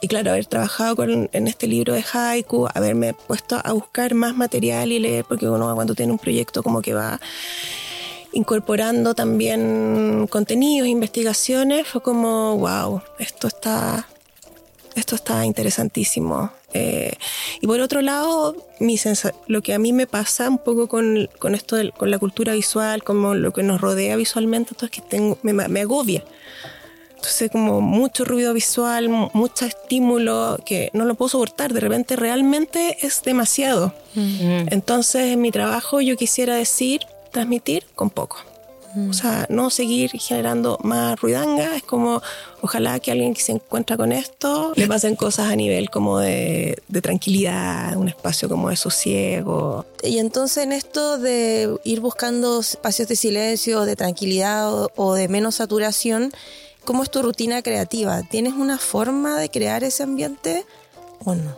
Y 0.00 0.06
claro, 0.06 0.30
haber 0.30 0.46
trabajado 0.46 0.94
con, 0.94 1.28
en 1.32 1.48
este 1.48 1.66
libro 1.66 1.94
de 1.94 2.04
haiku, 2.12 2.68
haberme 2.72 3.14
puesto 3.14 3.60
a 3.64 3.72
buscar 3.72 4.14
más 4.14 4.36
material 4.36 4.92
y 4.92 5.00
leer, 5.00 5.24
porque 5.24 5.48
uno 5.48 5.74
cuando 5.74 5.96
tiene 5.96 6.12
un 6.12 6.18
proyecto 6.18 6.62
como 6.62 6.82
que 6.82 6.94
va 6.94 7.20
incorporando 8.32 9.14
también 9.14 10.28
contenidos, 10.30 10.86
investigaciones, 10.86 11.88
fue 11.88 12.00
como, 12.02 12.56
wow, 12.58 13.02
esto 13.18 13.48
está 13.48 14.06
esto 14.96 15.14
está 15.14 15.44
interesantísimo. 15.44 16.50
Eh, 16.72 17.12
y 17.60 17.66
por 17.66 17.80
otro 17.80 18.00
lado, 18.00 18.56
mi 18.80 18.98
lo 19.46 19.62
que 19.62 19.74
a 19.74 19.78
mí 19.78 19.92
me 19.92 20.06
pasa 20.06 20.48
un 20.48 20.58
poco 20.58 20.88
con, 20.88 21.28
con 21.38 21.54
esto, 21.54 21.76
con 21.96 22.10
la 22.10 22.18
cultura 22.18 22.54
visual, 22.54 23.04
como 23.04 23.34
lo 23.34 23.52
que 23.52 23.62
nos 23.62 23.80
rodea 23.80 24.16
visualmente, 24.16 24.74
es 24.80 24.90
que 24.90 25.02
tengo, 25.02 25.38
me, 25.42 25.52
me 25.52 25.80
agobia. 25.80 26.24
Entonces, 27.14 27.50
como 27.50 27.80
mucho 27.80 28.24
ruido 28.24 28.54
visual, 28.54 29.08
mucho 29.08 29.64
estímulo 29.64 30.58
que 30.64 30.90
no 30.92 31.04
lo 31.04 31.14
puedo 31.14 31.30
soportar. 31.30 31.72
De 31.72 31.80
repente, 31.80 32.14
realmente 32.14 32.98
es 33.04 33.22
demasiado. 33.22 33.92
Mm. 34.14 34.68
Entonces, 34.70 35.32
en 35.32 35.40
mi 35.40 35.50
trabajo, 35.50 36.00
yo 36.00 36.16
quisiera 36.16 36.54
decir, 36.54 37.00
transmitir 37.32 37.84
con 37.94 38.10
poco. 38.10 38.38
O 39.10 39.12
sea, 39.12 39.46
no 39.50 39.68
seguir 39.70 40.10
generando 40.12 40.78
más 40.82 41.20
ruidanga. 41.20 41.76
Es 41.76 41.82
como, 41.82 42.22
ojalá 42.62 42.98
que 42.98 43.12
alguien 43.12 43.34
que 43.34 43.42
se 43.42 43.52
encuentra 43.52 43.96
con 43.96 44.10
esto 44.10 44.72
le 44.74 44.86
pasen 44.86 45.16
cosas 45.16 45.50
a 45.50 45.56
nivel 45.56 45.90
como 45.90 46.18
de, 46.18 46.80
tranquilidad, 47.02 47.96
un 47.96 48.08
espacio 48.08 48.48
como 48.48 48.70
de 48.70 48.76
sosiego. 48.76 49.84
Y 50.02 50.18
entonces 50.18 50.64
en 50.64 50.72
esto 50.72 51.18
de 51.18 51.76
ir 51.84 52.00
buscando 52.00 52.60
espacios 52.60 53.08
de 53.08 53.16
silencio, 53.16 53.84
de 53.84 53.96
tranquilidad 53.96 54.88
o, 54.96 55.14
de 55.14 55.28
menos 55.28 55.56
saturación, 55.56 56.32
¿cómo 56.84 57.02
es 57.02 57.10
tu 57.10 57.22
rutina 57.22 57.62
creativa? 57.62 58.22
¿Tienes 58.22 58.54
una 58.54 58.78
forma 58.78 59.38
de 59.38 59.50
crear 59.50 59.84
ese 59.84 60.02
ambiente 60.02 60.64
o 61.24 61.34
no? 61.34 61.56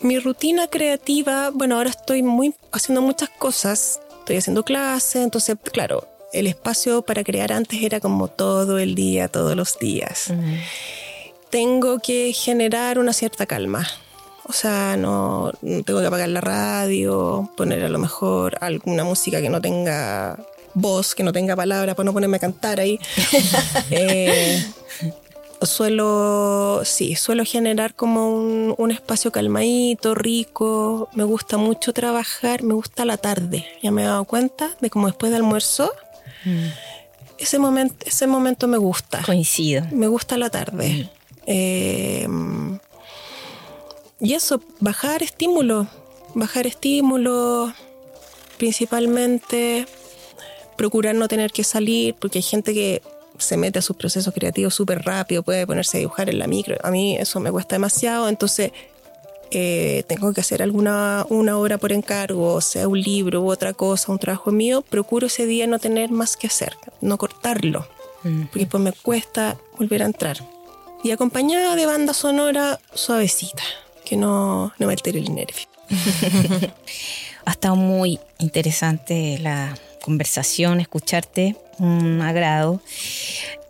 Mi 0.00 0.18
rutina 0.20 0.68
creativa, 0.68 1.50
bueno, 1.50 1.76
ahora 1.76 1.90
estoy 1.90 2.22
muy 2.22 2.54
haciendo 2.72 3.02
muchas 3.02 3.28
cosas. 3.30 4.00
Estoy 4.20 4.36
haciendo 4.36 4.62
clases, 4.62 5.24
entonces, 5.24 5.56
claro, 5.72 6.06
el 6.32 6.46
espacio 6.46 7.02
para 7.02 7.24
crear 7.24 7.52
antes 7.52 7.82
era 7.82 8.00
como 8.00 8.28
todo 8.28 8.78
el 8.78 8.94
día, 8.94 9.28
todos 9.28 9.56
los 9.56 9.78
días. 9.78 10.32
tengo 11.50 11.98
que 11.98 12.32
generar 12.32 12.98
una 12.98 13.12
cierta 13.12 13.46
calma. 13.46 13.86
O 14.44 14.52
sea, 14.52 14.96
no 14.96 15.52
no 15.60 15.82
tengo 15.82 16.00
que 16.00 16.06
apagar 16.06 16.28
la 16.28 16.40
radio, 16.40 17.50
poner 17.56 17.84
a 17.84 17.88
lo 17.88 17.98
mejor 17.98 18.56
alguna 18.60 19.04
música 19.04 19.42
que 19.42 19.50
no 19.50 19.60
tenga 19.60 20.38
voz, 20.74 21.14
que 21.14 21.22
no 21.22 21.32
tenga 21.32 21.56
palabra, 21.56 21.94
para 21.94 22.06
no 22.06 22.12
ponerme 22.12 22.36
a 22.36 22.40
cantar 22.40 22.80
ahí. 22.80 22.98
Eh, 23.90 24.62
suelo, 25.62 26.82
sí, 26.84 27.16
suelo 27.16 27.44
generar 27.44 27.94
como 27.94 28.30
un, 28.30 28.74
un 28.76 28.90
espacio 28.90 29.32
calmadito, 29.32 30.14
rico. 30.14 31.08
Me 31.14 31.24
gusta 31.24 31.56
mucho 31.56 31.92
trabajar, 31.92 32.62
me 32.62 32.74
gusta 32.74 33.04
la 33.04 33.16
tarde. 33.16 33.66
Ya 33.82 33.90
me 33.90 34.02
he 34.02 34.06
dado 34.06 34.24
cuenta 34.24 34.70
de 34.80 34.90
como 34.90 35.06
después 35.06 35.32
del 35.32 35.42
almuerzo, 35.42 35.92
ese, 37.38 37.58
momento, 37.58 37.94
ese 38.06 38.26
momento 38.26 38.68
me 38.68 38.78
gusta. 38.78 39.22
Coincido. 39.24 39.84
Me 39.90 40.06
gusta 40.06 40.36
la 40.36 40.50
tarde. 40.50 41.08
Eh, 41.46 42.26
y 44.20 44.34
eso, 44.34 44.60
bajar 44.80 45.22
estímulos. 45.22 45.86
Bajar 46.34 46.66
estímulos, 46.66 47.72
principalmente. 48.56 49.86
Procurar 50.76 51.14
no 51.14 51.28
tener 51.28 51.52
que 51.52 51.64
salir, 51.64 52.14
porque 52.14 52.38
hay 52.38 52.42
gente 52.42 52.74
que 52.74 53.02
se 53.38 53.56
mete 53.56 53.78
a 53.78 53.82
sus 53.82 53.96
procesos 53.96 54.34
creativos 54.34 54.74
súper 54.74 55.02
rápido, 55.02 55.42
puede 55.42 55.66
ponerse 55.66 55.96
a 55.96 56.00
dibujar 56.00 56.28
en 56.28 56.38
la 56.38 56.46
micro. 56.46 56.76
A 56.82 56.90
mí 56.90 57.16
eso 57.16 57.40
me 57.40 57.50
cuesta 57.50 57.76
demasiado, 57.76 58.28
entonces 58.28 58.72
eh, 59.50 60.04
tengo 60.06 60.32
que 60.32 60.40
hacer 60.40 60.62
alguna 60.62 61.26
una 61.28 61.58
obra 61.58 61.78
por 61.78 61.92
encargo, 61.92 62.60
sea 62.60 62.88
un 62.88 63.00
libro 63.00 63.42
u 63.42 63.50
otra 63.50 63.72
cosa, 63.72 64.12
un 64.12 64.18
trabajo 64.18 64.50
mío, 64.50 64.82
procuro 64.82 65.26
ese 65.26 65.46
día 65.46 65.66
no 65.66 65.78
tener 65.78 66.10
más 66.10 66.36
que 66.36 66.46
hacer, 66.46 66.76
no 67.00 67.18
cortarlo, 67.18 67.86
porque 68.22 68.60
después 68.60 68.82
me 68.82 68.92
cuesta 68.92 69.56
volver 69.78 70.02
a 70.02 70.06
entrar. 70.06 70.38
Y 71.04 71.12
acompañada 71.12 71.76
de 71.76 71.86
banda 71.86 72.12
sonora 72.12 72.80
suavecita, 72.92 73.62
que 74.04 74.16
no, 74.16 74.72
no 74.78 74.86
me 74.86 74.92
altere 74.92 75.20
el 75.20 75.34
nervio. 75.34 75.66
Ha 77.48 77.52
estado 77.52 77.76
muy 77.76 78.20
interesante 78.40 79.38
la 79.38 79.74
conversación, 80.02 80.80
escucharte, 80.80 81.56
un 81.78 82.20
agrado. 82.20 82.82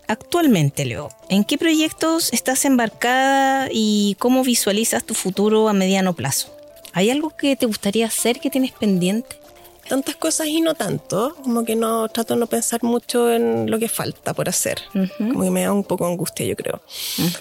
Actualmente, 0.09 0.87
Leo, 0.87 1.11
¿en 1.29 1.45
qué 1.45 1.59
proyectos 1.59 2.33
estás 2.33 2.65
embarcada 2.65 3.69
y 3.71 4.17
cómo 4.19 4.43
visualizas 4.43 5.05
tu 5.05 5.13
futuro 5.13 5.69
a 5.69 5.75
mediano 5.75 6.15
plazo? 6.15 6.49
¿Hay 6.95 7.11
algo 7.11 7.37
que 7.37 7.57
te 7.57 7.67
gustaría 7.67 8.07
hacer 8.07 8.41
que 8.41 8.49
tienes 8.49 8.73
pendiente? 8.73 9.37
Tantas 9.87 10.17
cosas 10.17 10.47
y 10.47 10.63
no 10.63 10.75
tanto, 10.75 11.37
como 11.43 11.63
que 11.67 11.77
no 11.77 12.09
trato 12.09 12.35
de 12.35 12.41
no 12.41 12.47
pensar 12.47 12.83
mucho 12.83 13.31
en 13.31 13.71
lo 13.71 13.79
que 13.79 13.91
falta 13.91 14.33
por 14.33 14.49
hacer, 14.49 14.81
como 15.19 15.43
que 15.43 15.51
me 15.51 15.63
da 15.63 15.73
un 15.73 15.85
poco 15.85 16.07
de 16.07 16.13
angustia, 16.13 16.47
yo 16.47 16.57
creo. 16.57 16.81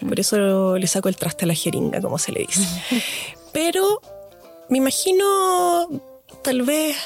Por 0.08 0.20
eso 0.20 0.78
le 0.78 0.88
saco 0.88 1.08
el 1.08 1.16
traste 1.16 1.46
a 1.46 1.48
la 1.48 1.54
jeringa, 1.54 2.02
como 2.02 2.18
se 2.18 2.34
le 2.34 2.42
dice. 2.42 2.68
Pero 3.54 4.02
me 4.70 4.78
imagino 4.78 5.88
tal 6.42 6.64
vez 6.64 6.98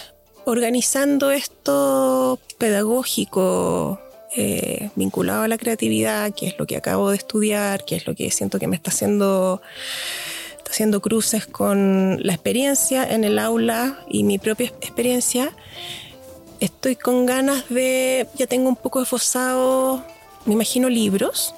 organizando 0.46 1.30
esto 1.30 2.40
pedagógico 2.58 4.00
eh, 4.36 4.90
vinculado 4.96 5.44
a 5.44 5.48
la 5.48 5.58
creatividad, 5.58 6.34
que 6.34 6.48
es 6.48 6.58
lo 6.58 6.66
que 6.66 6.78
acabo 6.78 7.10
de 7.10 7.18
estudiar, 7.18 7.84
que 7.86 7.96
es 7.96 8.08
lo 8.08 8.16
que 8.16 8.32
siento 8.32 8.60
que 8.60 8.68
me 8.68 8.76
está 8.76 8.92
haciendo, 8.92 9.62
está 10.58 10.72
haciendo 10.72 11.02
cruces 11.02 11.46
con 11.46 12.18
la 12.26 12.34
experiencia 12.34 13.04
en 13.04 13.24
el 13.24 13.40
aula 13.40 14.00
y 14.08 14.24
mi 14.24 14.38
propia 14.40 14.68
experiencia. 14.68 15.52
Estoy 16.60 16.96
con 16.96 17.26
ganas 17.26 17.68
de, 17.70 18.28
ya 18.36 18.48
tengo 18.48 18.70
un 18.70 18.76
poco 18.76 19.02
esbozado, 19.02 20.06
me 20.46 20.54
imagino 20.54 20.90
libros, 20.90 21.54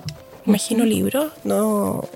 me 0.45 0.51
imagino 0.53 0.85
libros, 0.85 1.31
no 1.43 2.07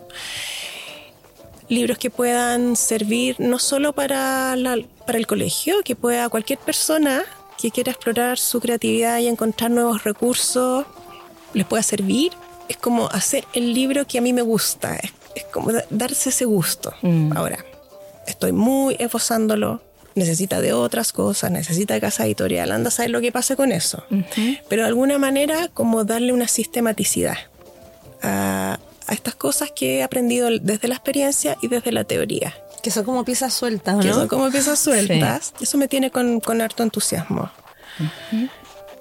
libros 1.70 1.98
que 1.98 2.10
puedan 2.10 2.78
servir 2.78 3.36
no 3.40 3.60
solo 3.60 3.92
para, 3.94 4.56
la- 4.56 4.80
para 5.06 5.18
el 5.18 5.28
colegio, 5.28 5.82
que 5.84 5.96
pueda 5.98 6.30
cualquier 6.30 6.60
persona 6.60 7.26
que 7.58 7.72
quiera 7.72 7.92
explorar 7.92 8.38
su 8.38 8.60
creatividad 8.60 9.20
y 9.20 9.28
encontrar 9.28 9.72
nuevos 9.72 10.04
recursos, 10.04 10.86
les 11.54 11.66
pueda 11.66 11.84
servir. 11.84 12.32
Es 12.70 12.78
como 12.78 13.08
hacer 13.10 13.46
el 13.54 13.74
libro 13.74 14.06
que 14.06 14.18
a 14.18 14.22
mí 14.22 14.34
me 14.34 14.42
gusta, 14.42 14.96
es, 14.98 15.12
es 15.36 15.46
como 15.46 15.72
da- 15.72 15.86
darse 15.90 16.30
ese 16.30 16.46
gusto. 16.46 16.94
Ahora, 17.36 17.64
estoy 18.28 18.52
muy 18.52 18.96
esbozándolo, 19.00 19.82
necesita 20.16 20.60
de 20.62 20.74
otras 20.74 21.14
cosas, 21.14 21.50
necesita 21.52 21.94
de 21.94 22.02
casa 22.02 22.26
editorial, 22.26 22.72
anda 22.72 22.90
a 22.90 22.92
saber 22.92 23.12
lo 23.12 23.22
que 23.22 23.32
pasa 23.32 23.56
con 23.56 23.72
eso. 23.72 24.04
Pero 24.68 24.82
de 24.84 24.88
alguna 24.90 25.18
manera 25.18 25.70
como 25.74 26.04
darle 26.04 26.34
una 26.34 26.48
sistematicidad 26.48 27.38
a, 28.22 28.80
a 29.08 29.14
estas 29.14 29.36
cosas 29.36 29.72
que 29.72 30.00
he 30.00 30.04
aprendido 30.04 30.50
desde 30.60 30.88
la 30.88 30.96
experiencia 30.96 31.58
y 31.62 31.68
desde 31.70 31.92
la 31.92 32.04
teoría. 32.04 32.54
Que 32.82 32.92
son 32.92 33.04
como 33.04 33.26
piezas 33.26 33.54
sueltas, 33.54 33.96
¿o 33.96 34.00
Que 34.00 34.08
¿no? 34.10 34.14
son 34.16 34.28
como 34.28 34.50
piezas 34.52 34.80
sueltas. 34.80 35.54
Eso 35.60 35.78
me 35.78 35.88
tiene 35.88 36.12
con, 36.12 36.40
con 36.40 36.62
harto 36.62 36.84
entusiasmo. 36.84 37.50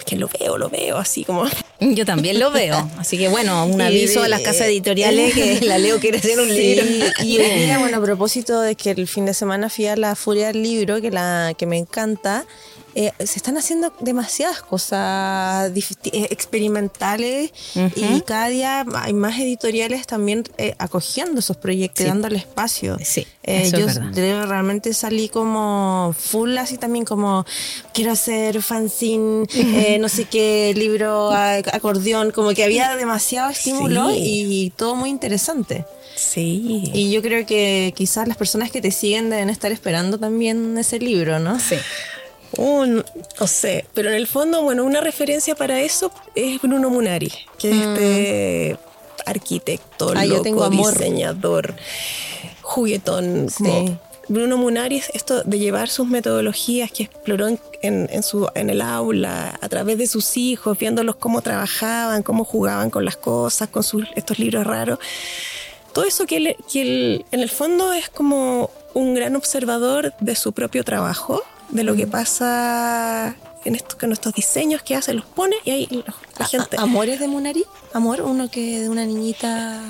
Que 0.07 0.17
lo 0.17 0.29
veo, 0.29 0.57
lo 0.57 0.69
veo 0.71 0.99
así 0.99 1.25
como... 1.25 1.45
Yo 1.81 2.07
también 2.07 2.39
lo 2.39 2.51
veo. 2.53 2.89
Así 2.97 3.19
que 3.19 3.29
bueno, 3.29 3.67
un 3.67 3.81
aviso 3.83 4.21
de- 4.21 4.27
a 4.27 4.29
las 4.29 4.41
casas 4.41 4.69
editoriales 4.69 5.35
que 5.35 5.61
la 5.63 5.79
Leo 5.79 5.99
quiere 5.99 6.19
hacer 6.19 6.39
un 6.39 6.49
Sí, 6.49 6.77
libro. 6.77 6.87
y 7.23 7.39
día, 7.39 7.79
bueno, 7.81 7.99
a 7.99 8.01
propósito 8.01 8.61
de 8.61 8.77
que 8.77 8.93
el 8.93 9.09
fin 9.09 9.27
de 9.27 9.35
semana 9.35 9.69
fui 9.69 9.87
a 9.87 9.97
la 9.97 10.15
Furia 10.15 10.47
del 10.49 10.63
Libro, 10.63 11.01
que, 11.01 11.11
la, 11.11 11.55
que 11.59 11.67
me 11.67 11.77
encanta, 11.77 12.45
eh, 12.99 13.13
se 13.19 13.37
están 13.39 13.59
haciendo 13.59 13.93
demasiadas 14.01 14.63
cosas 14.63 15.71
eh, 15.71 16.27
experimentales 16.31 17.53
y 17.95 18.21
cada 18.23 18.49
día 18.49 18.87
hay 18.95 19.13
más 19.13 19.39
editoriales 19.39 20.07
también 20.07 20.45
eh, 20.57 20.75
acogiendo 20.79 21.41
esos 21.41 21.59
proyectos, 21.59 22.05
Sí. 22.05 22.09
dándole 22.09 22.39
espacio. 22.39 22.97
Sí, 23.05 23.27
Eh, 23.43 23.71
yo 23.71 23.87
es 23.87 24.01
realmente 24.49 24.95
salí 24.95 25.29
como 25.29 26.15
full 26.19 26.57
así 26.57 26.79
también 26.79 27.05
como 27.05 27.45
quiero 27.93 28.13
hacer 28.13 28.63
fanzine, 28.63 29.47
eh, 29.55 29.99
no 30.01 30.09
sé 30.09 30.25
qué, 30.25 30.73
libro, 30.75 31.31
acordeón, 31.33 32.31
como 32.31 32.55
que 32.55 32.65
había 32.65 32.97
demasiado 32.97 33.51
estímulo 33.51 34.09
Sí. 34.11 34.17
y 34.19 34.71
todo 34.71 34.97
muy 34.97 35.11
interesante. 35.11 35.85
Sí. 36.17 36.91
Y 36.95 37.11
yo 37.13 37.21
creo 37.21 37.45
que 37.45 37.93
quizás 37.95 38.27
las 38.27 38.39
personas 38.39 38.71
que 38.71 38.81
te 38.81 38.91
siguen 38.91 39.29
deben 39.29 39.51
estar 39.51 39.71
esperando 39.71 40.19
también 40.19 40.79
ese 40.79 40.99
libro, 40.99 41.39
¿no? 41.39 41.61
Sí. 41.61 41.77
Un, 42.59 43.05
no 43.41 43.47
sé, 43.47 43.85
pero 43.95 44.09
en 44.09 44.15
el 44.17 44.27
fondo, 44.27 44.63
bueno, 44.63 44.85
una 44.85 45.01
referencia 45.01 45.55
para 45.55 45.81
eso 45.81 46.11
es 46.35 46.61
Bruno 46.63 46.89
Munari, 46.91 47.33
que 47.59 47.71
es 47.71 47.77
este 47.87 48.79
arquitecto, 49.27 50.13
Ah, 50.17 50.25
loco, 50.25 50.69
diseñador, 50.71 51.75
juguetón. 52.63 53.49
como-. 53.57 53.99
Bruno 54.29 54.57
Munari 54.57 54.97
es 54.97 55.09
esto 55.15 55.45
de 55.45 55.59
llevar 55.61 55.89
sus 55.89 56.09
metodologías 56.09 56.91
que 56.91 57.05
exploró 57.05 57.47
en, 57.47 57.61
en- 57.83 58.09
en 58.11 58.23
su, 58.25 58.49
en 58.57 58.71
el 58.71 58.81
aula, 58.81 59.57
a 59.61 59.69
través 59.69 59.99
de 59.99 60.09
sus 60.09 60.37
hijos, 60.37 60.77
viéndolos 60.77 61.15
cómo 61.17 61.43
trabajaban, 61.43 62.25
cómo 62.25 62.45
jugaban 62.45 62.91
con 62.91 63.05
las 63.05 63.17
cosas, 63.17 63.69
con 63.69 63.85
sus, 63.85 64.05
estos 64.17 64.41
libros 64.41 64.67
raros. 64.67 64.99
Todo 65.93 66.05
eso 66.07 66.27
que, 66.27 66.39
él- 66.39 66.57
que 66.73 66.83
él, 66.83 67.25
en 67.31 67.41
el 67.41 67.51
fondo 67.51 67.93
es 67.93 68.09
como 68.09 68.71
un 68.95 69.15
gran 69.15 69.37
observador 69.37 70.13
de 70.19 70.35
su 70.35 70.53
propio 70.53 70.83
trabajo, 70.83 71.43
de 71.71 71.83
lo 71.85 71.95
que 71.97 72.07
pasa 72.07 73.35
en 73.65 73.75
estos, 73.75 73.97
con 73.97 74.13
estos 74.13 74.33
diseños 74.35 74.83
que 74.83 74.95
hace, 74.95 75.13
los 75.15 75.25
pone 75.25 75.57
y 75.65 75.71
ahí 75.71 76.05
la 76.39 76.45
gente... 76.47 76.77
¿Amores 76.79 77.19
de 77.21 77.29
Munari? 77.29 77.65
Amor, 77.93 78.21
uno 78.23 78.49
que 78.51 78.81
de 78.81 78.89
una 78.89 79.05
niñita 79.05 79.81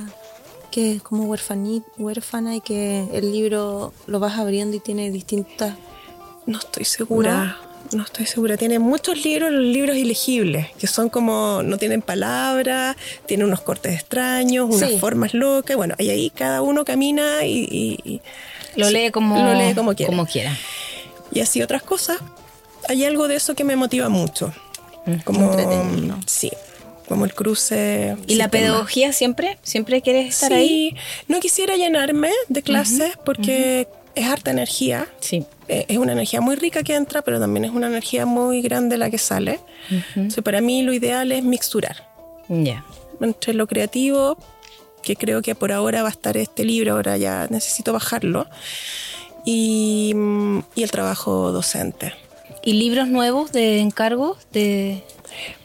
que 0.71 0.93
es 0.97 1.03
como 1.03 1.25
huérfana 1.25 2.57
y 2.57 2.61
que 2.61 3.07
el 3.13 3.33
libro 3.33 3.93
lo 4.07 4.21
vas 4.21 4.39
abriendo 4.39 4.77
y 4.77 4.81
tiene 4.81 5.11
distintas... 5.11 5.75
No 6.47 6.59
estoy 6.59 6.85
segura. 6.85 7.59
¿No? 7.93 8.03
estoy 8.03 8.27
segura. 8.27 8.57
Tiene 8.57 8.79
muchos 8.81 9.23
libros, 9.25 9.51
los 9.53 9.63
libros 9.63 9.97
ilegibles, 9.97 10.69
que 10.79 10.87
son 10.89 11.09
como, 11.09 11.63
no 11.63 11.77
tienen 11.79 12.03
palabras, 12.03 12.97
tienen 13.27 13.47
unos 13.47 13.61
cortes 13.61 13.95
extraños, 13.95 14.69
unas 14.75 14.91
Sí. 14.91 14.99
formas 14.99 15.35
locas. 15.35 15.77
Bueno, 15.77 15.95
y 15.99 16.09
ahí 16.11 16.31
cada 16.31 16.63
uno 16.63 16.85
camina 16.85 17.45
y, 17.45 17.61
y- 17.71 18.01
y- 18.05 18.21
Lo 18.75 18.91
lee 18.91 19.11
como, 19.13 19.37
Lo 19.41 19.55
lee 19.55 19.73
como 19.75 19.95
quiera. 19.95 20.11
Como 20.11 20.27
quiera. 20.27 20.57
Y 21.37 21.41
así 21.41 21.63
otras 21.63 21.83
cosas. 21.83 22.19
Hay 22.89 23.05
algo 23.05 23.29
de 23.29 23.37
eso 23.37 23.55
que 23.55 23.65
me 23.65 23.77
motiva 23.77 24.09
mucho. 24.09 24.53
Como, 25.25 25.53
entretenido. 25.53 26.17
sí, 26.27 26.51
como 27.09 27.25
el 27.25 27.35
cruce. 27.35 28.17
¿Y 28.27 28.35
la 28.37 28.49
pedagogía 28.49 29.13
siempre? 29.13 29.59
¿Siempre 29.63 30.03
quieres 30.03 30.29
estar 30.35 30.51
sí, 30.51 30.55
ahí? 30.57 30.97
no 31.29 31.39
quisiera 31.41 31.77
llenarme 31.77 32.31
de 32.49 32.63
clases 32.63 33.13
porque 33.25 33.87
es 34.17 34.27
harta 34.27 34.51
energía. 34.51 35.07
Sí. 35.21 35.45
Eh, 35.69 35.85
es 35.89 35.99
una 35.99 36.13
energía 36.13 36.41
muy 36.41 36.57
rica 36.57 36.83
que 36.83 36.95
entra, 36.95 37.23
pero 37.23 37.39
también 37.39 37.65
es 37.65 37.71
una 37.71 37.87
energía 37.89 38.25
muy 38.27 38.63
grande 38.63 38.99
la 38.99 39.11
que 39.11 39.19
sale. 39.19 39.61
Entonces, 40.15 40.43
para 40.43 40.61
mí 40.61 40.83
lo 40.83 40.93
ideal 40.93 41.31
es 41.33 41.45
mixturar 41.45 42.09
Ya. 42.49 42.85
entre 43.21 43.53
lo 43.55 43.67
creativo, 43.67 44.37
que 45.03 45.15
creo 45.17 45.43
que 45.43 45.55
por 45.55 45.71
ahora 45.73 46.03
va 46.03 46.09
a 46.09 46.13
estar 46.13 46.37
este 46.37 46.65
libro, 46.65 46.93
ahora 46.95 47.17
ya 47.17 47.47
necesito 47.51 47.93
bajarlo, 47.93 48.47
y, 49.47 50.13
mm, 50.15 50.59
y 50.75 50.83
el 50.83 50.91
trabajo 50.91 51.51
docente. 51.53 52.13
¿Y 52.63 52.75
libros 52.75 53.09
nuevos 53.09 53.53
de 53.53 53.79
encargo? 53.79 54.37
De... 54.53 55.03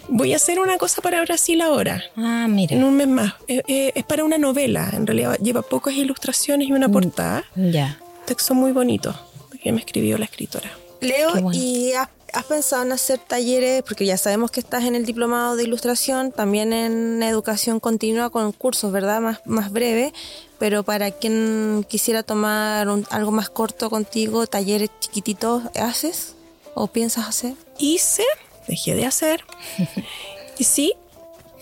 Voy 0.08 0.34
a 0.34 0.36
hacer 0.36 0.60
una 0.60 0.78
cosa 0.78 1.02
para 1.02 1.22
Brasil 1.22 1.60
ahora. 1.62 2.04
Ah, 2.16 2.46
mira. 2.50 2.76
En 2.76 2.84
un 2.84 2.96
mes 2.96 3.08
más. 3.08 3.34
Eh, 3.48 3.64
eh, 3.68 3.92
es 3.96 4.04
para 4.04 4.24
una 4.24 4.38
novela. 4.38 4.90
En 4.94 5.08
realidad 5.08 5.38
lleva 5.42 5.62
pocas 5.64 5.94
ilustraciones 5.96 6.68
y 6.68 6.74
una 6.74 6.88
Mm. 6.88 6.92
portada. 6.92 7.44
Ya. 7.56 8.00
Texto 8.26 8.54
muy 8.54 8.72
bonito 8.72 9.16
que 9.64 9.72
me 9.72 9.80
escribió 9.80 10.18
la 10.18 10.26
escritora. 10.26 10.70
Leo, 11.02 11.32
bueno. 11.34 11.52
¿y 11.54 11.94
has, 11.94 12.10
has 12.34 12.46
pensado 12.46 12.84
en 12.84 12.92
hacer 12.92 13.20
talleres? 13.20 13.84
Porque 13.84 14.06
ya 14.06 14.18
sabemos 14.18 14.52
que 14.52 14.60
estás 14.60 14.84
en 14.86 14.96
el 14.96 15.06
diplomado 15.06 15.56
de 15.56 15.64
ilustración, 15.64 16.32
también 16.32 16.74
en 16.74 17.22
educación 17.24 17.80
continua 17.80 18.30
con 18.30 18.52
cursos, 18.52 18.92
¿verdad? 18.92 19.22
Más, 19.22 19.40
más 19.46 19.72
breve, 19.72 20.14
pero 20.60 20.84
para 20.84 21.12
quien 21.12 21.86
quisiera 21.90 22.24
tomar 22.24 22.90
un- 22.90 23.06
algo 23.10 23.32
más 23.32 23.50
corto 23.50 23.90
contigo, 23.90 24.48
talleres 24.48 24.90
chiquititos, 25.00 25.64
¿haces? 25.76 26.36
¿O 26.74 26.88
piensas 26.88 27.28
hacer? 27.28 27.54
Hice, 27.78 28.24
dejé 28.68 28.96
de 28.96 29.06
hacer. 29.06 29.44
y 30.58 30.64
sí, 30.64 30.94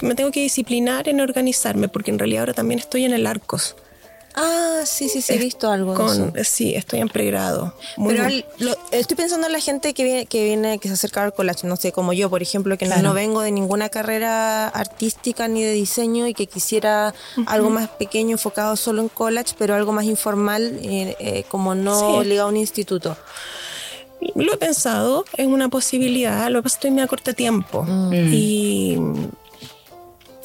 me 0.02 0.16
tengo 0.16 0.32
que 0.32 0.42
disciplinar 0.42 1.10
en 1.10 1.20
organizarme 1.22 1.88
porque 1.90 2.12
en 2.12 2.20
realidad 2.20 2.42
ahora 2.42 2.54
también 2.54 2.80
estoy 2.80 3.06
en 3.06 3.14
el 3.14 3.26
Arcos. 3.28 3.76
Ah, 4.36 4.82
sí, 4.86 5.10
sí, 5.10 5.22
sí, 5.22 5.34
he 5.34 5.38
visto 5.38 5.70
algo 5.72 5.92
de 5.92 5.98
Con, 5.98 6.38
eso. 6.38 6.50
sí, 6.50 6.74
estoy 6.76 7.00
en 7.00 7.10
pregrado. 7.10 7.74
Muy 7.98 8.14
Pero 8.14 8.26
al- 8.26 8.46
lo- 8.60 8.78
estoy 8.92 9.18
pensando 9.18 9.48
en 9.48 9.54
la 9.54 9.60
gente 9.60 9.94
que 9.94 10.04
viene, 10.04 10.26
que 10.28 10.44
viene, 10.46 10.78
que 10.80 10.88
se 10.88 10.94
acerca 10.94 11.24
al 11.24 11.34
collage, 11.34 11.66
no 11.68 11.76
sé, 11.76 11.92
como 11.92 12.14
yo, 12.14 12.30
por 12.30 12.42
ejemplo, 12.42 12.78
que 12.78 12.86
no- 12.86 12.94
Claro. 12.94 13.10
no 13.10 13.14
vengo 13.14 13.42
de 13.42 13.52
ninguna 13.52 13.90
carrera 13.90 14.68
artística 14.68 15.48
ni 15.48 15.64
de 15.64 15.72
diseño 15.74 16.28
y 16.28 16.34
que 16.34 16.48
quisiera 16.48 17.14
algo 17.48 17.70
más 17.70 17.90
pequeño, 17.90 18.32
enfocado 18.34 18.76
solo 18.76 19.02
en 19.02 19.10
collage, 19.10 19.56
pero 19.58 19.74
algo 19.76 19.92
más 19.92 20.06
informal, 20.06 20.80
eh, 20.84 21.16
eh, 21.20 21.44
como 21.50 21.76
no 21.76 22.22
Sí. 22.22 22.28
ligado 22.30 22.48
a 22.48 22.52
un 22.52 22.58
instituto. 22.58 23.18
Lo 24.36 24.54
he 24.54 24.58
pensado, 24.58 25.26
es 25.38 25.48
una 25.48 25.70
posibilidad, 25.70 26.50
lo 26.50 26.60
que 26.60 26.64
pasa 26.64 26.76
es 26.76 26.80
que 26.82 26.88
estoy 26.90 27.02
me 27.02 27.08
corto 27.08 27.34
tiempo. 27.34 27.86
Y, 28.14 28.98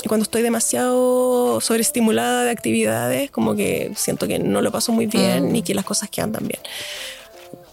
y 0.05 0.09
cuando 0.09 0.25
estoy 0.25 0.43
demasiado 0.43 1.63
sobreestimulada 1.63 2.45
de 2.45 2.51
actividades, 2.51 3.31
como 3.31 3.57
que 3.57 3.91
siento 3.97 4.29
que 4.29 4.39
no 4.39 4.61
lo 4.61 4.71
paso 4.71 4.93
muy 4.93 5.07
bien 5.07 5.51
ni 5.51 5.63
que 5.63 5.75
las 5.75 5.87
cosas 5.87 6.11
quedan 6.11 6.33
tan 6.33 6.47
bien. 6.47 6.61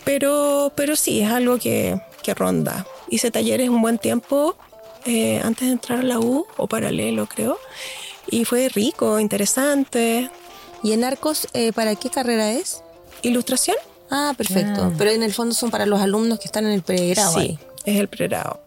Pero, 0.06 0.72
pero 0.74 0.96
sí, 0.96 1.20
es 1.20 1.30
algo 1.30 1.58
que, 1.60 2.00
que 2.24 2.34
ronda. 2.34 2.88
Hice 3.10 3.32
talleres 3.32 3.70
un 3.70 3.82
buen 3.82 3.98
tiempo 3.98 4.56
eh, 5.06 5.42
antes 5.44 5.68
de 5.68 5.74
entrar 5.74 6.00
a 6.00 6.04
la 6.04 6.20
U, 6.20 6.48
o 6.56 6.68
paralelo 6.68 7.28
creo, 7.28 7.60
y 8.30 8.46
fue 8.46 8.70
rico, 8.70 9.20
interesante. 9.20 10.30
¿Y 10.84 10.94
en 10.94 11.04
Arcos, 11.04 11.50
eh, 11.54 11.74
para 11.74 11.96
qué 11.96 12.10
carrera 12.10 12.54
es? 12.54 12.82
¿Ilustración? 13.24 13.76
Ah, 14.10 14.34
perfecto. 14.38 14.94
Pero 14.98 15.12
en 15.12 15.24
el 15.24 15.34
fondo 15.34 15.54
son 15.54 15.70
para 15.70 15.86
los 15.86 16.00
alumnos 16.00 16.40
que 16.40 16.46
están 16.46 16.66
en 16.66 16.72
el 16.72 16.82
pregrado. 16.82 17.34
sí, 17.34 17.40
ahí. 17.40 17.60
es 17.84 18.00
el 18.00 18.08
pregrado. 18.08 18.62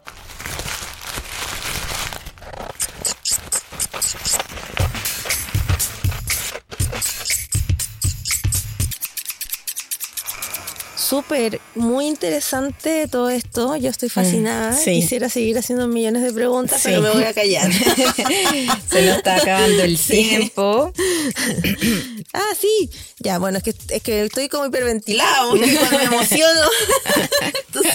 Súper, 11.14 11.60
muy 11.76 12.06
interesante 12.06 13.06
todo 13.06 13.30
esto. 13.30 13.76
Yo 13.76 13.88
estoy 13.90 14.08
fascinada. 14.08 14.72
Mm, 14.72 14.76
sí. 14.76 14.90
Quisiera 15.00 15.28
seguir 15.28 15.56
haciendo 15.56 15.86
millones 15.86 16.22
de 16.22 16.32
preguntas, 16.32 16.80
Sí. 16.82 16.88
pero 16.88 17.02
me 17.02 17.10
voy 17.10 17.22
a 17.22 17.32
callar. 17.32 17.70
Se 18.90 19.02
nos 19.06 19.18
está 19.18 19.36
acabando 19.36 19.82
el 19.84 19.96
tiempo. 19.98 20.92
ah, 22.32 22.42
sí. 22.60 22.90
Ya, 23.20 23.38
bueno, 23.38 23.58
es 23.58 23.64
que, 23.64 23.74
es 23.94 24.02
que 24.02 24.24
estoy 24.24 24.48
como 24.48 24.66
hiperventilada 24.66 25.48
porque 25.50 25.72
cuando 25.76 25.98
me 25.98 26.04
emociono. 26.04 26.60
Entonces 27.66 27.92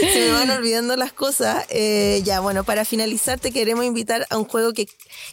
se 0.00 0.18
me 0.20 0.30
van 0.32 0.50
olvidando 0.50 0.96
las 0.96 1.12
cosas. 1.12 1.64
Eh, 1.70 2.20
ya, 2.24 2.40
bueno, 2.40 2.62
para 2.64 2.84
finalizar 2.84 3.40
te 3.40 3.52
queremos 3.52 3.84
invitar 3.84 4.26
a 4.30 4.36
un 4.38 4.44
juego 4.44 4.72
que 4.74 4.86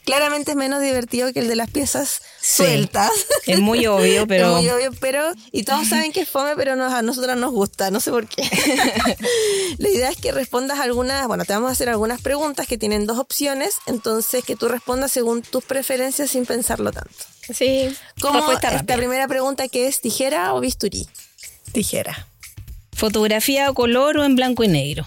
claramente 0.05 0.51
es 0.51 0.57
menos 0.57 0.81
divertido 0.81 1.31
que 1.33 1.39
el 1.41 1.47
de 1.49 1.55
las 1.57 1.69
piezas 1.69 2.21
Sí. 2.41 2.63
sueltas. 2.63 3.11
Es 3.45 3.59
muy 3.59 3.85
obvio, 3.87 4.25
pero- 4.27 4.55
Es 4.57 4.61
muy 4.63 4.69
obvio, 4.69 4.91
pero... 5.01 5.31
Y 5.51 5.63
todos 5.63 5.87
saben 5.89 6.11
que 6.13 6.21
es 6.21 6.29
fome, 6.29 6.55
pero 6.55 6.75
nos, 6.77 6.93
a 6.93 7.01
nosotras 7.17 7.37
nos 7.37 7.51
gusta, 7.51 7.91
no 7.91 7.99
sé 7.99 8.11
por 8.11 8.27
qué. 8.27 8.43
La 9.77 9.89
idea 9.89 10.09
es 10.09 10.17
que 10.17 10.31
respondas 10.31 10.79
algunas... 10.79 11.27
Bueno, 11.27 11.45
te 11.45 11.53
vamos 11.53 11.69
a 11.69 11.71
hacer 11.73 11.89
algunas 11.89 12.21
preguntas 12.21 12.67
que 12.67 12.77
tienen 12.77 13.05
dos 13.05 13.17
opciones, 13.17 13.77
entonces 13.87 14.43
que 14.43 14.55
tú 14.55 14.67
respondas 14.67 15.11
según 15.11 15.41
tus 15.41 15.63
preferencias 15.63 16.29
sin 16.31 16.45
pensarlo 16.45 16.91
tanto. 16.91 17.11
Sí. 17.53 17.95
Como 18.21 18.51
esta 18.51 18.69
rápida. 18.69 18.95
primera 18.97 19.27
pregunta 19.27 19.67
que 19.67 19.87
es 19.87 20.01
tijera 20.01 20.53
o 20.53 20.59
bisturí. 20.59 21.07
Tijera, 21.71 22.27
¿Fotografía 22.93 23.67
a 23.67 23.73
color 23.73 24.17
o 24.17 24.23
en 24.23 24.35
blanco 24.35 24.63
y 24.63 24.67
negro? 24.67 25.05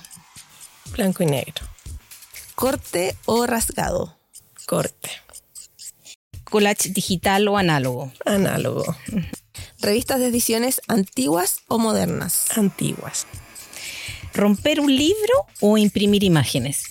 blanco 0.93 1.23
y 1.23 1.27
negro, 1.27 1.65
Corte 2.55 3.17
o 3.27 3.47
rasgado. 3.47 4.17
corte, 4.67 5.11
¿Collage 6.45 6.89
digital 6.91 7.47
o 7.49 7.57
análogo? 7.57 8.13
análogo, 8.25 8.85
Revistas 9.81 10.21
de 10.21 10.27
ediciones 10.27 10.81
antiguas 10.89 11.61
o 11.69 11.79
modernas. 11.79 12.47
antiguas, 12.57 13.27
¿Romper 14.35 14.79
un 14.81 14.95
libro 14.95 15.47
o 15.61 15.77
imprimir 15.79 16.23
imágenes? 16.23 16.83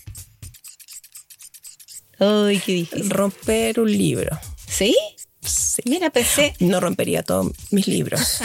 Ay, 2.20 2.60
qué 2.66 2.74
difícil. 2.74 3.10
romper 3.10 3.80
un 3.80 3.90
libro. 3.92 4.38
¿Sí? 4.68 4.96
Sí. 5.42 5.82
Mira, 5.86 6.10
pensé. 6.10 6.54
No 6.60 6.82
rompería 6.82 7.24
todos 7.24 7.54
mis 7.72 7.88
libros. 7.88 8.40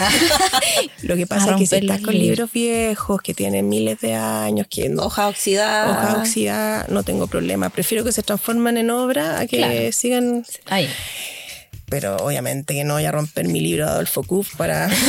Lo 1.01 1.17
que 1.17 1.27
pasa 1.27 1.51
es 1.51 1.57
que 1.57 1.65
si 1.67 1.75
estás 1.75 1.99
con 2.01 2.13
libros. 2.13 2.29
libros 2.29 2.51
viejos 2.53 3.21
que 3.21 3.33
tienen 3.33 3.67
miles 3.67 3.99
de 3.99 4.13
años, 4.13 4.67
que 4.69 4.87
no, 4.87 5.03
Hoja 5.03 5.27
oxidada. 5.27 5.91
hoja 5.91 6.21
oxidada, 6.21 6.85
no 6.87 7.03
tengo 7.03 7.27
problema. 7.27 7.69
Prefiero 7.69 8.05
que 8.05 8.13
se 8.13 8.23
transformen 8.23 8.77
en 8.77 8.89
obra 8.91 9.39
a 9.39 9.45
que 9.47 9.57
Claro. 9.57 9.91
sigan. 9.91 10.45
Ahí. 10.67 10.87
Pero 11.87 12.17
obviamente 12.17 12.73
que 12.73 12.83
no 12.83 12.95
voy 12.95 13.05
a 13.05 13.11
romper 13.11 13.47
mi 13.47 13.59
libro 13.61 13.85
de 13.85 13.91
Adolfo 13.91 14.23
Kuff 14.23 14.55
para. 14.55 14.89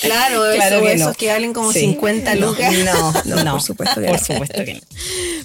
Claro, 0.00 0.42
Claro 0.54 0.76
eso- 0.76 0.84
que 0.84 0.92
esos 0.92 1.08
no. 1.08 1.14
que 1.14 1.28
valen 1.28 1.52
como 1.52 1.72
Sí. 1.72 1.80
50 1.80 2.34
No, 2.36 2.46
lucas. 2.48 2.72
No, 2.84 3.12
No, 3.24 3.44
no, 3.44 3.52
por 3.52 3.62
supuesto 3.62 4.00
que 4.00 4.06
por 4.08 4.18
no. 4.20 4.24
supuesto 4.26 4.64
que 4.64 4.74
no. 4.74 4.80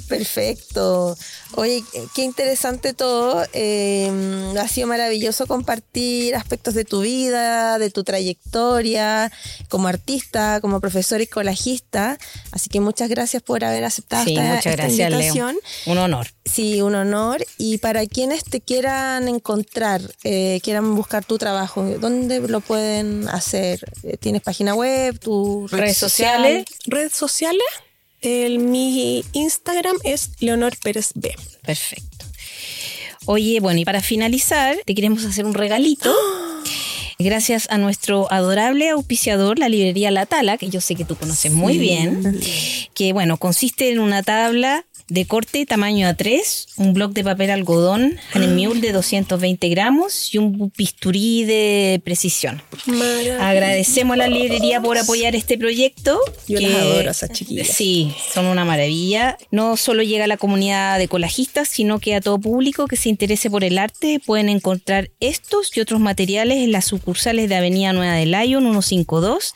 Perfecto. 0.08 1.18
Oye, 1.56 1.84
qué 2.14 2.24
interesante 2.24 2.94
todo. 2.94 3.46
Eh, 3.54 4.12
ha 4.60 4.68
sido 4.68 4.88
maravilloso 4.88 5.48
compartir 5.48 6.36
aspectos 6.36 6.74
de 6.74 6.86
tu 6.86 7.02
vida, 7.02 7.80
de 7.80 7.90
tu 7.90 8.04
trayectoria 8.04 9.32
como 9.70 9.88
artista, 9.88 10.60
como 10.62 10.80
profesor 10.80 11.22
y 11.22 11.28
colajista. 11.28 12.18
Así 12.52 12.70
que 12.70 12.80
muchas 12.80 13.10
gracias 13.10 13.42
por 13.44 13.64
haber 13.64 13.84
aceptado 13.86 14.26
Sí, 14.26 14.36
esta, 14.38 14.72
gracias, 14.72 15.12
invitación. 15.12 15.56
Leo. 15.86 15.94
Un 15.94 15.98
honor. 15.98 16.28
Sí, 16.46 16.82
un 16.82 16.96
honor. 16.96 17.46
Y 17.58 17.78
para 17.80 18.06
quienes 18.06 18.44
te 18.44 18.62
quieran 18.62 19.28
encontrar, 19.28 20.02
eh, 20.24 20.60
quieran 20.64 20.96
buscar 20.96 21.26
tu 21.26 21.38
trabajo, 21.38 21.84
¿dónde 22.00 22.40
lo 22.42 22.62
pueden 22.62 23.28
hacer? 23.30 23.80
Eh, 24.04 24.18
¿Tienes 24.18 24.42
página 24.42 24.76
web, 24.76 25.18
tu 25.20 25.68
red 25.68 25.80
Redes 25.80 25.98
social? 25.98 26.38
sociales. 26.44 26.66
Redes 26.86 27.14
sociales. 27.14 27.64
El, 28.22 28.60
mi 28.60 29.24
Instagram 29.34 29.96
es 30.04 30.32
Leonor 30.40 30.76
Pérez 30.82 31.12
B. 31.16 31.36
Perfecto. 31.66 32.26
Oye, 33.26 33.60
bueno, 33.60 33.80
y 33.80 33.86
para 33.86 34.02
finalizar, 34.02 34.78
te 34.86 34.96
queremos 34.96 35.26
hacer 35.26 35.46
un 35.46 35.54
regalito. 35.54 36.16
Gracias 37.20 37.68
a 37.70 37.78
nuestro 37.78 38.32
adorable 38.32 38.90
auspiciador, 38.90 39.60
la 39.60 39.70
librería 39.70 40.12
La 40.12 40.26
Tala, 40.26 40.58
que 40.58 40.70
yo 40.70 40.82
sé 40.82 40.96
que 40.96 41.04
tú 41.04 41.16
conoces 41.16 41.52
muy 41.52 41.78
bien, 41.78 42.40
que 42.94 43.12
bueno, 43.12 43.38
consiste 43.38 43.92
en 43.92 44.00
una 44.00 44.22
tabla 44.22 44.86
de 45.10 45.26
corte 45.26 45.66
tamaño 45.66 46.08
A3, 46.08 46.68
un 46.78 46.94
bloc 46.94 47.14
de 47.14 47.24
papel 47.24 47.50
algodón 47.50 48.18
Hanemule 48.34 48.82
de 48.82 48.92
220 48.92 49.70
gramos 49.70 50.34
y 50.34 50.38
un 50.38 50.72
bisturí 50.78 51.46
de 51.46 52.02
precisión. 52.04 52.62
Agradecemos 53.40 54.16
a 54.16 54.18
la 54.18 54.28
librería 54.28 54.82
por 54.82 54.98
apoyar 54.98 55.36
este 55.36 55.58
proyecto. 55.58 56.20
Yo 56.48 56.60
las 56.60 56.74
adoro, 56.74 57.12
esas 57.12 57.32
chiquillas. 57.32 57.68
Sí, 57.68 58.14
son 58.34 58.46
una 58.46 58.66
maravilla. 58.66 59.38
No 59.52 59.78
solo 59.78 60.04
llega 60.04 60.26
a 60.26 60.28
la 60.28 60.38
comunidad 60.38 61.00
de 61.00 61.08
colajistas, 61.08 61.70
sino 61.70 62.00
que 62.00 62.16
a 62.16 62.22
todo 62.22 62.40
público 62.40 62.88
que 62.88 62.98
se 62.98 63.10
interese 63.10 63.50
por 63.50 63.64
el 63.64 63.78
arte 63.78 64.20
pueden 64.26 64.50
encontrar 64.50 65.10
estos 65.20 65.76
y 65.76 65.80
otros 65.80 66.00
materiales 66.00 66.58
en 66.58 66.72
las 66.72 66.86
sucursales 66.86 67.50
de 67.50 67.56
Avenida 67.56 67.94
Nueva 67.94 68.14
de 68.14 68.26
Lyon 68.26 68.64
152, 68.64 69.54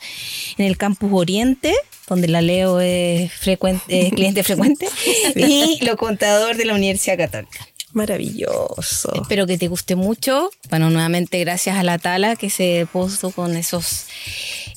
en 0.58 0.66
el 0.66 0.76
Campus 0.76 1.10
Oriente, 1.12 1.74
donde 2.12 2.28
la 2.28 2.42
Leo 2.42 2.80
es 2.80 3.32
frecuente, 3.32 4.06
es 4.06 4.12
cliente 4.12 4.42
frecuente, 4.44 4.86
y 5.34 5.82
lo 5.82 5.96
contador 5.96 6.56
de 6.56 6.66
la 6.66 6.74
Universidad 6.74 7.16
Católica. 7.16 7.66
Maravilloso. 7.94 9.12
Espero 9.14 9.46
que 9.46 9.56
te 9.56 9.68
guste 9.68 9.96
mucho. 9.96 10.50
Bueno, 10.70 10.90
nuevamente 10.90 11.38
gracias 11.40 11.76
a 11.76 11.82
la 11.82 11.98
Tala 11.98 12.36
que 12.36 12.50
se 12.50 12.86
puso 12.90 13.30
con 13.30 13.56
esos 13.56 14.06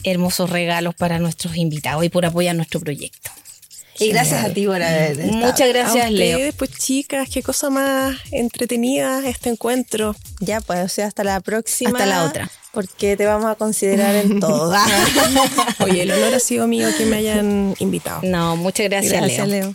hermosos 0.04 0.50
regalos 0.50 0.96
para 0.96 1.20
nuestros 1.20 1.58
invitados 1.58 2.04
y 2.06 2.10
por 2.10 2.26
apoyar 2.26 2.56
nuestro 2.56 2.80
proyecto. 2.80 3.32
Y 4.00 4.10
gracias 4.10 4.44
a 4.44 4.54
ti 4.54 4.66
por 4.66 4.82
haber 4.82 5.12
estado. 5.12 5.32
Muchas 5.32 5.70
gracias, 5.70 6.06
a 6.06 6.10
Leo. 6.10 6.36
ustedes, 6.38 6.56
pues 6.56 6.72
chicas, 6.72 7.30
qué 7.30 7.42
cosa 7.42 7.70
más 7.70 8.18
entretenida 8.32 9.28
este 9.28 9.50
encuentro. 9.50 10.16
Ya, 10.42 10.60
pues, 10.62 10.84
o 10.84 10.90
sea, 10.90 11.08
hasta 11.08 11.24
la 11.24 11.40
próxima. 11.40 11.92
Hasta 11.92 12.06
la 12.06 12.24
otra. 12.26 12.52
Porque 12.74 13.16
te 13.16 13.26
vamos 13.26 13.50
a 13.50 13.56
considerar 13.56 14.16
en 14.16 14.40
todo. 14.42 14.76
Oye, 15.80 16.02
el 16.02 16.12
honor 16.12 16.34
ha 16.34 16.40
sido 16.40 16.68
mío 16.68 16.90
que 16.98 17.06
me 17.06 17.18
hayan 17.18 17.74
invitado. 17.80 18.20
No, 18.24 18.58
muchas 18.58 18.90
gracias, 18.90 19.14
Gracias, 19.14 19.48
Leo. 19.48 19.64
Leo. 19.66 19.74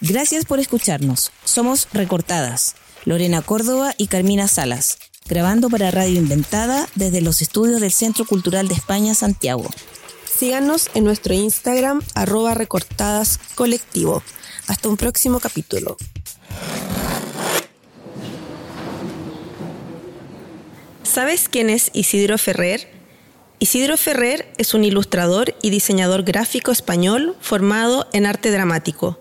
Gracias 0.00 0.44
por 0.44 0.60
escucharnos. 0.60 1.32
Somos 1.44 1.88
Recortadas, 1.92 2.74
Lorena 3.04 3.42
Córdoba 3.42 3.94
y 3.96 4.08
Carmina 4.08 4.46
Salas, 4.48 4.98
grabando 5.28 5.68
para 5.68 5.90
Radio 5.90 6.18
Inventada 6.18 6.88
desde 6.94 7.20
los 7.20 7.42
estudios 7.42 7.80
del 7.80 7.92
Centro 7.92 8.24
Cultural 8.24 8.68
de 8.68 8.74
España, 8.74 9.14
Santiago. 9.14 9.68
Síganos 10.24 10.90
en 10.94 11.04
nuestro 11.04 11.34
Instagram, 11.34 12.02
arroba 12.14 12.54
recortadas 12.54 13.38
colectivo. 13.54 14.22
Hasta 14.66 14.88
un 14.88 14.96
próximo 14.96 15.40
capítulo. 15.40 15.96
¿Sabes 21.02 21.48
quién 21.48 21.70
es 21.70 21.90
Isidro 21.94 22.36
Ferrer? 22.36 22.90
Isidro 23.58 23.96
Ferrer 23.96 24.52
es 24.58 24.74
un 24.74 24.84
ilustrador 24.84 25.54
y 25.62 25.70
diseñador 25.70 26.24
gráfico 26.24 26.72
español 26.72 27.34
formado 27.40 28.06
en 28.12 28.26
arte 28.26 28.50
dramático. 28.50 29.18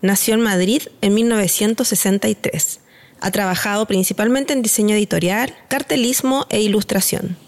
Nació 0.00 0.34
en 0.34 0.40
Madrid 0.40 0.82
en 1.02 1.12
1963. 1.14 2.80
Ha 3.24 3.30
trabajado 3.30 3.86
principalmente 3.86 4.52
en 4.52 4.60
diseño 4.60 4.94
editorial, 4.94 5.54
cartelismo 5.68 6.44
e 6.50 6.60
ilustración. 6.60 7.38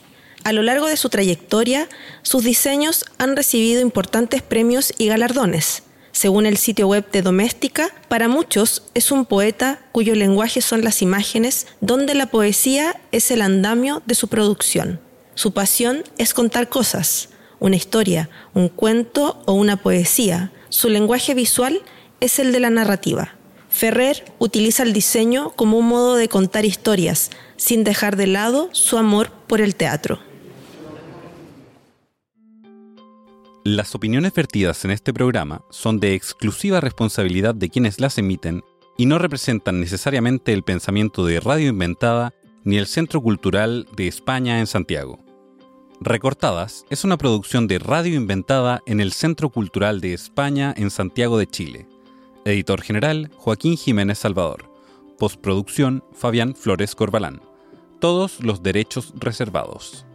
A 0.42 0.54
lo 0.54 0.62
largo 0.62 0.86
de 0.86 0.96
su 0.96 1.10
trayectoria, 1.10 1.86
sus 2.22 2.44
diseños 2.44 3.04
han 3.18 3.36
recibido 3.36 3.82
importantes 3.82 4.40
premios 4.40 4.94
y 4.96 5.08
galardones. 5.08 5.82
Según 6.12 6.46
el 6.46 6.56
sitio 6.56 6.88
web 6.88 7.10
de 7.10 7.20
Doméstica, 7.20 7.90
para 8.08 8.26
muchos 8.26 8.84
es 8.94 9.12
un 9.12 9.26
poeta 9.26 9.80
cuyo 9.92 10.14
lenguaje 10.14 10.62
son 10.62 10.82
las 10.82 11.02
imágenes, 11.02 11.66
donde 11.82 12.14
la 12.14 12.30
poesía 12.30 12.98
es 13.12 13.30
el 13.30 13.42
andamio 13.42 14.02
de 14.06 14.14
su 14.14 14.28
producción. 14.28 14.98
Su 15.34 15.52
pasión 15.52 16.04
es 16.16 16.32
contar 16.32 16.70
cosas, 16.70 17.28
una 17.58 17.76
historia, 17.76 18.30
un 18.54 18.70
cuento 18.70 19.42
o 19.44 19.52
una 19.52 19.76
poesía. 19.76 20.52
Su 20.70 20.88
lenguaje 20.88 21.34
visual 21.34 21.82
es 22.20 22.38
el 22.38 22.52
de 22.52 22.60
la 22.60 22.70
narrativa. 22.70 23.35
Ferrer 23.76 24.24
utiliza 24.38 24.84
el 24.84 24.94
diseño 24.94 25.50
como 25.50 25.76
un 25.76 25.88
modo 25.88 26.16
de 26.16 26.30
contar 26.30 26.64
historias, 26.64 27.30
sin 27.56 27.84
dejar 27.84 28.16
de 28.16 28.26
lado 28.26 28.70
su 28.72 28.96
amor 28.96 29.30
por 29.46 29.60
el 29.60 29.76
teatro. 29.76 30.18
Las 33.64 33.94
opiniones 33.94 34.32
vertidas 34.32 34.82
en 34.86 34.92
este 34.92 35.12
programa 35.12 35.60
son 35.68 36.00
de 36.00 36.14
exclusiva 36.14 36.80
responsabilidad 36.80 37.54
de 37.54 37.68
quienes 37.68 38.00
las 38.00 38.16
emiten 38.16 38.62
y 38.96 39.04
no 39.04 39.18
representan 39.18 39.78
necesariamente 39.78 40.54
el 40.54 40.62
pensamiento 40.62 41.26
de 41.26 41.38
Radio 41.38 41.68
Inventada 41.68 42.32
ni 42.64 42.78
el 42.78 42.86
Centro 42.86 43.20
Cultural 43.20 43.86
de 43.94 44.08
España 44.08 44.58
en 44.58 44.66
Santiago. 44.66 45.22
Recortadas 46.00 46.86
es 46.88 47.04
una 47.04 47.18
producción 47.18 47.66
de 47.66 47.78
Radio 47.78 48.14
Inventada 48.14 48.80
en 48.86 49.02
el 49.02 49.12
Centro 49.12 49.50
Cultural 49.50 50.00
de 50.00 50.14
España 50.14 50.72
en 50.78 50.88
Santiago 50.88 51.36
de 51.36 51.46
Chile. 51.46 51.86
Editor 52.46 52.80
general 52.80 53.28
Joaquín 53.38 53.76
Jiménez 53.76 54.20
Salvador. 54.20 54.70
Postproducción 55.18 56.04
Fabián 56.12 56.54
Flores 56.54 56.94
Corbalán. 56.94 57.40
Todos 57.98 58.40
los 58.40 58.62
derechos 58.62 59.12
reservados. 59.16 60.06